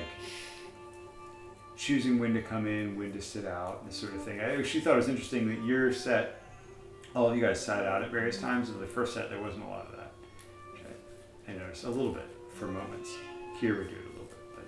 choosing 1.76 2.20
when 2.20 2.34
to 2.34 2.42
come 2.42 2.68
in, 2.68 2.98
when 2.98 3.12
to 3.14 3.22
sit 3.22 3.46
out, 3.46 3.86
this 3.86 3.96
sort 3.96 4.14
of 4.14 4.24
thing. 4.24 4.40
I 4.40 4.58
actually 4.58 4.82
thought 4.82 4.94
it 4.94 4.98
was 4.98 5.10
interesting 5.10 5.48
that 5.50 5.66
your 5.66 5.92
set, 5.94 6.43
all 7.16 7.30
of 7.30 7.36
you 7.38 7.42
guys 7.44 7.64
sat 7.64 7.86
out 7.86 8.02
at 8.04 8.12
various 8.12 8.40
times. 8.40 8.70
And 8.70 8.82
the 8.82 8.88
first 8.88 9.14
set, 9.14 9.30
there 9.30 9.42
wasn't 9.42 9.64
a 9.66 9.68
lot 9.68 9.86
of 9.88 9.98
that. 9.98 10.12
Which 10.74 10.82
I, 11.48 11.52
I 11.52 11.56
noticed 11.56 11.84
a 11.84 11.90
little 11.90 12.12
bit 12.14 12.28
for 12.58 12.68
moments. 12.68 13.10
Here 13.60 13.78
we 13.78 13.86
do 13.86 13.96
it 13.96 14.06
a 14.06 14.12
little 14.14 14.26
bit, 14.26 14.66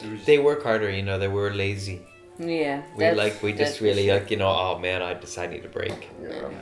but 0.00 0.06
it 0.06 0.12
was 0.12 0.24
They 0.24 0.38
work 0.38 0.62
harder, 0.62 0.90
you 0.90 1.02
know. 1.02 1.18
They 1.18 1.28
were 1.28 1.50
lazy. 1.52 2.02
Yeah. 2.38 2.82
We 2.94 3.00
that's- 3.04 3.16
like 3.16 3.42
we 3.42 3.52
that's 3.52 3.70
just 3.70 3.78
for 3.78 3.84
really 3.84 4.06
sure. 4.06 4.18
like 4.18 4.30
you 4.30 4.36
know. 4.36 4.48
Oh 4.48 4.78
man, 4.78 5.02
I 5.02 5.14
decided 5.14 5.50
I 5.50 5.56
need 5.56 5.64
a 5.64 5.68
break. 5.68 6.08
Yeah. 6.22 6.28
yeah. 6.28 6.58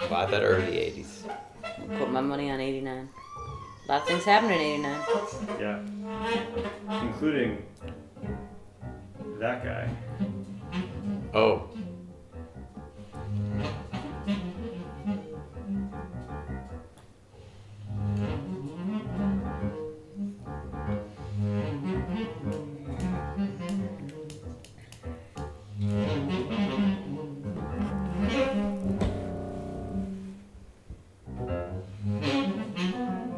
Well, 0.00 0.14
I 0.14 0.26
thought 0.26 0.42
early 0.42 0.72
80s. 0.72 1.22
put 1.98 2.10
my 2.10 2.20
money 2.20 2.50
on 2.50 2.60
89. 2.60 3.08
A 3.88 3.92
lot 3.92 4.02
of 4.02 4.08
things 4.08 4.24
happened 4.24 4.52
in 4.52 4.60
89. 4.60 5.00
Yeah. 5.60 5.78
Including 7.02 7.62
that 9.38 9.64
guy. 9.64 9.88
Oh. 11.34 11.68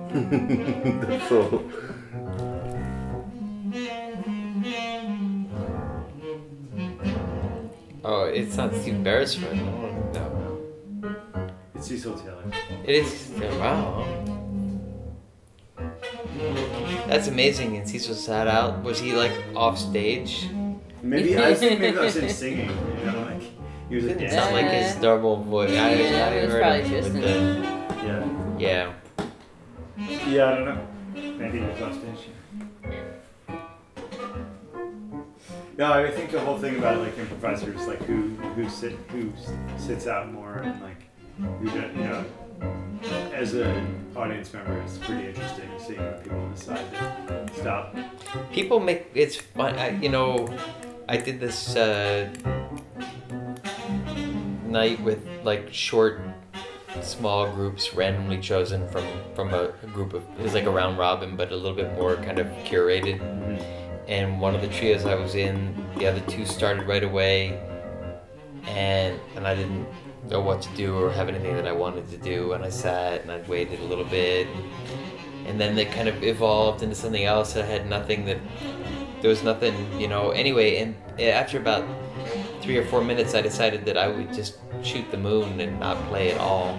That's 0.19 1.29
so. 1.29 1.71
It's 8.35 8.57
not 8.57 8.75
Steve 8.75 9.03
Beresford. 9.03 9.57
No, 9.57 10.59
no. 11.03 11.51
It's 11.75 11.87
Cecil 11.89 12.19
Taylor. 12.19 12.43
It 12.85 12.91
is. 13.07 13.31
Wow. 13.59 14.05
That's 17.07 17.29
amazing. 17.29 17.77
And 17.77 17.89
Cecil 17.89 18.15
sat 18.15 18.47
out. 18.49 18.83
Was 18.83 18.99
he 19.01 19.13
like 19.13 19.33
off 19.55 19.79
stage? 19.79 20.49
Maybe 21.03 21.37
I 21.39 21.51
was 21.51 21.59
thinking 21.61 21.81
maybe 21.81 21.99
I 21.99 22.03
was 22.05 22.17
him 22.17 22.29
singing. 22.29 22.69
You 22.99 23.07
know, 23.13 23.21
like 23.23 23.43
he 23.89 23.95
was 23.97 24.05
a 24.05 24.09
Didn't 24.09 24.21
dancer. 24.23 24.37
sound 24.37 24.55
like 24.55 24.71
his 24.71 24.97
normal 25.01 25.37
voice. 25.43 25.71
I, 25.71 25.75
Yeah, 25.95 26.27
I 26.27 26.31
it 26.35 26.45
was 26.45 26.53
heard 26.53 26.63
probably 26.63 26.83
him 26.83 26.91
Tristan. 26.91 27.21
the- 27.21 27.69
Yeah. 28.07 28.29
yeah. 28.59 28.93
Yeah, 30.29 30.45
I 30.51 30.55
don't 30.55 30.65
know. 30.65 30.87
Maybe 31.15 31.59
he 31.59 31.65
was 31.65 31.81
off 31.83 31.95
stage. 31.95 32.29
No, 35.79 35.93
I 35.93 36.11
think 36.11 36.33
the 36.33 36.41
whole 36.41 36.59
thing 36.59 36.77
about 36.77 36.99
like 36.99 37.17
improvisers, 37.17 37.87
like 37.87 38.01
who 38.01 38.31
who 38.57 38.69
sit 38.69 38.95
who 39.11 39.33
sits 39.77 40.09
out 40.09 40.33
more 40.33 40.57
and 40.57 40.83
like 40.83 41.05
who 41.39 41.71
you 41.71 42.05
know, 42.05 42.25
as 43.33 43.55
an 43.55 44.13
audience 44.17 44.53
member, 44.53 44.77
it's 44.81 44.99
pretty 44.99 45.29
interesting 45.29 45.71
seeing 45.79 46.01
when 46.01 46.15
people 46.15 46.49
decide 46.51 46.85
to 47.29 47.55
stop. 47.55 47.97
People 48.53 48.81
make 48.81 49.07
it's 49.15 49.37
fun. 49.37 49.79
I, 49.79 49.91
you 49.91 50.09
know, 50.09 50.53
I 51.09 51.17
did 51.17 51.39
this 51.39 51.77
uh, 51.77 52.29
night 54.67 55.01
with 55.01 55.25
like 55.45 55.73
short, 55.73 56.21
small 57.03 57.49
groups 57.53 57.95
randomly 57.95 58.41
chosen 58.41 58.89
from 58.89 59.07
from 59.37 59.55
a, 59.55 59.71
a 59.85 59.87
group 59.95 60.13
of 60.13 60.25
it 60.41 60.43
was 60.43 60.55
like 60.55 60.65
a 60.65 60.71
round 60.71 60.99
robin, 60.99 61.37
but 61.37 61.53
a 61.53 61.57
little 61.57 61.77
bit 61.77 61.95
more 61.95 62.17
kind 62.17 62.41
of 62.41 62.49
curated. 62.67 63.21
And 64.09 64.41
one 64.41 64.55
of 64.55 64.63
the 64.63 64.69
trios 64.69 65.05
I 65.05 65.15
was 65.15 65.35
in, 65.35 65.75
the 65.99 66.07
other 66.07 66.21
two 66.21 66.47
started 66.47 66.89
right 66.89 67.05
away, 67.05 67.61
and 68.67 69.21
and 69.37 69.47
I 69.47 69.55
didn't 69.55 69.87
know 70.31 70.41
what 70.41 70.63
to 70.63 70.69
do 70.75 70.99
or 70.99 71.11
have 71.11 71.29
anything 71.29 71.55
that 71.55 71.69
I 71.69 71.73
wanted 71.73 72.09
to 72.11 72.17
do, 72.17 72.53
and 72.53 72.65
I 72.65 72.71
sat 72.71 73.21
and 73.21 73.31
I 73.31 73.39
waited 73.43 73.81
a 73.81 73.85
little 73.85 74.07
bit, 74.07 74.49
and 75.47 75.61
then 75.61 75.77
they 75.77 75.85
kind 75.85 76.09
of 76.09 76.23
evolved 76.23 76.83
into 76.83 76.95
something 76.95 77.25
else. 77.25 77.55
I 77.55 77.67
had 77.67 77.87
nothing 77.87 78.25
that 78.25 78.39
there 79.21 79.29
was 79.29 79.43
nothing, 79.43 79.75
you 80.01 80.09
know. 80.09 80.31
Anyway, 80.31 80.79
and 80.79 80.97
after 81.21 81.59
about 81.59 81.85
three 82.63 82.79
or 82.79 82.85
four 82.87 83.05
minutes, 83.05 83.35
I 83.35 83.43
decided 83.43 83.85
that 83.85 83.99
I 83.99 84.09
would 84.09 84.33
just 84.33 84.59
shoot 84.83 85.11
the 85.11 85.19
moon 85.19 85.61
and 85.61 85.79
not 85.79 85.97
play 86.09 86.33
at 86.33 86.41
all. 86.41 86.79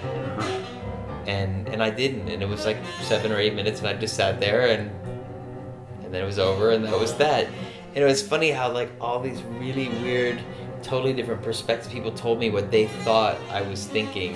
And 1.27 1.69
and 1.69 1.84
I 1.84 1.91
didn't, 1.91 2.27
and 2.27 2.41
it 2.41 2.49
was 2.49 2.65
like 2.65 2.77
seven 3.03 3.32
or 3.32 3.38
eight 3.38 3.53
minutes, 3.53 3.80
and 3.82 3.88
I 3.88 3.93
just 3.93 4.15
sat 4.15 4.39
there, 4.39 4.67
and 4.67 4.89
and 6.10 6.16
then 6.16 6.24
it 6.24 6.26
was 6.26 6.39
over, 6.39 6.72
and 6.72 6.84
that 6.86 6.99
was 6.99 7.14
that. 7.18 7.45
And 7.93 7.97
it 7.97 8.03
was 8.03 8.28
funny 8.28 8.49
how 8.49 8.72
like 8.72 8.89
all 8.99 9.20
these 9.20 9.43
really 9.43 9.89
weird, 10.01 10.41
totally 10.82 11.14
different 11.14 11.43
perspectives. 11.43 11.93
People 11.93 12.12
told 12.12 12.39
me 12.39 12.49
what 12.49 12.72
they 12.72 12.88
thought 12.88 13.38
I 13.51 13.62
was 13.62 13.86
thinking 13.86 14.36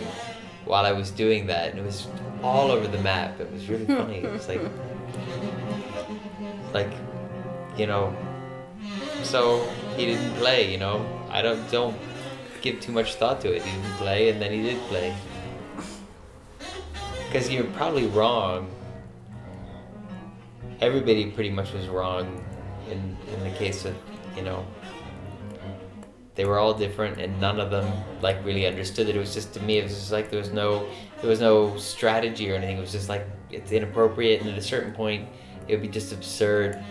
while 0.66 0.86
I 0.86 0.92
was 0.92 1.10
doing 1.10 1.48
that, 1.48 1.72
and 1.72 1.80
it 1.80 1.84
was 1.84 2.08
all 2.44 2.70
over 2.70 2.88
the 2.88 3.02
map. 3.02 3.40
It 3.40 3.52
was 3.52 3.68
really 3.68 3.88
funny. 3.88 4.18
It 4.18 4.32
was 4.32 4.48
like 4.48 4.62
like 6.76 6.92
you 7.76 7.88
know 7.88 8.16
so 9.24 9.68
he 9.96 10.06
didn't 10.06 10.34
play 10.36 10.72
you 10.72 10.78
know 10.78 11.06
i 11.30 11.42
don't 11.42 11.72
don't 11.72 11.98
give 12.62 12.80
too 12.80 12.92
much 12.92 13.16
thought 13.16 13.40
to 13.42 13.54
it 13.54 13.62
he 13.62 13.72
didn't 13.72 13.94
play 13.94 14.30
and 14.30 14.42
then 14.42 14.52
he 14.52 14.62
did 14.62 14.78
play 14.84 15.16
because 17.28 17.50
you're 17.50 17.64
probably 17.66 18.08
wrong 18.08 18.70
everybody 20.84 21.32
pretty 21.32 21.50
much 21.50 21.74
was 21.74 21.88
wrong 21.88 22.44
in 22.92 23.18
in 23.34 23.44
the 23.44 23.58
case 23.58 23.86
of 23.86 23.96
you 24.36 24.44
know. 24.44 24.66
They 26.36 26.46
were 26.46 26.58
all 26.58 26.74
different, 26.74 27.22
and 27.22 27.40
none 27.40 27.60
of 27.60 27.70
them 27.70 27.88
like 28.22 28.44
really 28.44 28.66
understood 28.66 29.08
it. 29.08 29.16
It 29.16 29.20
was 29.20 29.36
just 29.36 29.54
to 29.54 29.60
me, 29.62 29.78
it 29.78 29.84
was 29.84 29.94
just 29.94 30.12
like 30.12 30.32
there 30.32 30.40
was 30.40 30.52
no, 30.52 30.88
there 31.22 31.30
was 31.30 31.40
no 31.40 31.78
strategy 31.78 32.52
or 32.52 32.56
anything. 32.56 32.78
It 32.78 32.82
was 32.82 32.92
just 32.92 33.08
like 33.08 33.26
it's 33.52 33.72
inappropriate, 33.72 34.42
and 34.42 34.50
at 34.50 34.58
a 34.58 34.62
certain 34.62 34.94
point, 34.94 35.30
it 35.68 35.74
would 35.74 35.84
be 35.84 35.88
just 35.88 36.12
absurd, 36.12 36.84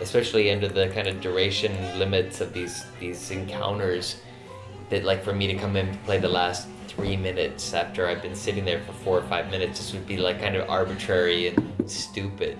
especially 0.00 0.52
under 0.52 0.68
the 0.68 0.88
kind 0.90 1.08
of 1.08 1.20
duration 1.20 1.72
limits 1.98 2.40
of 2.40 2.52
these 2.52 2.86
these 3.00 3.30
encounters. 3.30 4.22
That 4.90 5.02
like 5.04 5.24
for 5.24 5.32
me 5.32 5.46
to 5.48 5.54
come 5.54 5.74
in 5.76 5.88
and 5.88 6.04
play 6.04 6.18
the 6.18 6.28
last 6.28 6.68
three 6.86 7.16
minutes 7.16 7.72
after 7.72 8.06
I've 8.06 8.22
been 8.22 8.36
sitting 8.36 8.64
there 8.64 8.80
for 8.82 8.92
four 8.92 9.18
or 9.18 9.22
five 9.22 9.50
minutes, 9.50 9.78
this 9.80 9.92
would 9.92 10.06
be 10.06 10.18
like 10.18 10.38
kind 10.40 10.54
of 10.54 10.68
arbitrary 10.68 11.48
and 11.48 11.90
stupid, 11.90 12.58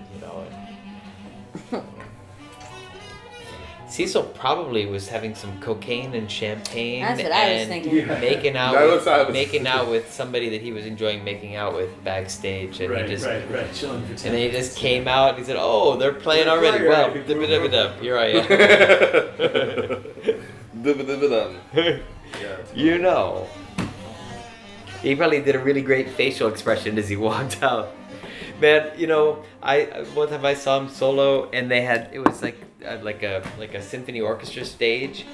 Cecil 3.93 4.23
probably 4.33 4.87
was 4.87 5.07
having 5.07 5.35
some 5.35 5.59
cocaine 5.61 6.15
and 6.15 6.29
champagne 6.29 7.03
That's 7.03 7.21
what 7.21 7.31
I 7.31 7.53
was 7.53 7.61
and 7.61 7.69
thinking. 7.69 8.07
making 8.07 8.57
out 8.57 8.73
That 8.73 8.85
with, 8.89 9.05
was- 9.05 9.31
making 9.31 9.67
out 9.67 9.87
with 9.87 10.11
somebody 10.11 10.49
that 10.49 10.61
he 10.63 10.71
was 10.71 10.87
enjoying 10.87 11.23
making 11.23 11.55
out 11.55 11.75
with 11.75 12.03
backstage 12.03 12.79
and 12.79 12.89
right, 12.89 13.05
he 13.07 13.11
just 13.13 13.23
right, 13.27 13.47
right. 13.51 13.71
Chilling 13.71 14.01
for 14.07 14.15
10 14.15 14.25
and 14.27 14.35
then 14.35 14.41
he 14.41 14.57
just 14.57 14.77
came 14.77 15.07
out 15.07 15.29
and 15.29 15.37
he 15.37 15.43
said, 15.43 15.57
"Oh, 15.59 15.95
they're 15.97 16.11
playing 16.11 16.45
They're 16.45 16.57
already. 16.57 16.87
Well, 16.87 17.11
already. 17.11 17.23
dib 17.27 17.39
dib 17.47 17.71
dib 17.71 17.99
here 18.01 18.17
I 18.17 18.25
am." 18.29 18.47
Dibba-dibba-dum. 20.83 21.57
Yeah. 22.41 22.57
you 22.73 22.97
know. 22.97 23.47
He 25.03 25.15
probably 25.15 25.41
did 25.41 25.55
a 25.55 25.59
really 25.59 25.81
great 25.83 26.09
facial 26.09 26.47
expression 26.47 26.97
as 26.97 27.09
he 27.09 27.15
walked 27.29 27.61
out. 27.61 27.91
Man, 28.59 28.91
you 28.97 29.05
know, 29.07 29.43
I 29.61 30.05
one 30.13 30.29
time 30.29 30.45
I 30.45 30.53
saw 30.55 30.79
him 30.79 30.89
solo, 30.89 31.49
and 31.51 31.69
they 31.69 31.81
had 31.81 32.09
it 32.13 32.19
was 32.19 32.41
like 32.41 32.57
uh, 32.85 32.99
like 33.01 33.23
a 33.23 33.43
like 33.57 33.73
a 33.73 33.81
symphony 33.81 34.21
orchestra 34.21 34.65
stage, 34.65 35.25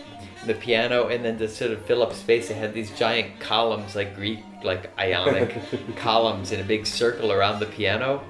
the 0.46 0.54
piano, 0.54 1.08
and 1.08 1.24
then 1.24 1.38
to 1.38 1.48
sort 1.48 1.72
of 1.72 1.84
fill 1.86 2.04
up 2.04 2.14
space, 2.14 2.48
they 2.48 2.54
had 2.54 2.74
these 2.74 2.92
giant 2.98 3.40
columns 3.40 3.96
like 3.96 4.16
Greek 4.16 4.40
like 4.64 4.92
Ionic 4.98 5.56
columns 5.96 6.52
in 6.52 6.60
a 6.60 6.64
big 6.64 6.86
circle 6.86 7.32
around 7.32 7.60
the 7.60 7.66
piano, 7.66 8.24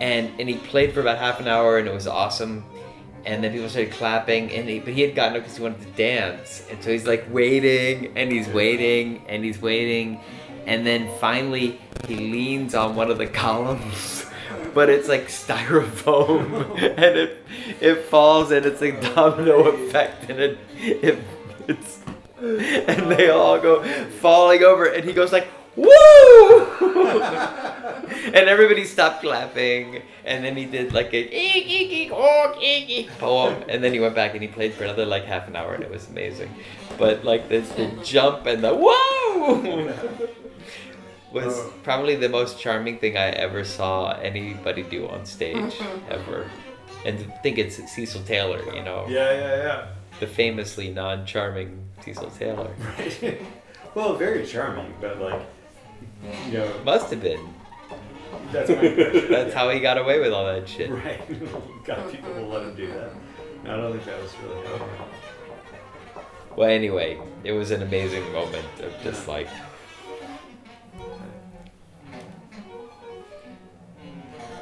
and 0.00 0.32
and 0.38 0.48
he 0.48 0.56
played 0.56 0.92
for 0.92 1.00
about 1.00 1.18
half 1.18 1.40
an 1.40 1.48
hour, 1.48 1.78
and 1.78 1.88
it 1.88 1.94
was 1.94 2.06
awesome. 2.06 2.64
And 3.24 3.42
then 3.42 3.50
people 3.50 3.68
started 3.68 3.92
clapping, 3.92 4.52
and 4.52 4.68
he, 4.68 4.78
but 4.78 4.94
he 4.94 5.02
had 5.02 5.16
gotten 5.16 5.36
up 5.36 5.42
because 5.42 5.56
he 5.56 5.62
wanted 5.62 5.80
to 5.80 5.90
dance, 5.92 6.64
and 6.70 6.80
so 6.80 6.92
he's 6.92 7.08
like 7.08 7.26
waiting, 7.28 8.16
and 8.16 8.30
he's 8.30 8.46
waiting, 8.46 9.24
and 9.28 9.42
he's 9.42 9.60
waiting, 9.60 10.20
and 10.64 10.86
then 10.86 11.10
finally 11.18 11.80
he 12.06 12.14
leans 12.14 12.74
on 12.76 12.94
one 12.94 13.10
of 13.10 13.18
the 13.18 13.26
columns, 13.26 14.25
but 14.76 14.90
it's 14.90 15.08
like 15.08 15.28
styrofoam, 15.28 16.78
and 16.98 17.16
it 17.16 17.38
it 17.80 18.04
falls, 18.04 18.50
and 18.50 18.66
it's 18.66 18.82
a 18.82 18.92
domino 19.14 19.68
effect, 19.68 20.28
and 20.28 20.38
it 20.38 20.58
it 20.76 21.18
it's 21.66 22.00
and 22.38 23.10
they 23.10 23.30
all 23.30 23.58
go 23.58 23.82
falling 24.20 24.62
over, 24.62 24.84
and 24.84 25.02
he 25.02 25.14
goes 25.14 25.32
like 25.32 25.48
woo, 25.76 25.88
and 28.34 28.50
everybody 28.50 28.84
stopped 28.84 29.22
clapping, 29.22 30.02
and 30.26 30.44
then 30.44 30.54
he 30.54 30.66
did 30.66 30.92
like 30.92 31.14
a 31.14 31.34
eek, 31.34 31.66
eek, 31.66 31.90
eek, 31.90 32.12
honk, 32.12 32.62
eek, 32.62 32.90
eek 32.90 33.08
poem, 33.18 33.64
and 33.70 33.82
then 33.82 33.94
he 33.94 33.98
went 33.98 34.14
back 34.14 34.34
and 34.34 34.42
he 34.42 34.48
played 34.48 34.74
for 34.74 34.84
another 34.84 35.06
like 35.06 35.24
half 35.24 35.48
an 35.48 35.56
hour, 35.56 35.72
and 35.72 35.82
it 35.82 35.90
was 35.90 36.06
amazing. 36.10 36.54
But 36.98 37.24
like 37.24 37.48
the, 37.48 37.60
the 37.60 37.98
jump 38.04 38.44
and 38.44 38.62
the 38.62 38.74
whoa 38.74 39.94
was 41.36 41.58
oh. 41.58 41.72
probably 41.82 42.16
the 42.16 42.28
most 42.28 42.58
charming 42.58 42.98
thing 42.98 43.16
I 43.16 43.28
ever 43.28 43.62
saw 43.64 44.12
anybody 44.12 44.82
do 44.82 45.06
on 45.08 45.26
stage 45.26 45.74
mm-hmm. 45.74 46.12
ever. 46.12 46.50
And 47.04 47.18
to 47.18 47.24
think 47.42 47.58
it's 47.58 47.76
Cecil 47.92 48.22
Taylor, 48.22 48.62
you 48.74 48.82
know, 48.82 49.06
Yeah, 49.08 49.32
yeah, 49.32 49.56
yeah. 49.56 49.86
the 50.18 50.26
famously 50.26 50.90
non-charming 50.90 51.78
Cecil 52.02 52.30
Taylor. 52.30 52.70
Right. 52.98 53.42
well, 53.94 54.16
very 54.16 54.46
charming, 54.46 54.94
but 55.00 55.20
like, 55.20 55.42
you 56.46 56.52
know, 56.52 56.72
Must 56.84 57.10
have 57.10 57.20
been. 57.20 57.46
that's 58.50 58.70
my 58.70 58.76
impression. 58.76 59.30
That's 59.30 59.54
how 59.54 59.68
he 59.68 59.78
got 59.78 59.98
away 59.98 60.18
with 60.18 60.32
all 60.32 60.46
that 60.46 60.66
shit. 60.68 60.90
Right. 60.90 61.20
God, 61.84 62.10
people 62.10 62.32
will 62.32 62.48
let 62.48 62.62
him 62.62 62.74
do 62.74 62.86
that. 62.88 63.12
No, 63.62 63.74
I 63.74 63.76
don't 63.76 63.92
think 63.92 64.04
that 64.06 64.22
was 64.22 64.34
really 64.42 64.66
how. 64.66 64.88
Well, 66.56 66.70
anyway, 66.70 67.20
it 67.44 67.52
was 67.52 67.70
an 67.70 67.82
amazing 67.82 68.32
moment 68.32 68.66
of 68.80 68.92
just 69.02 69.28
like. 69.28 69.48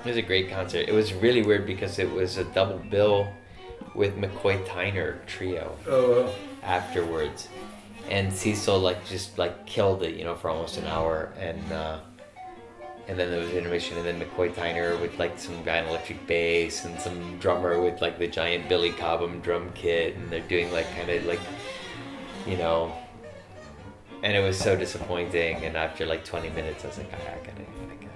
It 0.05 0.09
was 0.09 0.17
a 0.19 0.23
great 0.23 0.51
concert. 0.51 0.87
It 0.89 0.93
was 0.93 1.15
really 1.15 1.43
weird 1.43 1.67
because 1.67 1.99
it 1.99 2.11
was 2.11 2.37
a 2.37 2.45
double 2.45 2.79
bill 2.79 3.33
with 3.95 4.17
McCoy 4.17 4.63
Tyner 4.67 5.25
trio 5.27 5.77
Oh, 5.89 6.35
afterwards, 6.63 7.49
and 8.11 8.31
Cecil 8.33 8.79
like 8.81 9.07
just 9.07 9.39
like 9.39 9.65
killed 9.67 10.03
it, 10.03 10.15
you 10.17 10.25
know, 10.25 10.35
for 10.35 10.51
almost 10.51 10.77
an 10.77 10.85
hour, 10.87 11.33
and 11.39 11.73
uh, 11.73 12.01
and 13.09 13.19
then 13.19 13.31
there 13.31 13.41
was 13.41 13.53
intermission, 13.53 13.97
and 13.97 14.07
then 14.07 14.21
McCoy 14.21 14.53
Tyner 14.53 15.01
with 15.01 15.19
like 15.19 15.39
some 15.39 15.63
guy 15.65 15.81
on 15.81 15.89
electric 15.89 16.27
bass, 16.27 16.85
and 16.85 17.01
some 17.01 17.39
drummer 17.39 17.81
with 17.81 18.03
like 18.03 18.19
the 18.19 18.29
giant 18.29 18.69
Billy 18.69 18.91
Cobham 18.91 19.41
drum 19.41 19.71
kit, 19.75 20.17
and 20.17 20.29
they're 20.31 20.41
doing 20.41 20.71
like 20.73 20.91
kind 20.97 21.09
of 21.09 21.25
like, 21.25 21.41
you 22.47 22.57
know. 22.59 22.93
And 24.23 24.35
it 24.35 24.41
was 24.41 24.59
so 24.59 24.75
disappointing, 24.75 25.65
and 25.65 25.77
after 25.77 26.07
like 26.07 26.25
20 26.25 26.49
minutes, 26.51 26.83
I 26.85 26.89
was 26.89 26.99
like, 26.99 27.13
I 27.13 27.19
gotta, 27.19 27.61
I 27.61 27.95
gotta. 27.95 28.14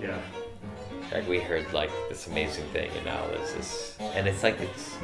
Yeah. 0.00 0.20
Like 1.12 1.26
we 1.28 1.38
heard 1.40 1.72
like 1.72 1.90
this 2.08 2.26
amazing 2.26 2.64
thing, 2.66 2.90
and 2.96 3.04
now 3.04 3.26
there's 3.28 3.52
this, 3.54 3.96
and 4.00 4.28
it's 4.28 4.42
like 4.42 4.60
it's 4.60 4.96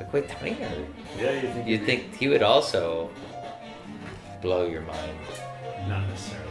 McCoy 0.00 0.26
Tyner. 0.26 0.86
Yeah, 1.18 1.32
you 1.32 1.48
think 1.52 1.66
You'd 1.68 1.84
think 1.84 2.14
he 2.16 2.28
would 2.28 2.42
also 2.42 3.10
blow 4.40 4.66
your 4.66 4.80
mind. 4.82 5.18
Not 5.88 6.06
necessarily. 6.08 6.50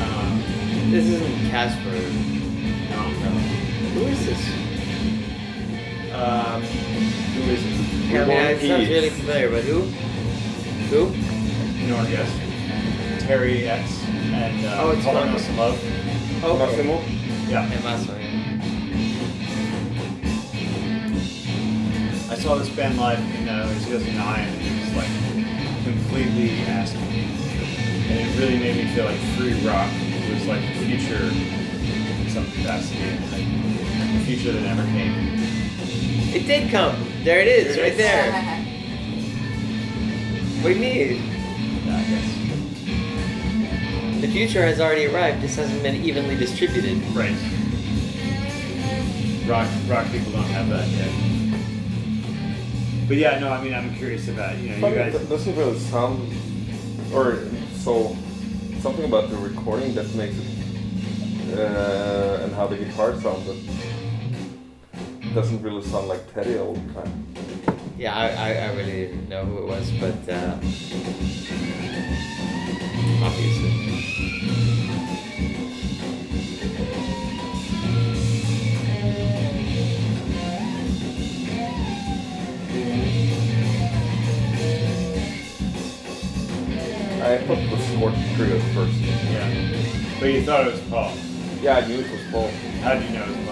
Um, 0.00 0.42
This 0.90 1.04
isn't 1.04 1.50
Casper. 1.50 1.90
no, 2.90 3.02
no. 3.10 3.30
Who 3.94 4.00
is 4.06 4.24
this? 4.26 4.48
Um, 6.14 6.62
who 6.62 7.50
is 7.52 7.62
it? 7.64 8.10
Yeah, 8.10 8.22
I 8.22 8.24
mean, 8.26 8.36
it 8.38 8.60
sounds 8.66 8.88
really 8.88 9.10
familiar, 9.10 9.50
but 9.50 9.64
who? 9.64 9.82
Who? 10.90 11.10
Northwest. 11.86 12.34
Terrie 13.26 13.66
Ex 13.66 14.02
and 14.08 14.64
uh, 14.64 14.76
Oh, 14.80 14.90
it's 14.92 15.04
Paul 15.04 15.14
Love. 15.58 16.07
Okay. 16.42 16.58
Massimo? 16.58 17.00
Yeah. 17.48 17.64
And 17.72 17.84
Massimo, 17.84 18.14
yeah. 18.16 18.28
I 22.30 22.34
saw 22.36 22.54
this 22.56 22.68
band 22.70 22.96
live 22.98 23.18
in 23.18 23.48
uh, 23.48 23.66
2009 23.86 24.48
and 24.48 24.62
it 24.62 24.84
was 24.84 24.94
like 24.94 25.10
completely 25.84 26.60
ass 26.66 26.92
kicking. 26.92 27.28
And 28.10 28.20
it 28.20 28.38
really 28.38 28.58
made 28.58 28.76
me 28.76 28.94
feel 28.94 29.04
like 29.06 29.18
free 29.36 29.54
rock 29.66 29.90
was 30.30 30.46
like 30.46 30.60
the 30.60 30.84
future 30.86 31.24
in 31.24 32.30
some 32.30 32.44
capacity. 32.52 33.02
and, 33.02 33.32
Like 33.32 33.46
the 34.20 34.24
future 34.26 34.52
that 34.52 34.62
never 34.62 34.84
came. 34.92 35.14
It 36.34 36.46
did 36.46 36.70
come. 36.70 36.94
There 37.24 37.40
it 37.40 37.48
is, 37.48 37.74
There 37.74 37.84
it 37.84 37.88
right 37.88 37.92
is. 37.92 37.98
there. 37.98 38.32
What 40.62 40.68
do 40.68 40.74
you 40.74 40.80
mean? 40.80 41.22
Yeah, 41.86 41.96
I 41.96 42.02
guess. 42.04 42.37
The 44.20 44.26
future 44.28 44.62
has 44.62 44.80
already 44.80 45.06
arrived. 45.06 45.40
Just 45.42 45.56
hasn't 45.56 45.82
been 45.82 45.94
evenly 45.96 46.36
distributed. 46.36 47.00
Right. 47.14 47.36
Rock 49.46 49.68
rock 49.88 50.10
people 50.10 50.32
don't 50.32 50.42
have 50.44 50.68
that 50.68 50.88
yet. 50.88 51.12
But 53.06 53.16
yeah, 53.16 53.38
no, 53.38 53.50
I 53.50 53.62
mean 53.62 53.72
I'm 53.74 53.94
curious 53.94 54.28
about, 54.28 54.58
you 54.58 54.70
know, 54.70 54.80
But 54.80 54.90
you 54.90 54.96
it 54.98 55.12
guys 55.12 55.28
doesn't 55.28 55.56
really 55.56 55.78
sound, 55.78 56.32
or 57.14 57.38
so 57.74 58.16
something 58.80 59.04
about 59.04 59.30
the 59.30 59.36
recording 59.36 59.94
that 59.94 60.12
makes 60.14 60.36
it, 60.36 61.58
uh, 61.58 62.42
and 62.42 62.52
how 62.54 62.66
the 62.66 62.76
guitar 62.76 63.18
sounded 63.20 63.56
doesn't 65.32 65.62
really 65.62 65.82
sound 65.82 66.08
like 66.08 66.34
Teddy 66.34 66.58
all 66.58 66.74
the 66.74 66.92
time. 66.92 67.26
Yeah, 67.96 68.14
I, 68.14 68.28
I, 68.28 68.52
I 68.66 68.74
really 68.74 69.06
didn't 69.06 69.28
know 69.28 69.44
who 69.44 69.58
it 69.58 69.66
was, 69.66 69.90
but 69.92 70.28
uh, 70.28 70.58
obviously. 73.24 73.77
I 87.20 87.36
was 87.46 87.84
Scorch 87.86 88.14
Trio 88.36 88.56
at 88.56 88.74
first. 88.74 88.94
Yeah. 89.00 90.18
But 90.18 90.26
you 90.26 90.42
thought 90.44 90.66
it 90.66 90.72
was 90.72 90.80
Paul. 90.88 91.12
Yeah, 91.60 91.76
I 91.76 91.86
knew 91.86 92.00
it 92.00 92.10
was 92.10 92.20
Paul. 92.32 92.48
How 92.82 92.94
did 92.94 93.04
you 93.04 93.18
know 93.18 93.24
it 93.24 93.28
was 93.28 93.46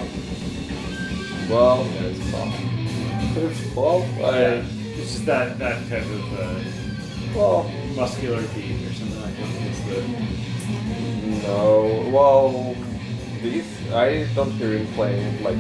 Paul? 1.48 1.50
Well, 1.50 1.84
That 1.84 2.10
was 2.10 2.30
Paul. 2.32 2.52
it's 3.36 3.74
Paul. 3.74 4.02
I, 4.24 4.38
It's 4.98 5.12
just 5.12 5.26
that 5.26 5.58
that 5.58 5.88
type 5.88 6.04
of 6.04 6.32
uh, 6.40 6.60
well, 7.36 7.70
muscular 7.94 8.42
beat 8.54 8.82
or 8.86 8.92
something 8.94 9.20
like 9.22 9.36
that. 9.36 10.55
It's 10.68 11.42
the 11.42 11.48
no. 11.48 12.10
Well, 12.12 12.74
these 13.42 13.66
I 13.92 14.26
don't 14.34 14.50
hear 14.52 14.72
him 14.78 14.86
playing 14.94 15.42
like 15.42 15.58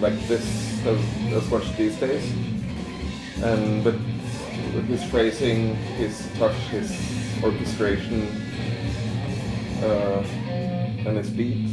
like 0.00 0.26
this 0.28 0.44
as, 0.86 0.98
as 1.32 1.50
much 1.50 1.76
these 1.76 1.96
days. 1.96 2.24
And 3.42 3.82
but 3.84 3.94
with 4.74 4.86
his 4.88 5.04
phrasing, 5.04 5.76
his 5.96 6.28
touch, 6.38 6.56
his 6.70 6.90
orchestration, 7.42 8.26
uh, 9.82 10.22
and 11.06 11.16
his 11.16 11.30
beats. 11.30 11.72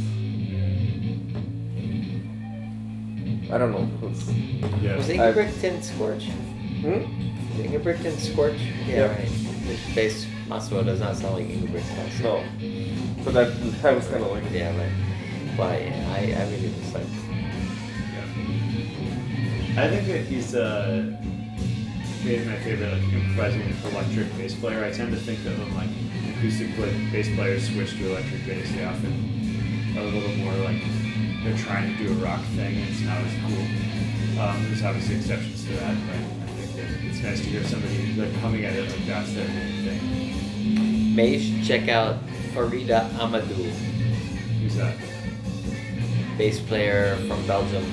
I 3.52 3.58
don't 3.58 3.72
know. 3.72 3.88
It's, 4.08 4.28
Yeah. 4.82 4.96
Was 4.96 5.10
I- 5.10 5.14
Ingebrigt 5.16 5.62
in 5.64 5.82
Scorch? 5.82 6.24
hmm? 6.80 7.04
Ingebrigt 7.60 8.04
in 8.04 8.16
Scorch? 8.18 8.56
Yeah, 8.86 8.94
Yeah. 8.96 9.06
right. 9.12 9.28
The 9.68 9.76
bass 9.94 10.26
Massimo 10.52 10.82
does 10.82 11.00
not 11.00 11.16
sound 11.16 11.34
like 11.36 11.48
Ingebrigt's 11.48 11.88
voice. 11.92 12.20
No. 12.20 12.44
But 13.24 13.32
that, 13.32 13.72
that 13.80 13.94
was 13.94 14.06
kind 14.06 14.22
of 14.22 14.32
like. 14.32 14.44
Yeah, 14.52 14.76
right. 14.76 14.92
But 15.56 15.80
yeah, 15.80 16.12
I, 16.12 16.18
I 16.18 16.50
really 16.50 16.68
was 16.68 16.92
like, 16.92 17.08
I 19.78 19.88
think 19.88 20.06
that 20.08 20.26
he's 20.28 20.54
uh, 20.54 21.16
maybe 22.22 22.44
my 22.44 22.56
favorite 22.56 22.92
like 22.92 23.02
improvising 23.14 23.62
electric 23.92 24.36
bass 24.36 24.54
player. 24.54 24.84
I 24.84 24.90
tend 24.92 25.12
to 25.12 25.18
think 25.18 25.38
of 25.46 25.58
when 25.58 25.74
like 25.74 25.88
acoustic 26.36 26.74
pla- 26.76 26.84
bass 27.10 27.34
players 27.34 27.72
switch 27.72 27.96
to 27.96 28.10
electric 28.10 28.44
bass, 28.44 28.70
they 28.72 28.84
often 28.84 29.96
are 29.96 30.02
a 30.02 30.04
little 30.04 30.36
more 30.36 30.52
like 30.68 30.82
they're 31.44 31.56
trying 31.56 31.96
to 31.96 32.04
do 32.04 32.12
a 32.12 32.16
rock 32.16 32.42
thing 32.56 32.76
and 32.76 32.88
it's 32.90 33.00
not 33.00 33.16
as 33.16 33.32
cool. 33.40 33.64
Um, 34.38 34.62
there's 34.68 34.82
obviously 34.82 35.16
exceptions 35.16 35.64
to 35.64 35.72
that, 35.80 35.96
but 36.06 36.16
I 36.16 36.52
think 36.60 36.76
that 36.76 37.04
it's 37.08 37.22
nice 37.22 37.40
to 37.40 37.46
hear 37.46 37.64
somebody 37.64 37.94
who's 37.94 38.18
like 38.18 38.38
coming 38.42 38.66
at 38.66 38.74
it 38.74 38.90
like 38.90 39.06
that's 39.06 39.32
their 39.32 39.48
main 39.48 39.84
thing. 39.84 40.31
May 41.12 41.36
you 41.36 41.40
should 41.40 41.64
check 41.64 41.88
out 41.88 42.16
Farida 42.54 43.08
Amadou, 43.20 43.70
Who's 44.62 44.76
that? 44.76 44.96
bass 46.38 46.60
player 46.60 47.16
from 47.28 47.46
Belgium. 47.46 47.84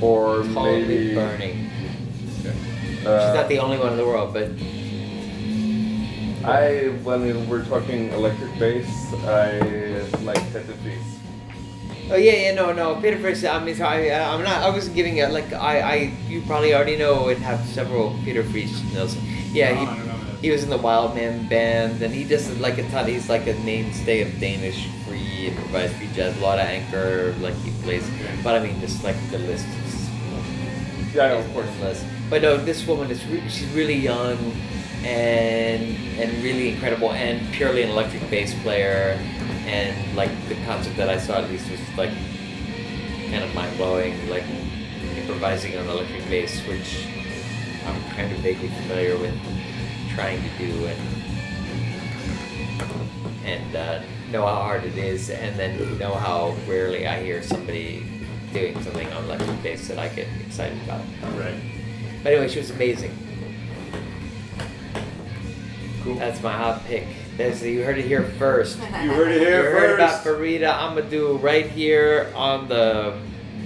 Or 0.00 0.42
Totally 0.44 0.86
maybe. 0.86 1.14
burning. 1.14 1.70
Okay. 2.40 2.54
She's 2.98 3.06
Uh, 3.06 3.34
not 3.34 3.48
the 3.48 3.58
only 3.58 3.76
one 3.78 3.92
in 3.92 3.98
the 3.98 4.06
world, 4.06 4.32
but 4.32 4.48
I, 6.44 6.88
when 7.04 7.48
we're 7.48 7.64
talking 7.64 8.08
electric 8.12 8.58
bass, 8.58 8.88
I 9.26 9.58
like 10.24 10.40
Peter 10.54 10.72
Friis. 10.80 11.08
oh 12.10 12.16
yeah, 12.16 12.32
yeah, 12.48 12.54
no, 12.54 12.72
no, 12.72 12.94
Peter 12.96 13.18
Friis. 13.18 13.44
I 13.44 13.62
mean, 13.62 13.74
sorry, 13.74 14.10
I, 14.10 14.32
I'm 14.32 14.42
not. 14.42 14.62
I 14.62 14.70
wasn't 14.70 14.96
giving 14.96 15.18
it 15.18 15.30
like 15.32 15.52
I, 15.52 15.80
I. 15.80 15.94
You 16.28 16.40
probably 16.46 16.72
already 16.74 16.96
know 16.96 17.28
and 17.28 17.42
have 17.42 17.60
several 17.66 18.16
Peter 18.24 18.42
Friis 18.42 18.72
knows. 18.94 19.16
Yeah, 19.52 19.68
I 19.70 19.74
he, 19.74 19.84
don't 19.84 19.98
know 19.98 20.04
that. 20.06 20.09
He 20.40 20.50
was 20.50 20.62
in 20.64 20.70
the 20.70 20.78
Wildman 20.78 21.48
band, 21.48 22.00
and 22.02 22.12
he 22.14 22.24
just 22.24 22.56
like 22.58 22.78
a 22.78 22.88
ton. 22.90 23.06
He's 23.06 23.28
like 23.28 23.46
a 23.46 23.54
mainstay 23.64 24.22
of 24.22 24.38
Danish 24.40 24.88
free 25.06 25.48
improvised 25.48 25.94
free 25.96 26.08
jazz. 26.14 26.36
A 26.38 26.40
lot 26.40 26.58
of 26.58 26.66
anchor, 26.66 27.34
like 27.40 27.54
he 27.56 27.70
plays. 27.82 28.08
But 28.42 28.54
I 28.56 28.66
mean, 28.66 28.80
just 28.80 29.04
like 29.04 29.16
the 29.30 29.38
list 29.38 29.66
is 29.86 30.08
Yeah, 31.14 31.32
of 31.32 31.52
course. 31.52 31.66
endless. 31.68 32.04
But 32.30 32.42
no, 32.42 32.56
this 32.56 32.86
woman 32.86 33.10
is 33.10 33.24
re- 33.26 33.48
she's 33.48 33.68
really 33.74 33.94
young 33.96 34.38
and 35.04 35.96
and 36.20 36.42
really 36.42 36.70
incredible 36.70 37.12
and 37.12 37.40
purely 37.52 37.82
an 37.82 37.90
electric 37.90 38.28
bass 38.30 38.54
player 38.62 39.18
and 39.66 40.16
like 40.16 40.30
the 40.48 40.54
concert 40.66 40.94
that 40.96 41.08
I 41.08 41.18
saw 41.18 41.38
at 41.42 41.50
least 41.50 41.70
was 41.70 41.80
like 41.96 42.10
kind 43.30 43.42
of 43.44 43.54
mind 43.54 43.76
blowing, 43.76 44.14
like 44.30 44.44
improvising 45.16 45.76
on 45.78 45.86
electric 45.88 46.28
bass, 46.28 46.60
which 46.66 47.06
I'm 47.86 48.00
kind 48.16 48.30
of 48.32 48.38
vaguely 48.38 48.68
familiar 48.68 49.16
with 49.18 49.34
trying 50.14 50.42
to 50.42 50.48
do 50.58 50.86
and 50.86 51.00
and 53.44 53.76
uh, 53.76 54.02
know 54.30 54.46
how 54.46 54.54
hard 54.54 54.84
it 54.84 54.96
is, 54.98 55.30
and 55.30 55.58
then 55.58 55.98
know 55.98 56.14
how 56.14 56.54
rarely 56.68 57.06
I 57.06 57.22
hear 57.22 57.42
somebody 57.42 58.06
doing 58.52 58.80
something 58.82 59.10
on 59.12 59.24
electric 59.24 59.62
bass 59.62 59.88
that 59.88 59.98
I 59.98 60.08
get 60.08 60.28
excited 60.46 60.80
about. 60.84 61.00
Right. 61.38 61.54
But 62.22 62.32
anyway, 62.32 62.48
she 62.48 62.58
was 62.58 62.70
amazing. 62.70 63.16
Cool. 66.02 66.14
That's 66.16 66.42
my 66.42 66.52
hot 66.52 66.84
pick. 66.86 67.06
That's, 67.36 67.62
you 67.62 67.82
heard 67.84 67.98
it 67.98 68.04
here 68.06 68.24
first. 68.38 68.78
You 69.02 69.12
heard 69.12 69.32
it 69.32 69.40
here 69.40 69.56
You 69.56 69.62
here 69.62 69.70
heard 69.72 69.94
about 69.94 70.22
first. 70.22 70.26
Farida 70.26 70.72
Amadou 70.72 71.42
right 71.42 71.66
here 71.66 72.30
on 72.34 72.68
the 72.68 73.18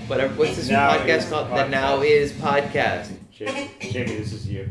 whatever. 0.07 0.35
What's 0.35 0.57
this 0.57 0.69
Now 0.69 0.93
podcast 0.97 1.17
Is 1.19 1.29
called? 1.29 1.49
The 1.51 1.69
Now 1.69 2.01
Is 2.03 2.33
podcast. 2.33 3.13
Jaimie, 3.37 3.69
Jaimie, 3.81 4.19
this 4.19 4.33
is 4.33 4.49
you. 4.49 4.69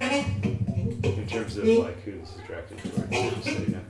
In 0.00 1.26
terms 1.28 1.56
of 1.56 1.64
like 1.64 2.00
who's 2.02 2.36
attracted 2.42 2.78
towards 2.78 3.12
you, 3.12 3.30
just 3.30 3.44
so 3.44 3.50
you 3.52 3.68
know. 3.68 3.80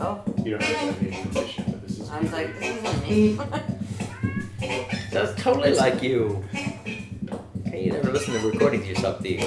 Oh, 0.00 0.22
You 0.44 0.50
don't 0.52 0.62
have 0.62 0.72
to 0.72 0.78
have 0.78 1.02
any 1.02 1.20
information, 1.22 1.64
but 1.68 1.82
this 1.86 1.98
is. 1.98 2.10
I 2.10 2.20
was 2.20 2.32
like, 2.32 2.58
this 2.58 2.84
isn't 2.84 3.08
me. 3.08 3.36
Sounds 5.10 5.34
totally 5.42 5.74
like 5.74 6.02
you. 6.02 6.44
Hey, 6.52 7.84
you 7.84 7.92
never 7.92 8.12
listen 8.12 8.34
to 8.34 8.40
recordings 8.48 8.86
yourself, 8.86 9.22
do 9.22 9.28
you? 9.30 9.38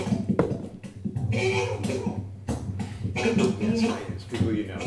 Yes, 1.32 1.70
right. 3.84 4.06
It's 4.16 4.24
people 4.24 4.54
you 4.54 4.68
know. 4.68 4.78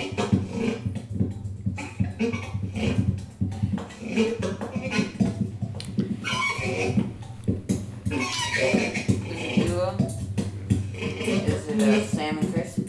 Uh, 11.90 12.04
Sam 12.06 12.38
and 12.38 12.52
Chris? 12.52 12.80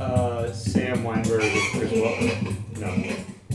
Uh, 0.00 0.52
Sam 0.52 1.02
Weinberg 1.04 1.42
and 1.42 1.60
Chris 1.72 1.90
Butler. 1.92 2.52
No, 2.78 2.88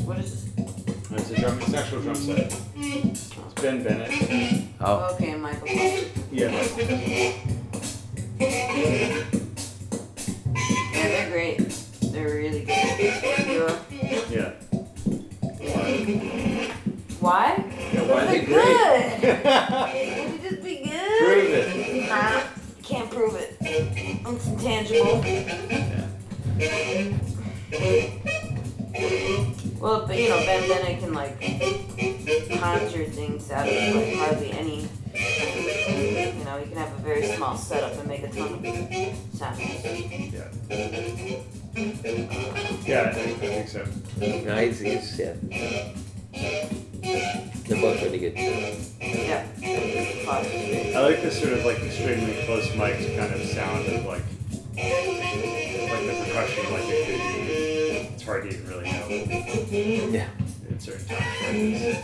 What 0.05 0.19
is 0.19 0.45
this? 0.55 0.71
it's 1.11 1.31
a 1.31 1.35
drum. 1.41 1.57
It's 1.59 1.67
an 1.69 1.75
actual 1.75 2.01
drum 2.01 2.15
set. 2.15 2.61
It's 2.75 3.33
Ben 3.61 3.83
Bennett. 3.83 4.63
Oh. 4.81 5.13
Okay, 5.15 5.31
and 5.31 5.41
Michael. 5.41 5.67
Foster. 5.67 6.21
Yeah. 6.31 6.51
Yeah, 10.93 11.07
they're 11.07 11.29
great. 11.31 11.57
They're 12.11 12.27
really 12.27 12.65
good. 12.65 13.45
Duo. 13.45 13.79
Yeah. 14.29 14.51
Why? 17.19 17.63
Yeah, 17.93 18.01
why 18.01 18.21
are 18.21 18.25
they 18.27 18.39
They're 18.41 18.47
great? 18.47 19.21
good. 19.21 19.43
Would 20.31 20.43
you 20.43 20.49
just 20.49 20.63
be 20.63 20.75
good? 20.83 21.19
Prove 21.19 21.49
it. 21.49 22.09
Nah, 22.09 22.41
can't 22.83 23.09
prove 23.09 23.35
it. 23.35 23.55
It's 23.61 24.47
intangible. 24.47 25.23
Yeah. 25.25 26.09
Well, 29.79 30.05
but 30.07 30.17
you 30.17 30.29
know, 30.29 30.37
Ben 30.45 30.69
Bennett 30.69 30.99
can 30.99 31.13
like 31.13 31.39
conjure 32.59 33.05
things 33.05 33.51
out 33.51 33.67
of 33.67 33.95
like 33.95 34.13
hardly 34.15 34.51
any. 34.51 34.87
You 35.13 36.43
know, 36.45 36.57
you 36.57 36.67
can 36.67 36.77
have 36.77 36.93
a 36.93 37.01
very 37.01 37.25
small 37.27 37.57
setup 37.57 37.93
and 37.97 38.07
make 38.07 38.23
a 38.23 38.29
ton 38.29 38.53
of 38.53 38.65
sounds. 39.37 39.59
Yeah. 39.59 40.49
Yeah, 42.85 43.09
I 43.09 43.13
think, 43.13 43.43
I 43.43 43.47
think 43.47 43.67
so. 43.67 43.85
No, 44.19 44.55
he's, 44.57 44.79
he's 44.79 45.19
yeah. 45.19 45.33
They're 46.33 47.81
both 47.81 48.01
really 48.01 48.17
good. 48.19 48.33
Yeah. 48.35 49.45
Foster's 50.25 50.95
I 50.95 50.99
like 51.01 51.21
this 51.21 51.39
sort 51.39 51.53
of 51.53 51.65
like 51.65 51.79
extremely 51.79 52.33
close 52.45 52.69
mic 52.75 52.97
kind 53.17 53.33
of 53.33 53.41
sound 53.47 53.85
of 53.87 54.05
like 54.05 54.23
like 54.75 56.05
the 56.07 56.23
percussion 56.25 56.73
like 56.73 56.83
it 56.87 57.05
could 57.05 57.21
be. 57.47 58.13
It's 58.13 58.23
hard 58.23 58.43
to 58.43 58.49
even 58.49 58.67
really 58.67 58.91
know 58.91 59.07
Yeah. 60.09 60.27
in 60.69 60.79
certain 60.79 61.05
times. 61.07 61.97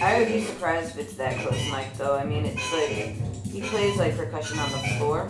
I 0.00 0.18
would 0.20 0.28
be 0.28 0.40
surprised 0.42 0.90
if 0.92 0.98
it's 0.98 1.14
that 1.14 1.36
close 1.40 1.70
mic 1.72 1.92
though. 1.96 2.14
I 2.16 2.24
mean, 2.24 2.44
it's 2.46 2.72
like 2.72 3.16
he 3.52 3.60
plays 3.62 3.96
like 3.98 4.16
percussion 4.16 4.58
on 4.58 4.70
the 4.70 4.78
floor, 4.98 5.28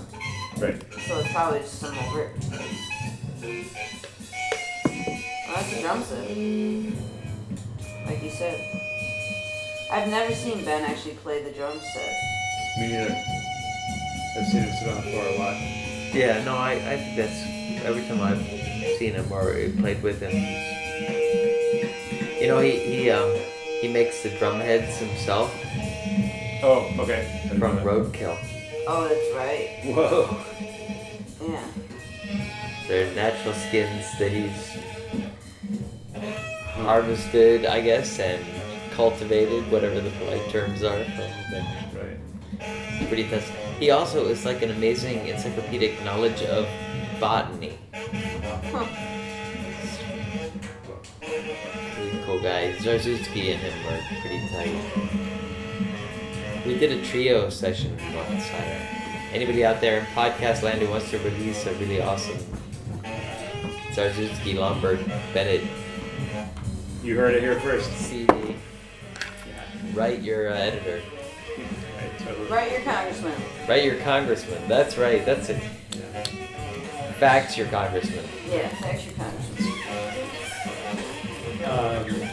Right. 0.59 0.81
so 1.07 1.19
it's 1.21 1.33
probably 1.33 1.61
just 1.61 1.79
some 1.79 1.97
over 1.99 2.31
it. 3.43 3.67
Well, 5.49 5.57
that's 5.57 5.73
a 5.73 5.81
drum 5.81 6.03
set, 6.03 6.29
like 8.07 8.23
you 8.23 8.31
said. 8.31 8.61
I've 9.91 10.09
never 10.09 10.35
seen 10.35 10.65
Ben 10.65 10.85
actually 10.85 11.15
play 11.15 11.43
the 11.43 11.51
drum 11.53 11.79
set. 11.81 12.13
Me 12.79 12.89
neither. 12.89 13.15
I've 14.37 14.47
seen 14.49 14.63
him 14.63 14.73
sit 14.79 14.89
on 14.89 14.97
the 14.97 15.03
floor 15.11 15.25
a 15.25 15.39
lot. 15.39 15.57
Yeah, 16.15 16.45
no, 16.45 16.55
I, 16.57 16.73
I 16.73 16.97
think 16.97 17.17
that's 17.17 17.85
every 17.87 18.03
time 18.07 18.21
I've 18.21 18.43
seen 18.99 19.15
him 19.15 19.33
or 19.33 19.53
played 19.81 20.03
with 20.03 20.21
him. 20.21 20.33
You 22.41 22.49
know, 22.49 22.61
he 22.61 22.73
he 22.79 23.11
um 23.11 23.35
he 23.81 23.89
makes 23.89 24.23
the 24.23 24.31
drum 24.39 24.61
heads 24.61 24.99
himself 24.99 25.51
Oh, 26.63 26.93
okay. 26.99 27.41
I 27.45 27.49
didn't 27.49 27.59
from 27.61 27.77
know 27.77 27.85
that. 27.85 27.87
roadkill. 28.13 28.37
Oh, 28.89 29.09
that's 29.09 29.31
right. 29.37 29.81
Whoa. 29.95 30.37
Yeah. 31.49 31.65
They're 32.89 33.15
natural 33.15 33.55
skins 33.55 34.07
that 34.19 34.33
he's 34.33 34.77
harvested, 36.19 37.67
I 37.67 37.81
guess, 37.81 38.19
and 38.19 38.45
cultivated, 38.93 39.71
whatever 39.71 40.01
the 40.01 40.11
polite 40.11 40.49
terms 40.51 40.83
are. 40.83 40.99
Right. 40.99 42.19
Pretty. 43.09 43.25
He 43.79 43.91
also 43.91 44.27
is 44.27 44.45
like 44.45 44.63
an 44.63 44.71
amazing 44.71 45.27
encyclopedic 45.29 46.03
knowledge 46.05 46.43
of 46.43 46.67
botany. 47.21 47.79
Huh. 47.93 48.85
He's 51.21 52.15
a 52.15 52.23
cool 52.25 52.41
guy. 52.41 52.73
Zarzutsky 52.79 53.53
and 53.55 53.61
him 53.61 53.87
are 53.87 54.01
pretty 54.21 54.49
tight. 54.49 54.75
We 56.67 56.79
did 56.79 56.93
a 56.93 57.05
trio 57.05 57.51
session 57.51 57.97
once. 58.15 58.51
Anybody 59.33 59.65
out 59.65 59.81
there 59.81 60.01
in 60.01 60.07
podcast 60.07 60.63
land 60.63 60.81
who 60.81 60.89
wants 60.91 61.11
to 61.11 61.19
release 61.19 61.67
a 61.67 61.75
really 61.75 62.01
awesome 62.01 62.39
Zarzutsky, 63.99 64.57
Lombard, 64.57 65.05
Bennett 65.35 65.63
You 67.03 67.17
heard 67.17 67.35
it 67.35 67.43
here 67.43 67.59
first. 67.61 67.91
CD? 67.93 68.27
Yeah. 68.35 68.55
Write 69.95 70.23
your 70.23 70.51
uh, 70.51 70.57
editor. 70.57 71.01
Right, 71.57 72.19
totally. 72.19 72.51
Write 72.51 72.73
your 72.73 72.81
congressman. 72.83 73.43
Write 73.69 73.85
your 73.85 74.01
congressman. 74.01 74.69
That's 74.69 74.99
right. 74.99 75.25
That's 75.25 75.49
it. 75.49 75.63
Yeah. 75.93 76.23
Fax 77.19 77.57
your 77.57 77.69
congressman. 77.69 78.25
Yeah, 78.51 78.69
fax 78.81 79.05
your 79.05 79.15
congressman. 79.15 79.59
Um, 81.65 82.31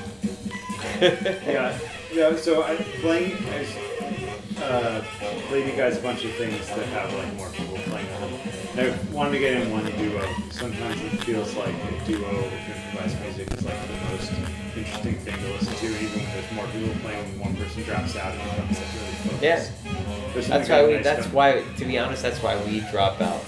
yeah, 1.48 1.78
yeah. 2.12 2.36
So 2.36 2.64
I'm 2.64 2.78
playing. 3.02 3.36
I 3.48 4.64
uh, 4.64 5.04
played 5.48 5.68
you 5.70 5.76
guys 5.78 5.98
a 5.98 6.02
bunch 6.02 6.24
of 6.26 6.32
things 6.34 6.68
that 6.70 6.86
have 6.88 7.14
like 7.14 7.34
more 7.36 7.50
people 7.50 7.78
playing 7.78 8.12
on 8.14 8.32
them. 8.32 8.65
And 8.78 8.92
I 8.94 9.14
wanted 9.14 9.32
to 9.34 9.40
get 9.40 9.62
in 9.62 9.72
one 9.72 9.86
duo. 9.86 10.22
Sometimes 10.52 11.02
it 11.02 11.24
feels 11.24 11.56
like 11.56 11.74
a 11.74 12.06
duo 12.06 12.28
of 12.28 12.54
improvised 12.54 13.20
music 13.22 13.52
is 13.54 13.64
like 13.64 13.88
the 13.88 13.94
most 14.12 14.32
interesting 14.76 15.16
thing 15.16 15.34
to 15.38 15.54
listen 15.54 15.74
to, 15.76 15.86
even 15.86 16.20
when 16.20 16.26
there's 16.34 16.52
more 16.52 16.68
people 16.68 16.96
playing. 17.02 17.24
When 17.32 17.40
one 17.40 17.56
person 17.56 17.84
drops 17.84 18.16
out, 18.18 18.34
and 18.34 18.42
it 18.42 18.52
becomes 18.52 18.78
like 18.80 18.94
really 18.94 19.16
focused. 19.40 19.44
Yeah. 19.44 20.48
That's 20.58 20.70
why 20.70 20.86
we. 20.86 20.94
nice 20.96 21.04
That's 21.04 21.26
about- 21.28 21.34
why. 21.34 21.64
To 21.78 21.86
be 21.86 21.98
honest, 21.98 22.22
that's 22.22 22.44
why 22.44 22.62
we 22.66 22.82
drop 22.92 23.22
out. 23.22 23.42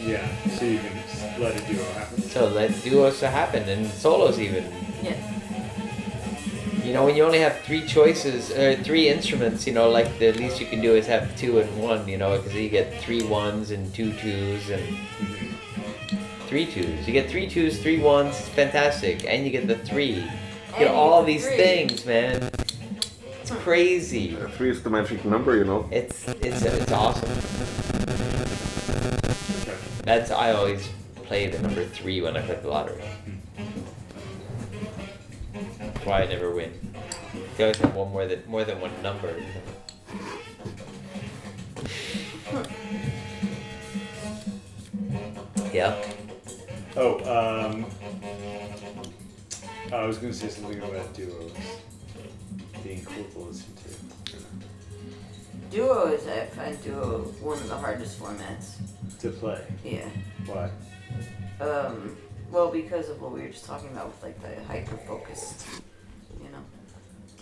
Yeah. 0.00 0.26
So 0.58 0.64
you 0.64 0.78
can 0.80 0.92
just 1.08 1.38
let 1.38 1.54
a 1.60 1.72
duo 1.72 1.84
happen. 1.92 2.22
So 2.22 2.48
let 2.48 2.82
duos 2.82 3.20
happen 3.20 3.68
and 3.68 3.86
solos 3.88 4.40
even. 4.40 4.64
Yeah. 5.02 5.12
You 6.84 6.92
know, 6.92 7.06
when 7.06 7.16
you 7.16 7.24
only 7.24 7.38
have 7.38 7.60
three 7.60 7.86
choices, 7.86 8.50
uh, 8.50 8.76
three 8.84 9.08
instruments, 9.08 9.66
you 9.66 9.72
know, 9.72 9.88
like 9.88 10.18
the 10.18 10.32
least 10.32 10.60
you 10.60 10.66
can 10.66 10.82
do 10.82 10.94
is 10.94 11.06
have 11.06 11.34
two 11.34 11.58
and 11.58 11.82
one, 11.82 12.06
you 12.06 12.18
know, 12.18 12.36
because 12.36 12.54
you 12.54 12.68
get 12.68 13.00
three 13.02 13.22
ones 13.22 13.70
and 13.70 13.92
two 13.94 14.12
twos 14.12 14.68
and 14.68 14.82
three 16.46 16.66
twos. 16.66 17.06
You 17.06 17.14
get 17.14 17.30
three 17.30 17.48
twos, 17.48 17.80
three 17.82 17.98
ones, 18.00 18.38
it's 18.38 18.48
fantastic, 18.50 19.24
and 19.24 19.46
you 19.46 19.50
get 19.50 19.66
the 19.66 19.78
three. 19.78 20.16
You 20.16 20.78
get 20.78 20.88
all 20.88 21.24
these 21.24 21.46
three. 21.46 21.56
things, 21.56 22.04
man. 22.04 22.50
It's 23.40 23.50
crazy. 23.50 24.36
Uh, 24.36 24.48
Three 24.48 24.70
is 24.70 24.82
the 24.82 24.90
magic 24.90 25.24
number, 25.24 25.56
you 25.56 25.64
know. 25.64 25.88
It's 25.90 26.28
it's 26.42 26.62
it's 26.62 26.92
awesome. 26.92 27.28
That's 30.04 30.30
I 30.30 30.52
always 30.52 30.88
play 31.16 31.48
the 31.48 31.58
number 31.60 31.84
three 31.84 32.20
when 32.20 32.36
I 32.36 32.42
play 32.42 32.56
the 32.60 32.68
lottery. 32.68 33.02
That's 36.04 36.18
why 36.18 36.22
I 36.24 36.26
never 36.26 36.50
win. 36.50 36.70
They 37.56 37.64
always 37.64 37.78
have 37.78 37.94
one 37.94 38.12
more 38.12 38.26
than 38.26 38.42
more 38.46 38.62
than 38.62 38.78
one 38.78 38.90
number. 39.02 39.38
you 39.38 39.46
know. 42.52 42.62
Yeah. 45.72 45.96
Oh, 46.94 47.16
um, 47.24 47.86
I 49.90 50.04
was 50.04 50.18
gonna 50.18 50.34
say 50.34 50.50
something 50.50 50.78
about 50.78 51.14
duos 51.14 51.52
being 52.82 53.02
cool 53.06 53.24
to 53.24 53.38
listen 53.38 53.74
to. 53.76 53.88
Duos, 55.74 56.20
is, 56.20 56.28
I 56.28 56.44
find 56.48 56.84
Duo 56.84 57.20
one 57.40 57.56
of 57.56 57.68
the 57.70 57.78
hardest 57.78 58.20
formats. 58.20 58.74
To 59.20 59.30
play. 59.30 59.64
Yeah. 59.82 60.06
Why? 60.44 60.70
Um, 61.64 62.14
well, 62.50 62.70
because 62.70 63.08
of 63.08 63.22
what 63.22 63.32
we 63.32 63.40
were 63.40 63.48
just 63.48 63.64
talking 63.64 63.88
about 63.88 64.08
with 64.08 64.22
like 64.22 64.38
the 64.42 64.62
hyper 64.64 64.98
focused, 64.98 65.66
you 65.66 65.78
know, 65.78 65.93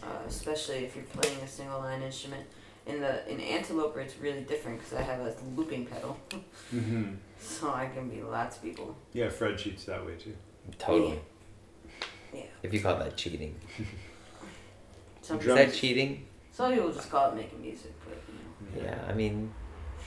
uh, 0.03 0.07
especially 0.27 0.85
if 0.85 0.97
you're 0.97 1.05
playing 1.05 1.39
a 1.41 1.47
single 1.49 1.81
line 1.81 2.03
instrument. 2.03 2.45
In 2.85 3.01
the 3.01 3.31
in 3.33 3.39
Anteloper, 3.41 4.01
it's 4.01 4.19
really 4.19 4.41
different 4.43 4.79
because 4.81 4.95
I 4.99 5.03
have 5.03 5.21
a 5.21 5.33
looping 5.57 5.87
pedal, 5.87 6.19
Mm-hmm. 6.75 7.15
so 7.39 7.71
I 7.73 7.87
can 7.87 8.09
be 8.09 8.21
lots 8.23 8.57
of 8.57 8.63
people. 8.65 8.97
Yeah, 9.13 9.29
Fred 9.29 9.57
cheats 9.57 9.85
that 9.85 10.05
way 10.05 10.17
too. 10.17 10.35
Totally. 10.79 11.21
Yeah. 12.35 12.43
If 12.63 12.75
you 12.75 12.81
call 12.81 12.97
that 12.97 13.17
cheating. 13.17 13.55
Some, 15.23 15.39
Is 15.39 15.45
Drums- 15.45 15.61
that 15.61 15.73
cheating? 15.75 16.27
some 16.51 16.73
people 16.75 16.93
just 16.93 17.09
call 17.09 17.31
it 17.31 17.37
making 17.37 17.61
music, 17.63 17.93
but 18.05 18.19
you 18.77 18.83
know. 18.83 18.91
Yeah, 18.91 18.99
I 19.09 19.13
mean, 19.15 19.55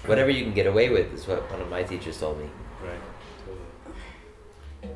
whatever 0.05 0.29
you 0.29 0.43
can 0.43 0.53
get 0.53 0.67
away 0.67 0.89
with 0.89 1.13
is 1.13 1.25
what 1.27 1.49
one 1.49 1.61
of 1.61 1.69
my 1.69 1.83
teachers 1.83 2.19
told 2.19 2.37
me. 2.39 2.49
Right. 2.83 2.99
Totally. 3.45 4.95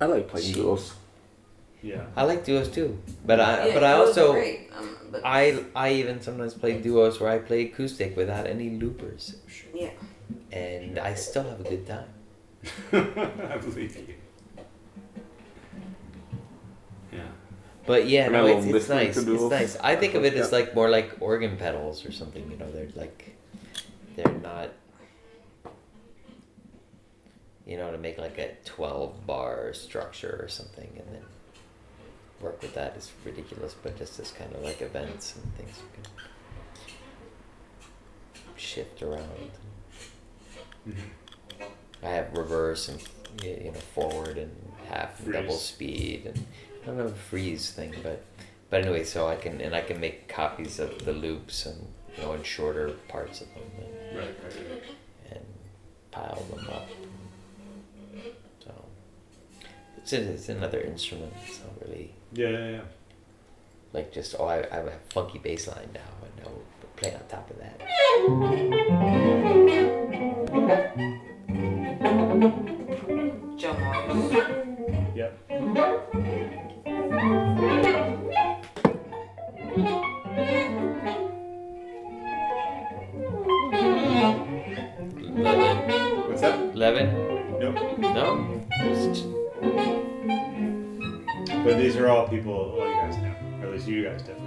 I 0.00 0.04
like 0.06 0.28
playing 0.28 0.46
Gee. 0.46 0.52
duos. 0.54 0.94
Yeah. 1.82 2.04
I 2.14 2.24
like 2.24 2.44
duos 2.44 2.68
too, 2.68 3.00
but 3.24 3.40
I 3.40 3.68
Yeah, 3.68 3.74
but 3.74 3.84
I 3.84 3.92
also 3.92 4.36
um, 4.36 4.96
but 5.10 5.22
I 5.24 5.64
I 5.74 5.92
even 5.94 6.20
sometimes 6.20 6.54
play 6.54 6.80
duos 6.80 7.20
where 7.20 7.30
I 7.30 7.38
play 7.38 7.62
acoustic 7.62 8.16
without 8.16 8.46
any 8.46 8.70
loopers, 8.70 9.36
yeah. 9.74 9.90
and 10.52 10.98
I 10.98 11.14
still 11.14 11.44
have 11.44 11.60
a 11.60 11.64
good 11.64 11.86
time. 11.86 12.08
I 12.92 13.56
believe 13.56 13.96
you. 13.96 14.14
Yeah. 17.12 17.20
But 17.86 18.08
yeah, 18.08 18.28
no, 18.28 18.46
it's, 18.46 18.66
it's 18.66 18.88
nice. 18.88 19.16
It's 19.16 19.42
nice. 19.50 19.76
I 19.76 19.96
think 19.96 20.14
of 20.14 20.24
it 20.24 20.34
as 20.34 20.52
like 20.52 20.74
more 20.74 20.90
like 20.90 21.16
organ 21.20 21.56
pedals 21.56 22.04
or 22.04 22.12
something. 22.12 22.48
You 22.50 22.58
know, 22.58 22.70
they're 22.70 22.88
like 22.94 23.36
they're 24.16 24.38
not. 24.42 24.70
You 27.66 27.76
know, 27.76 27.90
to 27.92 27.98
make 27.98 28.18
like 28.18 28.36
a 28.38 28.50
twelve 28.64 29.26
bar 29.26 29.72
structure 29.72 30.40
or 30.42 30.48
something, 30.48 30.90
and 30.96 31.14
then 31.14 31.22
work 32.40 32.60
with 32.62 32.74
that 32.74 32.96
is 32.96 33.10
ridiculous. 33.24 33.74
But 33.82 33.96
just 33.98 34.18
as 34.20 34.30
kind 34.32 34.52
of 34.54 34.62
like 34.62 34.80
events 34.82 35.34
and 35.36 35.54
things 35.56 35.76
you 35.78 36.02
can 36.02 36.12
shift 38.56 39.02
around. 39.02 39.50
Mhm. 40.88 40.96
I 42.02 42.08
have 42.08 42.32
reverse 42.36 42.88
and 42.88 43.02
you 43.42 43.70
know 43.72 43.80
forward 43.94 44.38
and 44.38 44.50
half 44.88 45.18
Freeze. 45.20 45.34
double 45.34 45.54
speed 45.56 46.26
and 46.26 46.46
I 46.82 46.86
don't 46.86 46.96
have 46.96 47.06
a 47.06 47.14
freeze 47.14 47.70
thing, 47.72 47.94
but 48.02 48.22
but 48.70 48.82
anyway, 48.82 49.04
so 49.04 49.26
I 49.28 49.36
can 49.36 49.60
and 49.60 49.74
I 49.74 49.80
can 49.82 50.00
make 50.00 50.28
copies 50.28 50.78
of 50.78 51.04
the 51.04 51.12
loops 51.12 51.66
and 51.66 51.92
you 52.16 52.22
know 52.22 52.32
in 52.34 52.42
shorter 52.42 52.90
parts 53.08 53.40
of 53.42 53.48
them 53.54 53.62
and, 53.78 54.16
Right, 54.18 54.34
right, 54.42 54.56
right. 54.70 54.82
and 55.30 55.44
pile 56.10 56.42
them 56.50 56.68
up. 56.70 56.88
So 58.64 58.84
it's 59.98 60.12
it's 60.12 60.48
another 60.48 60.80
instrument. 60.80 61.32
Really 61.36 61.79
Yeah, 62.32 62.48
yeah, 62.48 62.70
yeah. 62.70 62.80
like 63.92 64.12
just 64.12 64.36
oh 64.38 64.46
I, 64.46 64.66
I 64.70 64.76
have 64.76 64.86
a 64.86 64.98
funky 65.12 65.38
bass 65.38 65.66
line 65.66 65.90
now 65.94 66.00
and 66.22 66.44
no 66.44 66.62
play 66.96 67.14
on 67.14 67.20
top 67.28 67.50
of 67.50 67.58
that. 67.58 67.80
Joe 73.58 74.56
people, 92.30 92.72
well, 92.76 92.88
you 92.88 92.94
guys 92.94 93.16
know. 93.18 93.34
Or 93.60 93.66
at 93.66 93.72
least 93.72 93.88
you 93.88 94.04
guys 94.04 94.22
definitely 94.22 94.39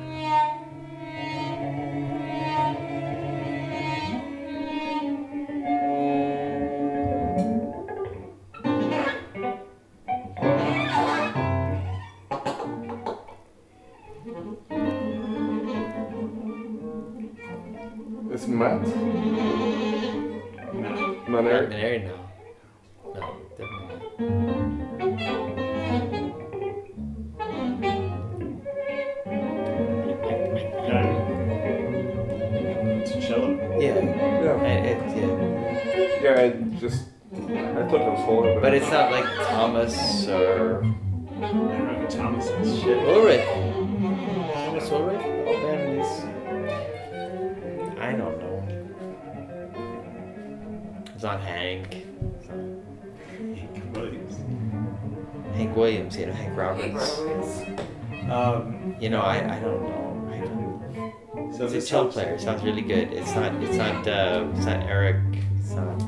Williams. 56.11 56.15
Hank 56.15 56.17
Hank 56.17 56.17
Williams, 56.17 56.17
you 56.17 56.25
know, 56.25 56.33
Hank 56.33 56.47
Hank 56.55 56.57
Roberts. 56.57 57.19
Roberts. 57.19 58.31
Um, 58.31 58.95
You 58.99 59.09
know, 59.09 59.21
I, 59.21 59.35
I 59.57 59.59
don't 59.59 59.81
know. 59.83 60.29
I 60.31 60.37
don't. 60.39 61.53
so 61.53 61.63
It's 61.65 61.73
a 61.73 61.75
this 61.75 61.89
cello 61.89 62.03
helps- 62.03 62.15
player. 62.15 62.37
Sounds 62.39 62.63
really 62.63 62.81
good. 62.81 63.11
It's 63.13 63.33
not. 63.35 63.53
It's 63.63 63.75
not. 63.77 64.07
Uh, 64.07 64.47
it's 64.55 64.65
not 64.65 64.83
Eric. 64.87 65.17
It's 65.59 65.71
not. 65.71 66.01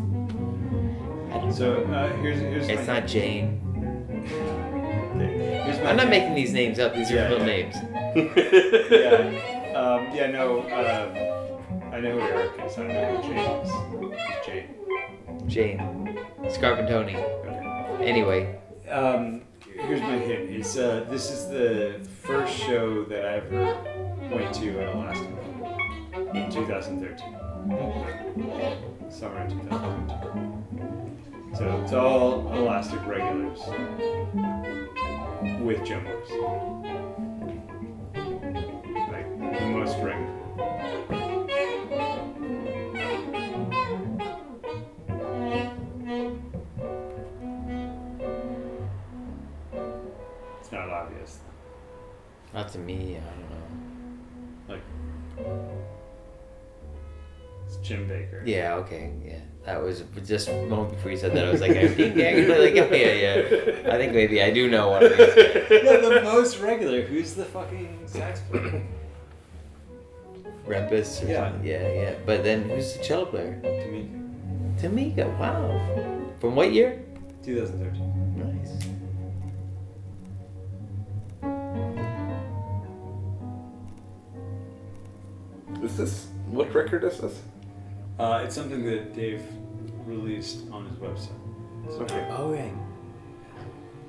I 1.33 1.39
don't 1.39 1.53
So 1.53 1.83
uh, 1.85 2.15
here's 2.17 2.39
here's 2.39 2.67
It's 2.69 2.87
my, 2.87 2.99
not 2.99 3.07
Jane. 3.07 3.61
Here's 5.17 5.79
my 5.79 5.89
I'm 5.89 5.97
not 5.97 6.09
making 6.09 6.35
these 6.35 6.53
names 6.53 6.79
up. 6.79 6.93
These 6.93 7.11
are 7.11 7.27
real 7.29 7.39
yeah. 7.39 7.45
names. 7.45 7.75
yeah. 8.15 9.51
Um, 9.75 10.07
yeah, 10.15 10.27
no, 10.31 10.61
um, 10.61 11.93
I 11.93 11.99
know 11.99 12.11
who 12.13 12.21
Eric 12.21 12.51
is. 12.65 12.77
I 12.77 12.83
don't 12.83 12.87
know 12.87 13.17
who 13.17 13.23
Jane 13.27 13.49
is. 13.61 13.69
Jane? 14.45 14.67
Jane. 15.47 15.79
Scarpantoni. 16.45 17.15
Okay. 17.15 18.05
Anyway. 18.05 18.57
Um, 18.89 19.41
here's 19.85 20.01
my 20.01 20.17
hint. 20.17 20.49
It's 20.49 20.75
uh, 20.77 21.05
this 21.09 21.29
is 21.29 21.47
the 21.47 21.99
first 22.23 22.57
show 22.57 23.03
that 23.05 23.23
I 23.25 23.35
ever 23.35 23.77
went 24.31 24.53
to 24.55 24.79
at 24.81 24.95
Elastic 24.95 25.29
in 26.33 26.49
2013. 26.51 27.33
Summer 29.11 29.41
in 29.41 29.49
2013. 29.49 31.55
So 31.55 31.81
it's 31.83 31.93
all 31.93 32.51
Elastic 32.53 33.05
regulars 33.05 33.59
with 35.61 35.83
Morris. 36.01 36.31
Like 39.11 39.27
the 39.59 39.65
most 39.67 39.97
regular. 39.99 40.24
Not 52.55 52.69
to 52.69 52.79
me. 52.79 53.17
I 53.17 53.29
don't 53.29 53.49
know. 53.51 54.73
Like 54.73 54.81
it's 57.67 57.75
Jim 57.77 58.07
Baker. 58.07 58.41
Yeah. 58.45 58.75
Okay. 58.75 59.11
Yeah. 59.25 59.39
That 59.65 59.81
was 59.83 60.03
just 60.25 60.47
a 60.47 60.65
moment 60.67 60.91
before 60.95 61.11
you 61.11 61.17
said 61.17 61.33
that. 61.33 61.45
I 61.47 61.51
was 61.51 61.59
like, 61.59 61.71
I 61.71 61.87
think, 61.87 62.15
yeah, 62.15 62.29
like, 62.55 62.75
oh, 62.77 62.95
yeah, 62.95 63.13
yeah. 63.13 63.91
I 63.91 63.97
think 63.97 64.13
maybe 64.13 64.41
I 64.41 64.51
do 64.51 64.69
know 64.69 64.89
one 64.89 65.03
of 65.03 65.09
these. 65.09 65.17
no, 65.83 66.09
the 66.09 66.21
most 66.23 66.59
regular. 66.59 67.01
Who's 67.01 67.33
the 67.33 67.45
fucking 67.45 68.03
sax 68.05 68.41
player? 68.51 68.83
Rempis. 70.67 71.23
Or 71.23 71.27
Yeah. 71.27 71.49
something. 71.49 71.67
Yeah. 71.67 71.91
Yeah. 71.91 72.13
But 72.25 72.43
then 72.43 72.69
who's 72.69 72.93
the 72.95 73.03
cello 73.03 73.25
player? 73.25 73.59
To 73.61 73.87
me, 73.91 74.09
Tomeka. 74.77 75.37
Wow. 75.39 75.81
From 76.39 76.55
what 76.55 76.71
year? 76.71 77.01
2013. 77.43 78.37
Nice. 78.37 78.85
Is 85.85 85.97
this 85.97 86.27
what 86.47 86.73
record 86.73 87.03
is 87.03 87.19
this? 87.19 87.41
Uh, 88.17 88.41
it's 88.43 88.55
something 88.55 88.83
that 88.85 89.15
Dave 89.15 89.43
released 90.05 90.63
on 90.71 90.87
his 90.87 90.97
website. 90.97 91.37
So 91.89 92.01
Okay. 92.01 92.25
Oh 92.31 92.51
right. 92.51 92.73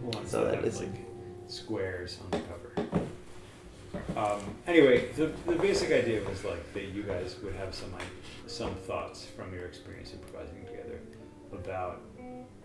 Ones 0.00 0.30
So 0.30 0.44
that 0.44 0.52
that 0.52 0.54
have, 0.56 0.64
is- 0.64 0.80
like 0.80 0.88
squares 1.48 2.18
on 2.24 2.30
the 2.30 2.46
cover. 2.48 2.72
Um, 4.16 4.40
anyway, 4.66 5.10
the, 5.12 5.26
the 5.46 5.56
basic 5.56 5.90
idea 5.92 6.26
was 6.26 6.44
like 6.44 6.72
that 6.72 6.84
you 6.94 7.02
guys 7.02 7.36
would 7.42 7.54
have 7.56 7.74
some 7.74 7.90
i- 7.98 8.48
some 8.48 8.74
thoughts 8.74 9.24
from 9.26 9.52
your 9.52 9.66
experience 9.66 10.12
improvising 10.14 10.64
together 10.64 10.98
about 11.52 12.00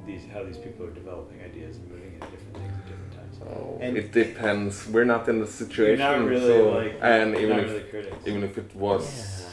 these 0.05 0.22
how 0.34 0.43
these 0.43 0.57
people 0.57 0.86
are 0.86 0.91
developing 0.91 1.41
ideas 1.41 1.76
and 1.76 1.89
moving 1.91 2.14
into 2.14 2.28
different 2.28 2.53
things 2.55 2.74
at 2.78 2.88
different 2.88 3.14
times. 3.14 3.21
Oh, 3.48 3.78
And- 3.82 3.98
it 3.98 4.12
depends. 4.12 4.88
We're 4.88 5.06
not 5.06 5.28
in 5.28 5.36
the 5.39 5.46
You're 5.46 5.48
situation. 5.48 6.00
not 6.00 6.28
really 6.28 6.58
so, 6.60 6.70
like 6.72 6.96
and 7.02 7.32
you're 7.34 7.42
even 7.42 7.58
not 7.58 7.66
if 7.66 7.72
really 7.72 7.84
critics. 7.89 8.28
even 8.28 8.44
if 8.44 8.58
it 8.58 8.76
was 8.76 9.48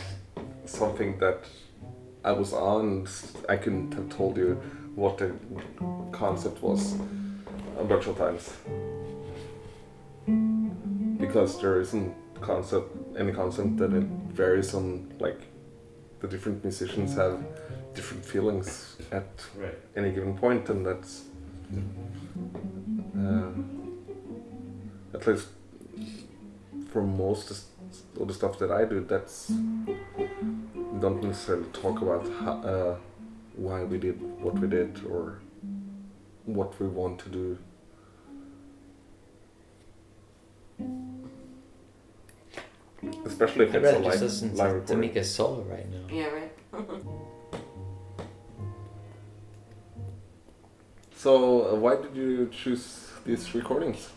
something 0.66 1.18
that 1.18 1.40
I 2.24 2.32
was 2.32 2.52
on, 2.52 3.06
I 3.48 3.56
couldn't 3.56 3.94
have 3.94 4.08
told 4.10 4.36
you 4.36 4.60
what 4.94 5.18
the 5.18 5.32
concept 6.12 6.62
was 6.62 6.96
a 7.78 7.84
bunch 7.84 8.06
of 8.06 8.16
times. 8.18 8.50
Because 11.18 11.60
there 11.60 11.80
isn't 11.80 12.14
concept 12.40 12.88
any 13.18 13.32
concept 13.32 13.76
that 13.78 13.92
it 13.92 14.04
varies 14.32 14.74
on 14.74 15.12
like 15.18 15.40
the 16.20 16.28
different 16.28 16.62
musicians 16.64 17.14
have 17.14 17.42
different 17.94 18.24
feelings 18.24 18.96
at 19.10 19.26
right. 19.56 19.78
any 19.96 20.10
given 20.12 20.36
point, 20.36 20.68
and 20.68 20.84
that's 20.86 21.22
uh, 23.16 23.50
at 25.14 25.26
least 25.26 25.48
for 26.90 27.02
most 27.02 27.50
of 28.20 28.28
the 28.28 28.34
stuff 28.34 28.58
that 28.58 28.70
I 28.70 28.84
do. 28.84 29.04
That's 29.04 29.48
don't 31.00 31.22
necessarily 31.22 31.68
talk 31.72 32.00
about 32.02 32.28
how, 32.40 32.52
uh, 32.52 32.96
why 33.56 33.84
we 33.84 33.98
did 33.98 34.20
what 34.42 34.58
we 34.58 34.68
did 34.68 35.04
or 35.04 35.40
what 36.44 36.78
we 36.80 36.86
want 36.88 37.18
to 37.20 37.28
do. 37.28 37.58
Especially 43.24 43.66
if 43.66 43.74
I'd 43.74 43.84
it's 43.84 43.92
a 43.92 44.00
rather 44.00 44.10
just 44.10 44.42
live, 44.42 44.52
listen 44.52 44.56
live 44.56 44.86
to 44.86 44.96
recording. 44.96 45.18
a 45.18 45.24
solo 45.24 45.62
right 45.62 45.88
now. 45.90 46.14
Yeah, 46.14 46.26
right. 46.26 46.52
So, 51.16 51.72
uh, 51.72 51.74
why 51.74 51.96
did 51.96 52.14
you 52.14 52.48
choose 52.52 53.08
these 53.26 53.52
recordings? 53.52 54.08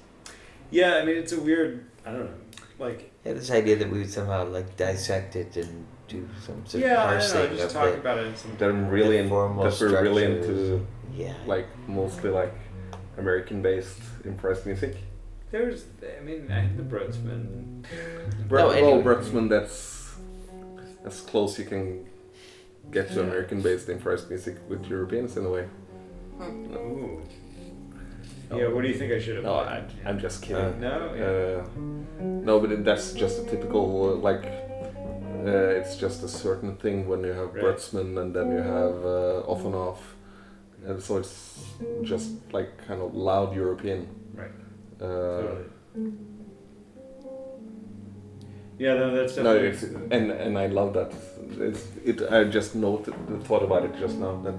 Yeah, 0.72 0.96
I 0.96 1.06
mean 1.06 1.18
it's 1.18 1.32
a 1.34 1.40
weird. 1.40 1.86
I 2.06 2.12
don't 2.12 2.26
know. 2.26 2.34
Like 2.80 3.12
Yeah, 3.26 3.34
this 3.34 3.52
idea 3.52 3.76
that 3.78 3.90
we 3.92 4.00
would 4.00 4.10
somehow 4.12 4.46
like 4.48 4.76
dissect 4.78 5.36
it 5.36 5.56
and 5.58 5.86
do 6.08 6.28
some 6.46 6.66
sort 6.66 6.84
yeah, 6.84 7.04
of 7.04 7.10
I 7.10 7.12
parsing 7.14 7.40
don't 7.42 7.52
know. 7.52 7.58
Just 7.58 7.76
talk 7.76 7.88
it. 7.94 8.00
about 8.00 8.18
it 8.20 8.26
in 8.28 8.36
some. 8.36 8.56
That 8.58 8.70
I'm 8.70 8.90
really 8.90 9.18
The 9.18 9.24
in, 9.24 9.30
formal 9.30 9.64
that 9.70 9.80
we're 9.80 10.02
really 10.02 10.24
into 10.26 10.86
Yeah. 11.16 11.34
like 11.46 11.68
mostly 11.88 12.30
like 12.32 12.54
American-based 13.18 14.00
impressed 14.26 14.66
music. 14.66 14.96
There's, 15.52 15.86
I 16.20 16.24
mean, 16.24 16.50
I 16.52 16.70
the 16.78 16.84
Brötzmann. 16.84 17.84
Br- 18.48 18.58
No, 18.58 18.68
well, 18.68 18.72
anyway. 18.72 19.04
Brötzmann, 19.04 19.50
that's 19.50 20.16
as 21.06 21.20
close 21.22 21.60
you 21.60 21.66
can 21.66 22.06
get 22.90 23.10
to 23.10 23.16
Yeah. 23.16 23.22
American-based 23.28 23.90
impressed 23.90 24.30
music 24.30 24.56
with 24.70 24.86
Europeans 24.88 25.36
in 25.38 25.46
a 25.46 25.50
way. 25.50 25.66
Hmm. 26.38 26.74
Ooh. 26.74 27.22
Yeah, 28.58 28.68
what 28.68 28.82
do 28.84 28.88
you 28.88 28.94
think 28.96 29.12
I 29.14 29.20
should 29.20 29.36
have? 29.36 29.44
No? 29.46 29.56
I, 29.56 29.84
I'm 30.06 30.20
just 30.20 30.42
kidding. 30.42 30.80
No, 30.80 31.14
yeah. 31.16 31.26
Uh, 31.26 32.24
no, 32.24 32.60
but 32.60 32.72
it- 32.72 32.84
that's 32.86 33.14
just 33.14 33.40
a 33.42 33.46
typical 33.50 34.12
uh, 34.12 34.16
like. 34.16 34.46
Uh, 35.44 35.80
it's 35.80 35.96
just 35.96 36.22
a 36.24 36.28
certain 36.28 36.76
thing 36.76 37.08
when 37.08 37.24
you 37.24 37.32
have 37.34 37.56
Right. 37.56 37.94
And 37.96 38.36
then 38.36 38.52
you 38.52 38.60
have 38.60 38.96
uh, 39.04 39.52
off 39.52 39.66
and 39.66 39.74
off, 39.74 40.16
and 40.86 41.02
so 41.02 41.18
it's 41.18 41.64
just 42.04 42.30
like 42.54 42.70
kind 42.88 43.02
of 43.02 43.16
loud 43.16 43.56
European. 43.56 44.08
Right. 44.36 44.52
Uh, 45.02 45.42
Totally. 45.42 45.66
Yeah, 48.82 48.96
no, 48.96 49.16
that's 49.16 49.38
No, 49.38 49.44
definitely. 49.44 49.68
it's, 49.68 50.12
and 50.16 50.32
and 50.32 50.58
I 50.58 50.66
love 50.66 50.94
that. 50.94 51.14
It's, 51.60 51.86
it. 52.04 52.20
I 52.32 52.46
just 52.46 52.74
noted, 52.74 53.14
thought 53.46 53.62
about 53.62 53.84
it 53.86 53.94
just 54.00 54.18
now. 54.18 54.42
That 54.42 54.56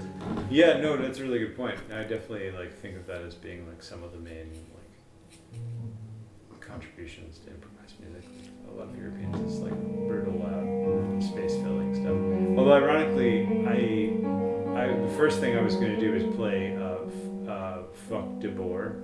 yeah, 0.49 0.77
no, 0.79 0.97
that's 0.97 1.19
a 1.19 1.23
really 1.25 1.41
good 1.41 1.57
point. 1.57 1.77
I 1.91 2.03
definitely 2.03 2.53
like 2.53 2.73
think 2.81 2.95
of 2.97 3.05
that 3.09 3.23
as 3.23 3.35
being 3.35 3.67
like 3.67 3.83
some 3.83 4.05
of 4.05 4.13
the 4.13 4.19
main 4.21 4.49
like 4.79 6.61
contributions 6.61 7.41
to 7.41 7.51
improvised 7.51 7.99
music. 7.99 8.23
A 8.71 8.75
lot 8.79 8.89
of 8.91 8.97
Europeans 8.97 9.55
is 9.55 9.59
like 9.59 9.75
brutal, 10.07 10.35
loud, 10.39 11.21
space 11.25 11.55
filling 11.57 11.93
stuff. 11.93 12.59
Although 12.59 12.75
ironically, 12.75 13.37
I, 13.67 14.79
I 14.81 14.87
the 15.03 15.15
first 15.17 15.41
thing 15.41 15.59
I 15.59 15.63
was 15.63 15.75
going 15.75 15.97
to 15.99 16.01
do 16.01 16.15
is 16.15 16.23
play 16.37 16.77
uh, 16.77 16.99
f- 17.11 17.49
uh, 17.49 17.79
"Fuck 18.09 18.39
de 18.39 18.51
Boer" 18.51 19.03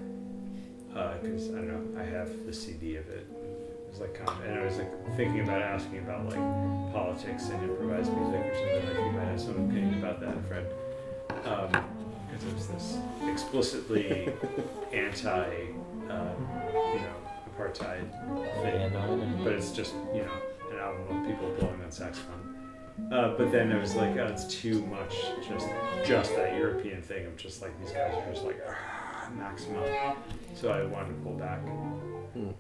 because 0.94 1.48
I 1.50 1.54
don't 1.54 1.68
know, 1.94 2.00
I 2.00 2.04
have 2.04 2.30
the 2.46 2.52
CD 2.52 2.94
of 3.02 3.08
it. 3.08 3.26
Was 3.98 4.08
like, 4.08 4.14
kind 4.26 4.28
of, 4.28 4.44
and 4.48 4.60
I 4.60 4.64
was 4.64 4.78
like 4.78 5.16
thinking 5.16 5.40
about 5.40 5.60
asking 5.60 5.98
about 5.98 6.26
like 6.26 6.92
politics 6.92 7.48
and 7.48 7.60
improvised 7.68 8.12
music 8.12 8.46
or 8.46 8.54
something. 8.54 8.86
Like 8.86 9.06
you 9.06 9.12
might 9.18 9.24
have 9.24 9.40
some 9.40 9.68
opinion 9.68 9.94
about 9.98 10.20
that, 10.20 10.36
Fred. 10.46 10.66
Because 11.28 12.44
it 12.46 12.54
was 12.54 12.68
this 12.68 12.98
explicitly 13.28 14.32
anti, 14.92 15.28
uh, 16.08 16.30
you 16.94 17.00
know, 17.00 17.16
apartheid 17.58 18.08
thing 18.62 18.80
Yeah, 18.80 18.88
no, 18.90 18.98
I 19.00 19.06
know. 19.16 19.40
but 19.42 19.54
it's 19.54 19.72
just 19.72 19.94
you 20.14 20.22
know 20.22 20.32
an 20.70 20.78
album 20.78 21.18
of 21.20 21.26
people 21.26 21.50
blowing 21.58 21.82
on 21.82 21.90
saxophone. 21.90 22.54
Uh, 23.12 23.34
but 23.36 23.50
then 23.50 23.72
it 23.72 23.80
was 23.80 23.96
like 23.96 24.16
oh, 24.16 24.26
it's 24.26 24.44
too 24.44 24.86
much, 24.86 25.16
just 25.48 25.66
just 26.04 26.36
that 26.36 26.56
European 26.56 27.02
thing 27.02 27.26
of 27.26 27.36
just 27.36 27.62
like 27.62 27.76
these 27.80 27.90
guys 27.90 28.14
are 28.14 28.32
just 28.32 28.44
like 28.44 28.60
"Ah, 28.68 29.07
maximum. 29.36 29.82
So 30.54 30.70
I 30.70 30.84
wanted 30.84 31.08
to 31.08 31.14
pull 31.22 31.34
back, 31.34 31.60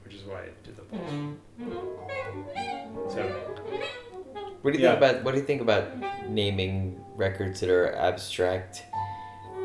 which 0.04 0.14
is 0.14 0.22
why 0.24 0.42
I 0.42 0.48
did 0.64 0.76
the 0.76 0.82
pulse. 0.82 1.10
So 3.14 3.22
What 4.62 4.72
do 4.72 4.78
you 4.78 4.84
Yeah. 4.84 4.90
think 4.90 4.98
about 4.98 5.24
what 5.24 5.32
do 5.34 5.38
you 5.40 5.46
think 5.46 5.60
about 5.62 5.84
naming 6.28 7.00
records 7.16 7.60
that 7.60 7.70
are 7.70 7.94
abstract 7.94 8.82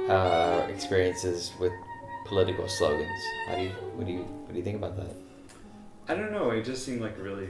uh, 0.09 0.65
experiences 0.69 1.51
with 1.59 1.71
political 2.25 2.67
slogans. 2.67 3.21
How 3.47 3.55
do 3.55 3.63
you 3.63 3.69
what 3.95 4.05
do 4.05 4.11
you 4.13 4.23
what 4.23 4.51
do 4.53 4.57
you 4.57 4.63
think 4.63 4.77
about 4.77 4.95
that? 4.97 5.15
I 6.07 6.15
don't 6.15 6.31
know. 6.31 6.51
It 6.51 6.63
just 6.63 6.85
seemed 6.85 7.01
like 7.01 7.17
a 7.17 7.23
really 7.23 7.47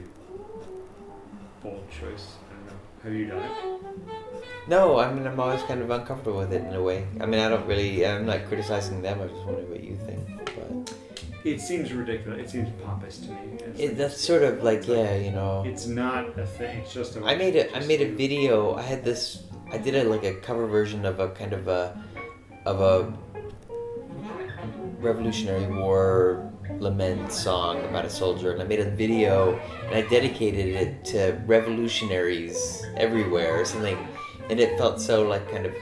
bold 1.61 1.85
choice. 1.89 2.35
I 2.49 2.53
don't 2.53 2.65
know. 2.67 2.79
Have 3.03 3.13
you 3.13 3.25
done 3.27 3.43
it? 3.43 4.22
No, 4.67 4.97
I 4.99 5.11
mean 5.13 5.25
I'm 5.27 5.39
always 5.39 5.61
kind 5.63 5.81
of 5.81 5.89
uncomfortable 5.89 6.39
with 6.39 6.53
it 6.53 6.63
in 6.63 6.73
a 6.73 6.81
way. 6.81 7.05
I 7.19 7.25
mean 7.25 7.39
I 7.39 7.49
don't 7.49 7.65
really 7.67 8.05
I'm 8.05 8.25
not 8.25 8.45
criticizing 8.47 9.01
them. 9.01 9.21
I 9.21 9.27
just 9.27 9.43
wondering 9.45 9.69
what 9.69 9.83
you 9.83 9.97
think. 10.05 10.25
But 10.55 10.93
It 11.43 11.59
seems 11.59 11.91
ridiculous. 11.91 12.39
It 12.39 12.49
seems 12.49 12.69
pompous 12.83 13.17
to 13.19 13.31
me. 13.31 13.37
It's 13.59 13.79
it, 13.79 13.87
like- 13.89 13.97
that's 13.97 14.21
sort 14.21 14.43
of 14.43 14.63
like 14.63 14.87
yeah, 14.87 15.15
you 15.15 15.31
know. 15.31 15.63
It's 15.65 15.85
not 15.87 16.37
a 16.39 16.45
thing. 16.45 16.79
It's 16.79 16.93
just 16.93 17.15
a. 17.17 17.23
I 17.25 17.35
made 17.35 17.55
a 17.55 17.69
I 17.71 17.75
just 17.77 17.87
made 17.87 18.01
a 18.01 18.11
video. 18.13 18.75
I 18.75 18.81
had 18.83 19.03
this. 19.03 19.43
I 19.71 19.77
did 19.77 19.95
a 19.95 20.03
like 20.09 20.23
a 20.23 20.35
cover 20.35 20.67
version 20.67 21.05
of 21.05 21.19
a 21.19 21.29
kind 21.29 21.51
of 21.53 21.67
a 21.67 22.01
of 22.65 22.79
a 22.79 23.13
Revolutionary 24.99 25.67
War 25.67 26.49
lament 26.79 27.31
song 27.31 27.83
about 27.85 28.05
a 28.05 28.09
soldier, 28.09 28.53
and 28.53 28.61
I 28.61 28.65
made 28.65 28.79
a 28.79 28.89
video 28.89 29.59
and 29.87 29.95
I 29.95 30.01
dedicated 30.07 30.67
it 30.75 31.05
to 31.05 31.41
revolutionaries 31.45 32.85
everywhere 32.95 33.59
or 33.59 33.65
something, 33.65 33.97
and 34.49 34.59
it 34.59 34.77
felt 34.77 34.99
so 35.01 35.27
like 35.27 35.49
kind 35.51 35.65
of 35.65 35.73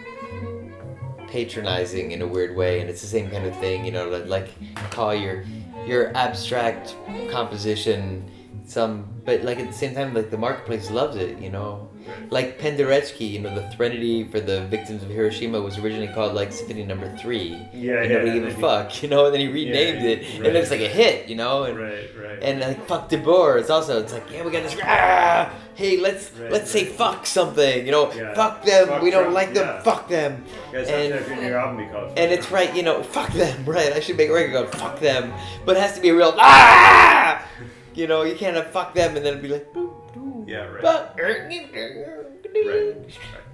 patronizing 1.28 2.12
in 2.12 2.22
a 2.22 2.28
weird 2.28 2.56
way, 2.56 2.82
and 2.82 2.90
it's 2.90 3.02
the 3.02 3.08
same 3.08 3.30
kind 3.30 3.46
of 3.46 3.56
thing, 3.58 3.86
you 3.86 3.92
know, 3.92 4.10
like, 4.26 4.50
call 4.90 5.14
your 5.14 5.44
your 5.88 6.16
abstract 6.16 6.96
composition 7.32 8.30
some, 8.72 9.06
but 9.26 9.44
like 9.44 9.60
at 9.60 9.68
the 9.68 9.74
same 9.74 9.94
time, 9.94 10.14
like 10.14 10.30
the 10.32 10.38
marketplace 10.38 10.90
loves 10.90 11.16
it, 11.18 11.38
you 11.40 11.50
know. 11.50 11.90
Like 12.32 12.58
Penderecki, 12.60 13.30
you 13.30 13.40
know, 13.40 13.54
the 13.54 13.70
Threnody 13.76 14.24
for 14.24 14.40
the 14.40 14.62
victims 14.68 15.04
of 15.04 15.10
Hiroshima 15.10 15.62
was 15.62 15.78
originally 15.78 16.08
called 16.08 16.34
like 16.34 16.52
Symphony 16.52 16.84
Number 16.84 17.16
Three. 17.18 17.50
Yeah, 17.74 18.02
and 18.02 18.10
yeah. 18.10 18.18
nobody 18.18 18.32
gave 18.40 18.46
a 18.58 18.60
fuck, 18.60 19.04
you 19.04 19.10
know. 19.10 19.26
And 19.26 19.34
then 19.34 19.42
he 19.42 19.48
renamed 19.50 20.02
Yeah, 20.02 20.10
it, 20.10 20.40
right. 20.40 20.48
and 20.48 20.58
it's 20.58 20.72
like 20.72 20.82
a 20.82 20.88
hit, 20.88 21.30
you 21.30 21.36
know. 21.36 21.64
And, 21.66 21.78
Right, 21.78 22.10
right. 22.20 22.40
and 22.42 22.60
like 22.62 22.88
fuck 22.88 23.08
De 23.10 23.18
Boer, 23.18 23.58
it's 23.60 23.70
also 23.70 24.02
it's 24.02 24.14
like 24.14 24.32
yeah 24.32 24.44
we 24.44 24.52
got 24.52 24.64
this. 24.64 24.76
Ah, 24.84 25.54
hey, 25.76 25.98
let's 26.00 26.32
Right, 26.32 26.52
let's 26.52 26.72
say 26.72 26.86
fuck 26.86 27.28
something, 27.28 27.86
you 27.86 27.92
know. 27.92 28.12
Yeah. 28.14 28.34
Fuck 28.34 28.64
them, 28.66 28.88
Fuck 28.88 29.02
we 29.04 29.12
don't 29.12 29.24
Trump, 29.32 29.36
like 29.36 29.54
them. 29.54 29.84
Fuck 29.84 30.08
them. 30.10 30.44
and- 30.74 31.14
have 31.14 31.26
to 31.28 31.36
have 31.36 31.44
your 31.44 31.60
album 31.60 31.78
be. 31.86 32.22
And 32.22 32.32
it's 32.32 32.50
right, 32.52 32.74
you 32.76 32.82
know, 32.84 33.04
fuck 33.04 33.32
them, 33.34 33.64
right? 33.76 33.94
I 33.94 34.00
should 34.00 34.18
make 34.18 34.30
a 34.30 34.34
record 34.34 34.54
called 34.54 34.72
fuck 34.82 35.00
them, 35.00 35.34
but 35.66 35.78
it 35.78 35.82
has 35.82 35.94
to 35.96 36.02
be 36.02 36.10
a 36.10 36.16
real 36.16 36.34
ah. 36.38 37.46
You 37.94 38.08
know, 38.08 38.24
you 38.24 38.36
can't 38.36 38.56
have 38.56 38.68
fuck 38.72 38.94
them 38.94 39.16
and 39.18 39.26
then 39.26 39.42
be 39.42 39.48
like. 39.50 39.74
boop, 39.74 39.94
boop, 40.14 40.48
Yeah, 40.48 40.66
right. 40.66 40.82
fuck. 40.82 41.20
Right. 41.20 42.96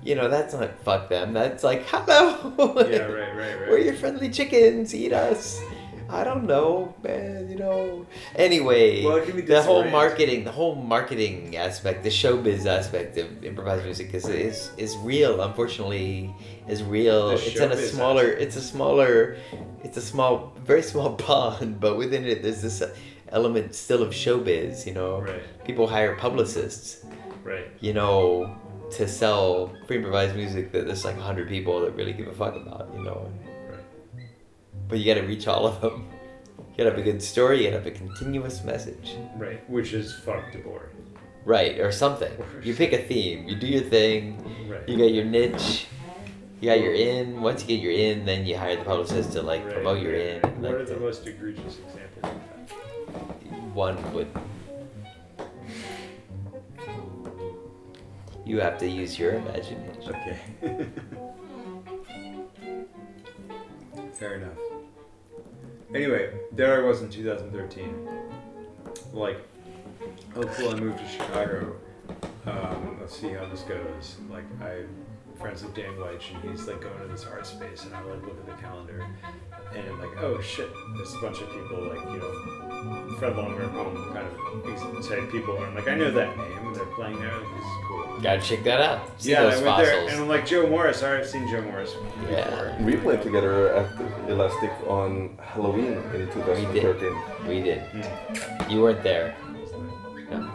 You 0.03 0.15
know, 0.15 0.29
that's 0.29 0.53
not 0.53 0.79
fuck 0.79 1.09
them. 1.09 1.33
That's 1.33 1.63
like 1.63 1.83
hello. 1.87 2.53
Yeah, 2.89 2.99
right, 3.03 3.35
right, 3.35 3.59
right. 3.59 3.69
We're 3.69 3.79
your 3.79 3.93
friendly 3.95 4.29
chickens. 4.29 4.93
Eat 4.95 5.13
us. 5.13 5.61
I 6.09 6.23
don't 6.23 6.45
know, 6.45 6.95
man. 7.03 7.49
You 7.49 7.57
know. 7.57 8.05
Anyway, 8.35 9.03
Well, 9.03 9.25
the 9.25 9.61
whole 9.61 9.83
marketing, 9.83 10.45
the 10.45 10.51
whole 10.53 10.75
marketing 10.75 11.57
aspect, 11.57 12.03
the 12.03 12.09
showbiz 12.09 12.65
aspect 12.65 13.17
of 13.17 13.43
improvised 13.43 13.83
music 13.83 14.13
is 14.13 14.27
is 14.29 14.71
is 14.77 14.95
real. 14.97 15.41
Unfortunately, 15.41 16.33
is 16.67 16.81
real. 16.83 17.29
The 17.29 17.33
it's 17.35 17.59
in 17.59 17.71
a 17.71 17.77
smaller. 17.77 18.23
aspect. 18.27 18.41
It's 18.41 18.55
a 18.55 18.61
smaller. 18.61 19.37
It's 19.83 19.97
a 19.97 20.01
small, 20.01 20.53
very 20.63 20.81
small 20.81 21.15
pond, 21.27 21.79
but 21.81 21.97
within 21.97 22.25
it, 22.25 22.41
there's 22.41 22.61
this 22.61 22.81
element 23.29 23.75
still 23.75 24.01
of 24.01 24.11
showbiz. 24.13 24.85
You 24.85 24.93
know, 24.93 25.21
Right, 25.21 25.41
people 25.65 25.87
hire 25.87 26.15
publicists 26.15 27.05
right. 27.43 27.67
you 27.79 27.93
know, 27.93 28.55
to 28.91 29.07
sell 29.07 29.73
free 29.87 29.97
improvised 29.97 30.35
music 30.35 30.71
that 30.71 30.85
there's 30.87 31.03
like 31.05 31.17
a 31.17 31.21
hundred 31.21 31.47
people 31.49 31.81
that 31.81 31.91
really 31.95 32.13
give 32.13 32.27
a 32.27 32.33
fuck 32.33 32.55
about, 32.55 32.89
you 32.93 33.03
know. 33.03 33.31
Right. 33.69 34.25
But 34.87 34.99
you 34.99 35.13
gotta 35.13 35.25
reach 35.27 35.47
all 35.47 35.65
of 35.67 35.81
them. 35.81 36.07
You 36.57 36.83
gotta 36.83 36.91
have 36.91 36.99
a 36.99 37.03
good 37.03 37.21
story, 37.23 37.57
you 37.57 37.63
gotta 37.71 37.77
have 37.83 37.87
a 37.87 37.91
continuous 37.91 38.63
message. 38.63 39.15
Right, 39.35 39.67
which 39.69 39.93
is 39.93 40.13
fuck 40.13 40.51
De 40.51 40.59
Boer. 40.59 40.89
Right, 41.43 41.79
or 41.79 41.91
something. 41.91 42.31
You 42.61 42.75
pick 42.75 42.93
a 42.93 42.97
theme, 42.99 43.47
you 43.47 43.55
do 43.55 43.67
your 43.67 43.81
thing, 43.83 44.37
Right. 44.69 44.87
you 44.87 44.97
got 44.97 45.11
your 45.11 45.25
niche, 45.25 45.87
you 46.61 46.69
got 46.69 46.79
your 46.81 46.93
in. 46.93 47.41
Once 47.41 47.61
you 47.61 47.67
get 47.67 47.81
your 47.81 47.93
in, 47.93 48.25
then 48.25 48.45
you 48.45 48.57
hire 48.57 48.75
the 48.75 48.83
publicist 48.83 49.31
to 49.33 49.41
like 49.41 49.63
Right, 49.65 49.73
promote 49.75 50.01
your 50.01 50.13
in. 50.13 50.41
What 50.41 50.61
like, 50.61 50.73
are 50.73 50.85
the 50.85 50.97
most 50.97 51.25
egregious 51.25 51.77
examples? 51.79 52.06
One 53.77 53.95
would. 54.11 54.27
You 58.43 58.59
have 58.59 58.79
to 58.79 58.89
use 58.89 59.19
your 59.19 59.33
imagination. 59.33 60.15
Okay. 60.15 60.39
Fair 64.13 64.35
enough. 64.35 64.57
Anyway, 65.93 66.33
there 66.53 66.81
I 66.81 66.87
was 66.87 67.03
in 67.03 67.09
2013. 67.09 68.09
Like, 69.13 69.37
cool, 70.33 70.69
I 70.69 70.73
moved 70.73 70.97
to 70.97 71.07
Chicago. 71.07 71.75
Um, 72.47 72.97
let's 72.99 73.15
see 73.15 73.29
how 73.29 73.45
this 73.45 73.61
goes. 73.61 74.15
Like, 74.31 74.45
I'm 74.59 74.89
friends 75.39 75.63
with 75.63 75.73
Dan 75.75 75.93
Weich, 75.95 76.33
and 76.33 76.51
he's 76.51 76.67
like 76.67 76.81
going 76.81 76.99
to 76.99 77.07
this 77.07 77.25
art 77.25 77.45
space, 77.45 77.85
and 77.85 77.95
I 77.95 78.01
like 78.01 78.21
look 78.23 78.37
at 78.37 78.45
the 78.45 78.61
calendar, 78.61 79.05
and 79.75 79.87
I'm 79.87 79.99
like, 79.99 80.21
oh 80.21 80.41
shit, 80.41 80.69
there's 80.95 81.13
a 81.13 81.19
bunch 81.19 81.41
of 81.41 81.49
people 81.51 81.83
like 81.83 82.01
you 82.05 82.17
know, 82.17 83.15
Fred 83.19 83.33
Lonberg-Holm 83.33 84.13
kind 84.13 84.27
of 84.27 85.07
type 85.07 85.31
people, 85.31 85.55
and 85.57 85.65
I'm 85.65 85.75
like, 85.75 85.87
I 85.87 85.95
know 85.95 86.11
that 86.11 86.37
name. 86.37 86.73
They're 86.73 86.85
playing 86.87 87.19
there. 87.19 87.37
This 87.39 87.47
is 87.47 87.77
cool. 87.87 88.19
Gotta 88.21 88.41
check 88.41 88.63
that 88.63 88.81
out. 88.81 89.21
See 89.21 89.31
yeah, 89.31 89.43
those 89.43 89.53
I 89.53 89.55
went 89.55 89.65
fossils. 89.67 89.87
there, 89.87 90.09
and 90.09 90.21
I'm 90.21 90.27
like 90.27 90.45
Joe 90.45 90.67
Morris. 90.67 91.03
All 91.03 91.11
right, 91.11 91.19
I've 91.19 91.27
seen 91.27 91.47
Joe 91.49 91.61
Morris. 91.61 91.93
Before. 91.93 92.31
Yeah. 92.31 92.83
We 92.83 92.95
played 92.97 93.21
together 93.21 93.73
at 93.73 94.29
Elastic 94.29 94.71
on 94.87 95.37
Halloween 95.41 95.93
in 96.13 96.27
2013. 96.33 97.47
We 97.47 97.61
did. 97.61 97.81
Hmm. 97.81 98.71
You 98.71 98.81
weren't 98.81 99.03
there. 99.03 99.35
No. 100.29 100.51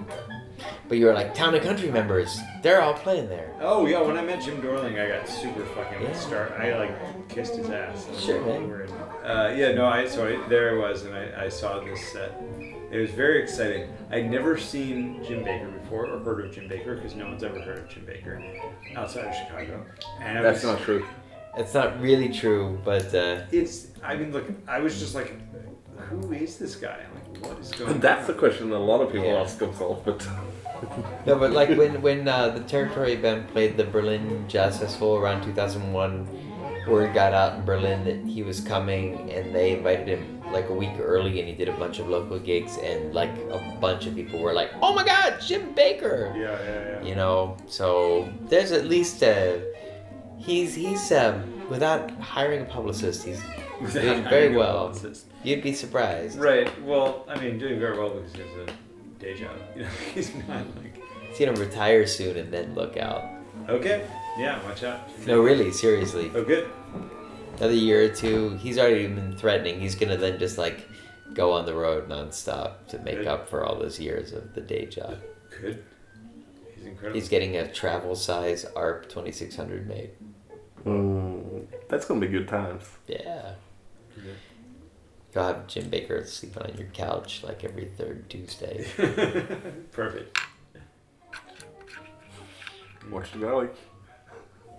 But 0.88 0.98
you 0.98 1.06
were 1.06 1.14
like 1.14 1.34
town 1.34 1.54
and 1.54 1.64
country 1.64 1.90
members. 1.90 2.38
They're 2.62 2.82
all 2.82 2.94
playing 2.94 3.28
there. 3.28 3.54
Oh 3.60 3.86
yeah, 3.86 4.00
when 4.02 4.16
I 4.18 4.22
met 4.22 4.42
Jim 4.42 4.60
Dorling, 4.60 5.00
I 5.00 5.18
got 5.18 5.28
super 5.28 5.64
fucking 5.66 6.02
Yeah. 6.02 6.12
start. 6.14 6.52
I 6.52 6.76
like 6.78 7.28
kissed 7.28 7.56
his 7.56 7.70
ass. 7.70 8.06
Sure, 8.18 8.44
man. 8.44 8.62
We 8.64 8.68
were 8.68 8.82
in- 8.82 8.92
Uh, 9.24 9.54
yeah, 9.56 9.72
no, 9.72 9.86
I 9.86 10.06
so 10.06 10.26
I, 10.26 10.48
there 10.48 10.74
I 10.76 10.78
was, 10.88 11.04
and 11.04 11.14
I, 11.14 11.44
I 11.44 11.48
saw 11.48 11.78
this 11.80 12.12
set. 12.12 12.32
It 12.90 12.98
was 13.00 13.10
very 13.10 13.42
exciting. 13.42 13.90
I'd 14.10 14.30
never 14.30 14.58
seen 14.58 15.24
Jim 15.24 15.42
Baker 15.44 15.68
before 15.68 16.06
or 16.08 16.18
heard 16.18 16.44
of 16.44 16.52
Jim 16.52 16.68
Baker 16.68 16.94
because 16.96 17.14
no 17.14 17.26
one's 17.26 17.42
ever 17.42 17.58
heard 17.60 17.78
of 17.78 17.88
Jim 17.88 18.04
Baker 18.04 18.42
outside 18.96 19.26
of 19.26 19.34
Chicago. 19.34 19.86
And 20.20 20.44
That's 20.44 20.62
was, 20.62 20.72
not 20.74 20.80
true. 20.82 21.06
It's 21.56 21.72
not 21.72 22.00
really 22.00 22.28
true, 22.28 22.78
but 22.84 23.14
uh, 23.14 23.42
It's. 23.50 23.86
I 24.02 24.16
mean, 24.16 24.32
look, 24.32 24.44
I 24.68 24.80
was 24.80 24.98
just 24.98 25.14
like, 25.14 25.32
who 26.08 26.32
is 26.32 26.58
this 26.58 26.76
guy? 26.76 26.98
Like, 27.14 27.44
what 27.44 27.58
is 27.60 27.70
going? 27.72 27.92
And 27.92 28.02
that's 28.02 28.26
the 28.26 28.34
question 28.34 28.72
a 28.72 28.78
lot 28.78 29.00
of 29.00 29.12
people 29.12 29.26
Yeah. 29.28 29.42
ask 29.42 29.58
themselves, 29.58 30.02
but 30.04 30.26
no, 31.26 31.36
but 31.38 31.52
like 31.52 31.70
when 31.70 32.00
when 32.02 32.26
uh, 32.28 32.48
the 32.50 32.60
Territory 32.60 33.16
Band 33.16 33.48
played 33.48 33.76
the 33.76 33.84
Berlin 33.84 34.44
Jazz 34.48 34.78
Festival 34.78 35.16
around 35.16 35.42
2001, 35.42 36.26
word 36.88 37.14
got 37.14 37.32
out 37.32 37.58
in 37.58 37.64
Berlin 37.64 38.04
that 38.04 38.18
he 38.26 38.42
was 38.42 38.60
coming, 38.60 39.30
and 39.30 39.54
they 39.54 39.76
invited 39.76 40.08
him 40.08 40.40
like 40.52 40.68
a 40.68 40.74
week 40.74 40.92
early, 41.00 41.38
and 41.40 41.48
he 41.48 41.54
did 41.54 41.68
a 41.68 41.76
bunch 41.78 41.98
of 42.00 42.08
local 42.08 42.38
gigs, 42.38 42.76
and 42.78 43.14
like 43.14 43.30
a 43.50 43.76
bunch 43.80 44.06
of 44.06 44.14
people 44.14 44.40
were 44.40 44.52
like, 44.52 44.70
"Oh 44.82 44.92
my 44.94 45.04
God, 45.04 45.40
Jim 45.40 45.72
Baker!" 45.74 46.34
Yeah, 46.36 46.42
yeah, 46.42 47.00
yeah. 47.00 47.02
you 47.08 47.14
know 47.14 47.56
so 47.66 48.28
there's 48.50 48.72
at 48.72 48.84
least 48.86 49.22
a 49.22 49.62
he's 50.38 50.74
he's 50.74 51.12
um 51.12 51.36
without 51.70 52.10
hiring 52.20 52.62
a 52.62 52.64
publicist 52.64 53.24
he's 53.24 53.40
Without 53.40 53.61
doing 53.92 54.22
very 54.24 54.54
well 54.54 54.94
you'd 55.44 55.62
be 55.62 55.72
surprised 55.72 56.38
Right. 56.38 56.68
Well, 56.82 57.24
I 57.28 57.38
mean, 57.40 57.58
doing 57.58 57.78
very 57.80 57.98
well 57.98 58.10
because 58.10 58.32
he 58.34 58.42
has 58.42 58.68
a 58.68 58.72
day 59.18 59.34
job. 59.34 59.56
You 59.76 59.82
know, 59.82 59.88
he's 60.14 60.34
not 60.34 60.64
like. 60.76 61.02
he's 61.28 61.38
gonna 61.38 61.58
retire 61.60 62.06
soon 62.06 62.36
and 62.36 62.52
then 62.52 62.74
look 62.74 62.96
out 62.96 63.24
Okay. 63.68 64.06
Yeah. 64.38 64.62
Watch 64.64 64.82
out. 64.84 65.00
no 65.26 65.40
really 65.40 65.70
seriously 65.72 66.30
Oh, 66.34 66.42
good. 66.44 66.68
another 67.58 67.74
year 67.74 68.04
or 68.04 68.08
two 68.14 68.56
he's 68.56 68.78
already 68.78 69.06
been 69.06 69.36
threatening 69.36 69.80
he's 69.80 69.94
gonna 69.94 70.16
then 70.16 70.38
just 70.38 70.58
like 70.58 70.86
go 71.34 71.52
on 71.52 71.64
the 71.66 71.74
road 71.74 72.08
nonstop 72.08 72.86
to 72.88 72.98
make 72.98 73.16
Good. 73.18 73.26
up 73.26 73.48
for 73.48 73.64
all 73.64 73.76
those 73.78 73.98
years 73.98 74.32
of 74.32 74.54
the 74.54 74.60
day 74.60 74.86
job 74.86 75.18
Good. 75.60 75.82
He's 76.76 76.86
incredible. 76.86 77.14
he's 77.20 77.28
getting 77.28 77.56
a 77.56 77.70
travel 77.72 78.14
size 78.16 78.64
arp 78.76 79.08
2600 79.08 79.86
made 79.86 80.10
mm, 80.84 81.64
that's 81.88 82.04
gonna 82.06 82.20
be 82.20 82.26
good 82.28 82.48
times. 82.48 82.84
yeah 83.06 83.52
Yeah. 84.16 84.32
you'll 85.34 85.44
have 85.44 85.66
jim 85.66 85.88
baker 85.88 86.24
sleeping 86.26 86.62
on 86.62 86.76
your 86.76 86.88
couch 86.88 87.42
like 87.44 87.64
every 87.64 87.86
third 87.96 88.28
tuesday 88.30 88.84
Perfect. 89.92 90.38
Watch 93.10 93.32
the 93.32 93.38
garlic. 93.38 93.74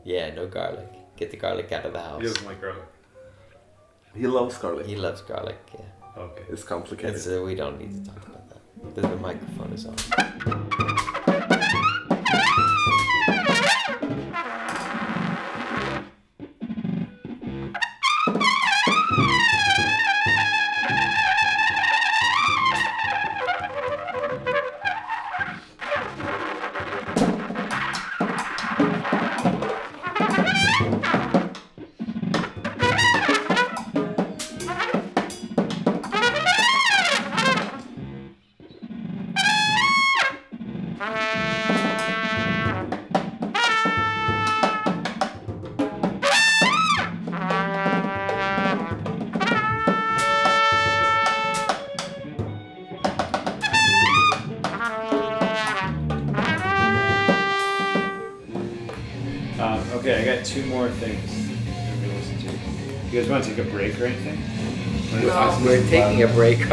Yeah, 0.05 0.33
no 0.33 0.47
garlic. 0.47 0.87
Get 1.17 1.29
the 1.31 1.37
garlic 1.37 1.71
out 1.71 1.85
of 1.85 1.93
the 1.93 1.99
house. 2.01 2.21
He 2.21 2.27
doesn't 2.27 2.45
like 2.45 2.61
garlic. 2.61 2.83
He 4.15 4.27
loves 4.27 4.57
garlic. 4.57 4.85
He 4.85 4.95
loves 4.95 5.21
garlic. 5.21 5.57
Yeah, 5.73 6.21
Okay. 6.23 6.43
It's 6.49 6.63
complicated. 6.63 7.15
It's, 7.15 7.27
uh, 7.27 7.41
we 7.45 7.55
don't 7.55 7.77
need 7.79 7.93
to 8.05 8.11
talk 8.11 8.25
about 8.27 8.49
that. 8.49 8.95
The, 8.95 9.01
the 9.01 9.15
microphone 9.17 9.73
is 9.73 9.85
on. 9.85 9.95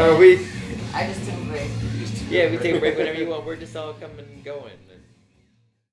Are 0.01 0.15
we? 0.17 0.47
I 0.93 1.05
just 1.05 1.23
took 1.25 1.39
a 1.39 1.45
break. 1.45 1.69
Yeah, 2.29 2.49
we 2.49 2.57
take 2.57 2.75
a 2.75 2.79
break 2.79 2.97
whenever 2.97 3.19
you 3.19 3.27
want. 3.27 3.45
We're 3.45 3.55
just 3.55 3.75
all 3.75 3.93
coming. 3.93 4.30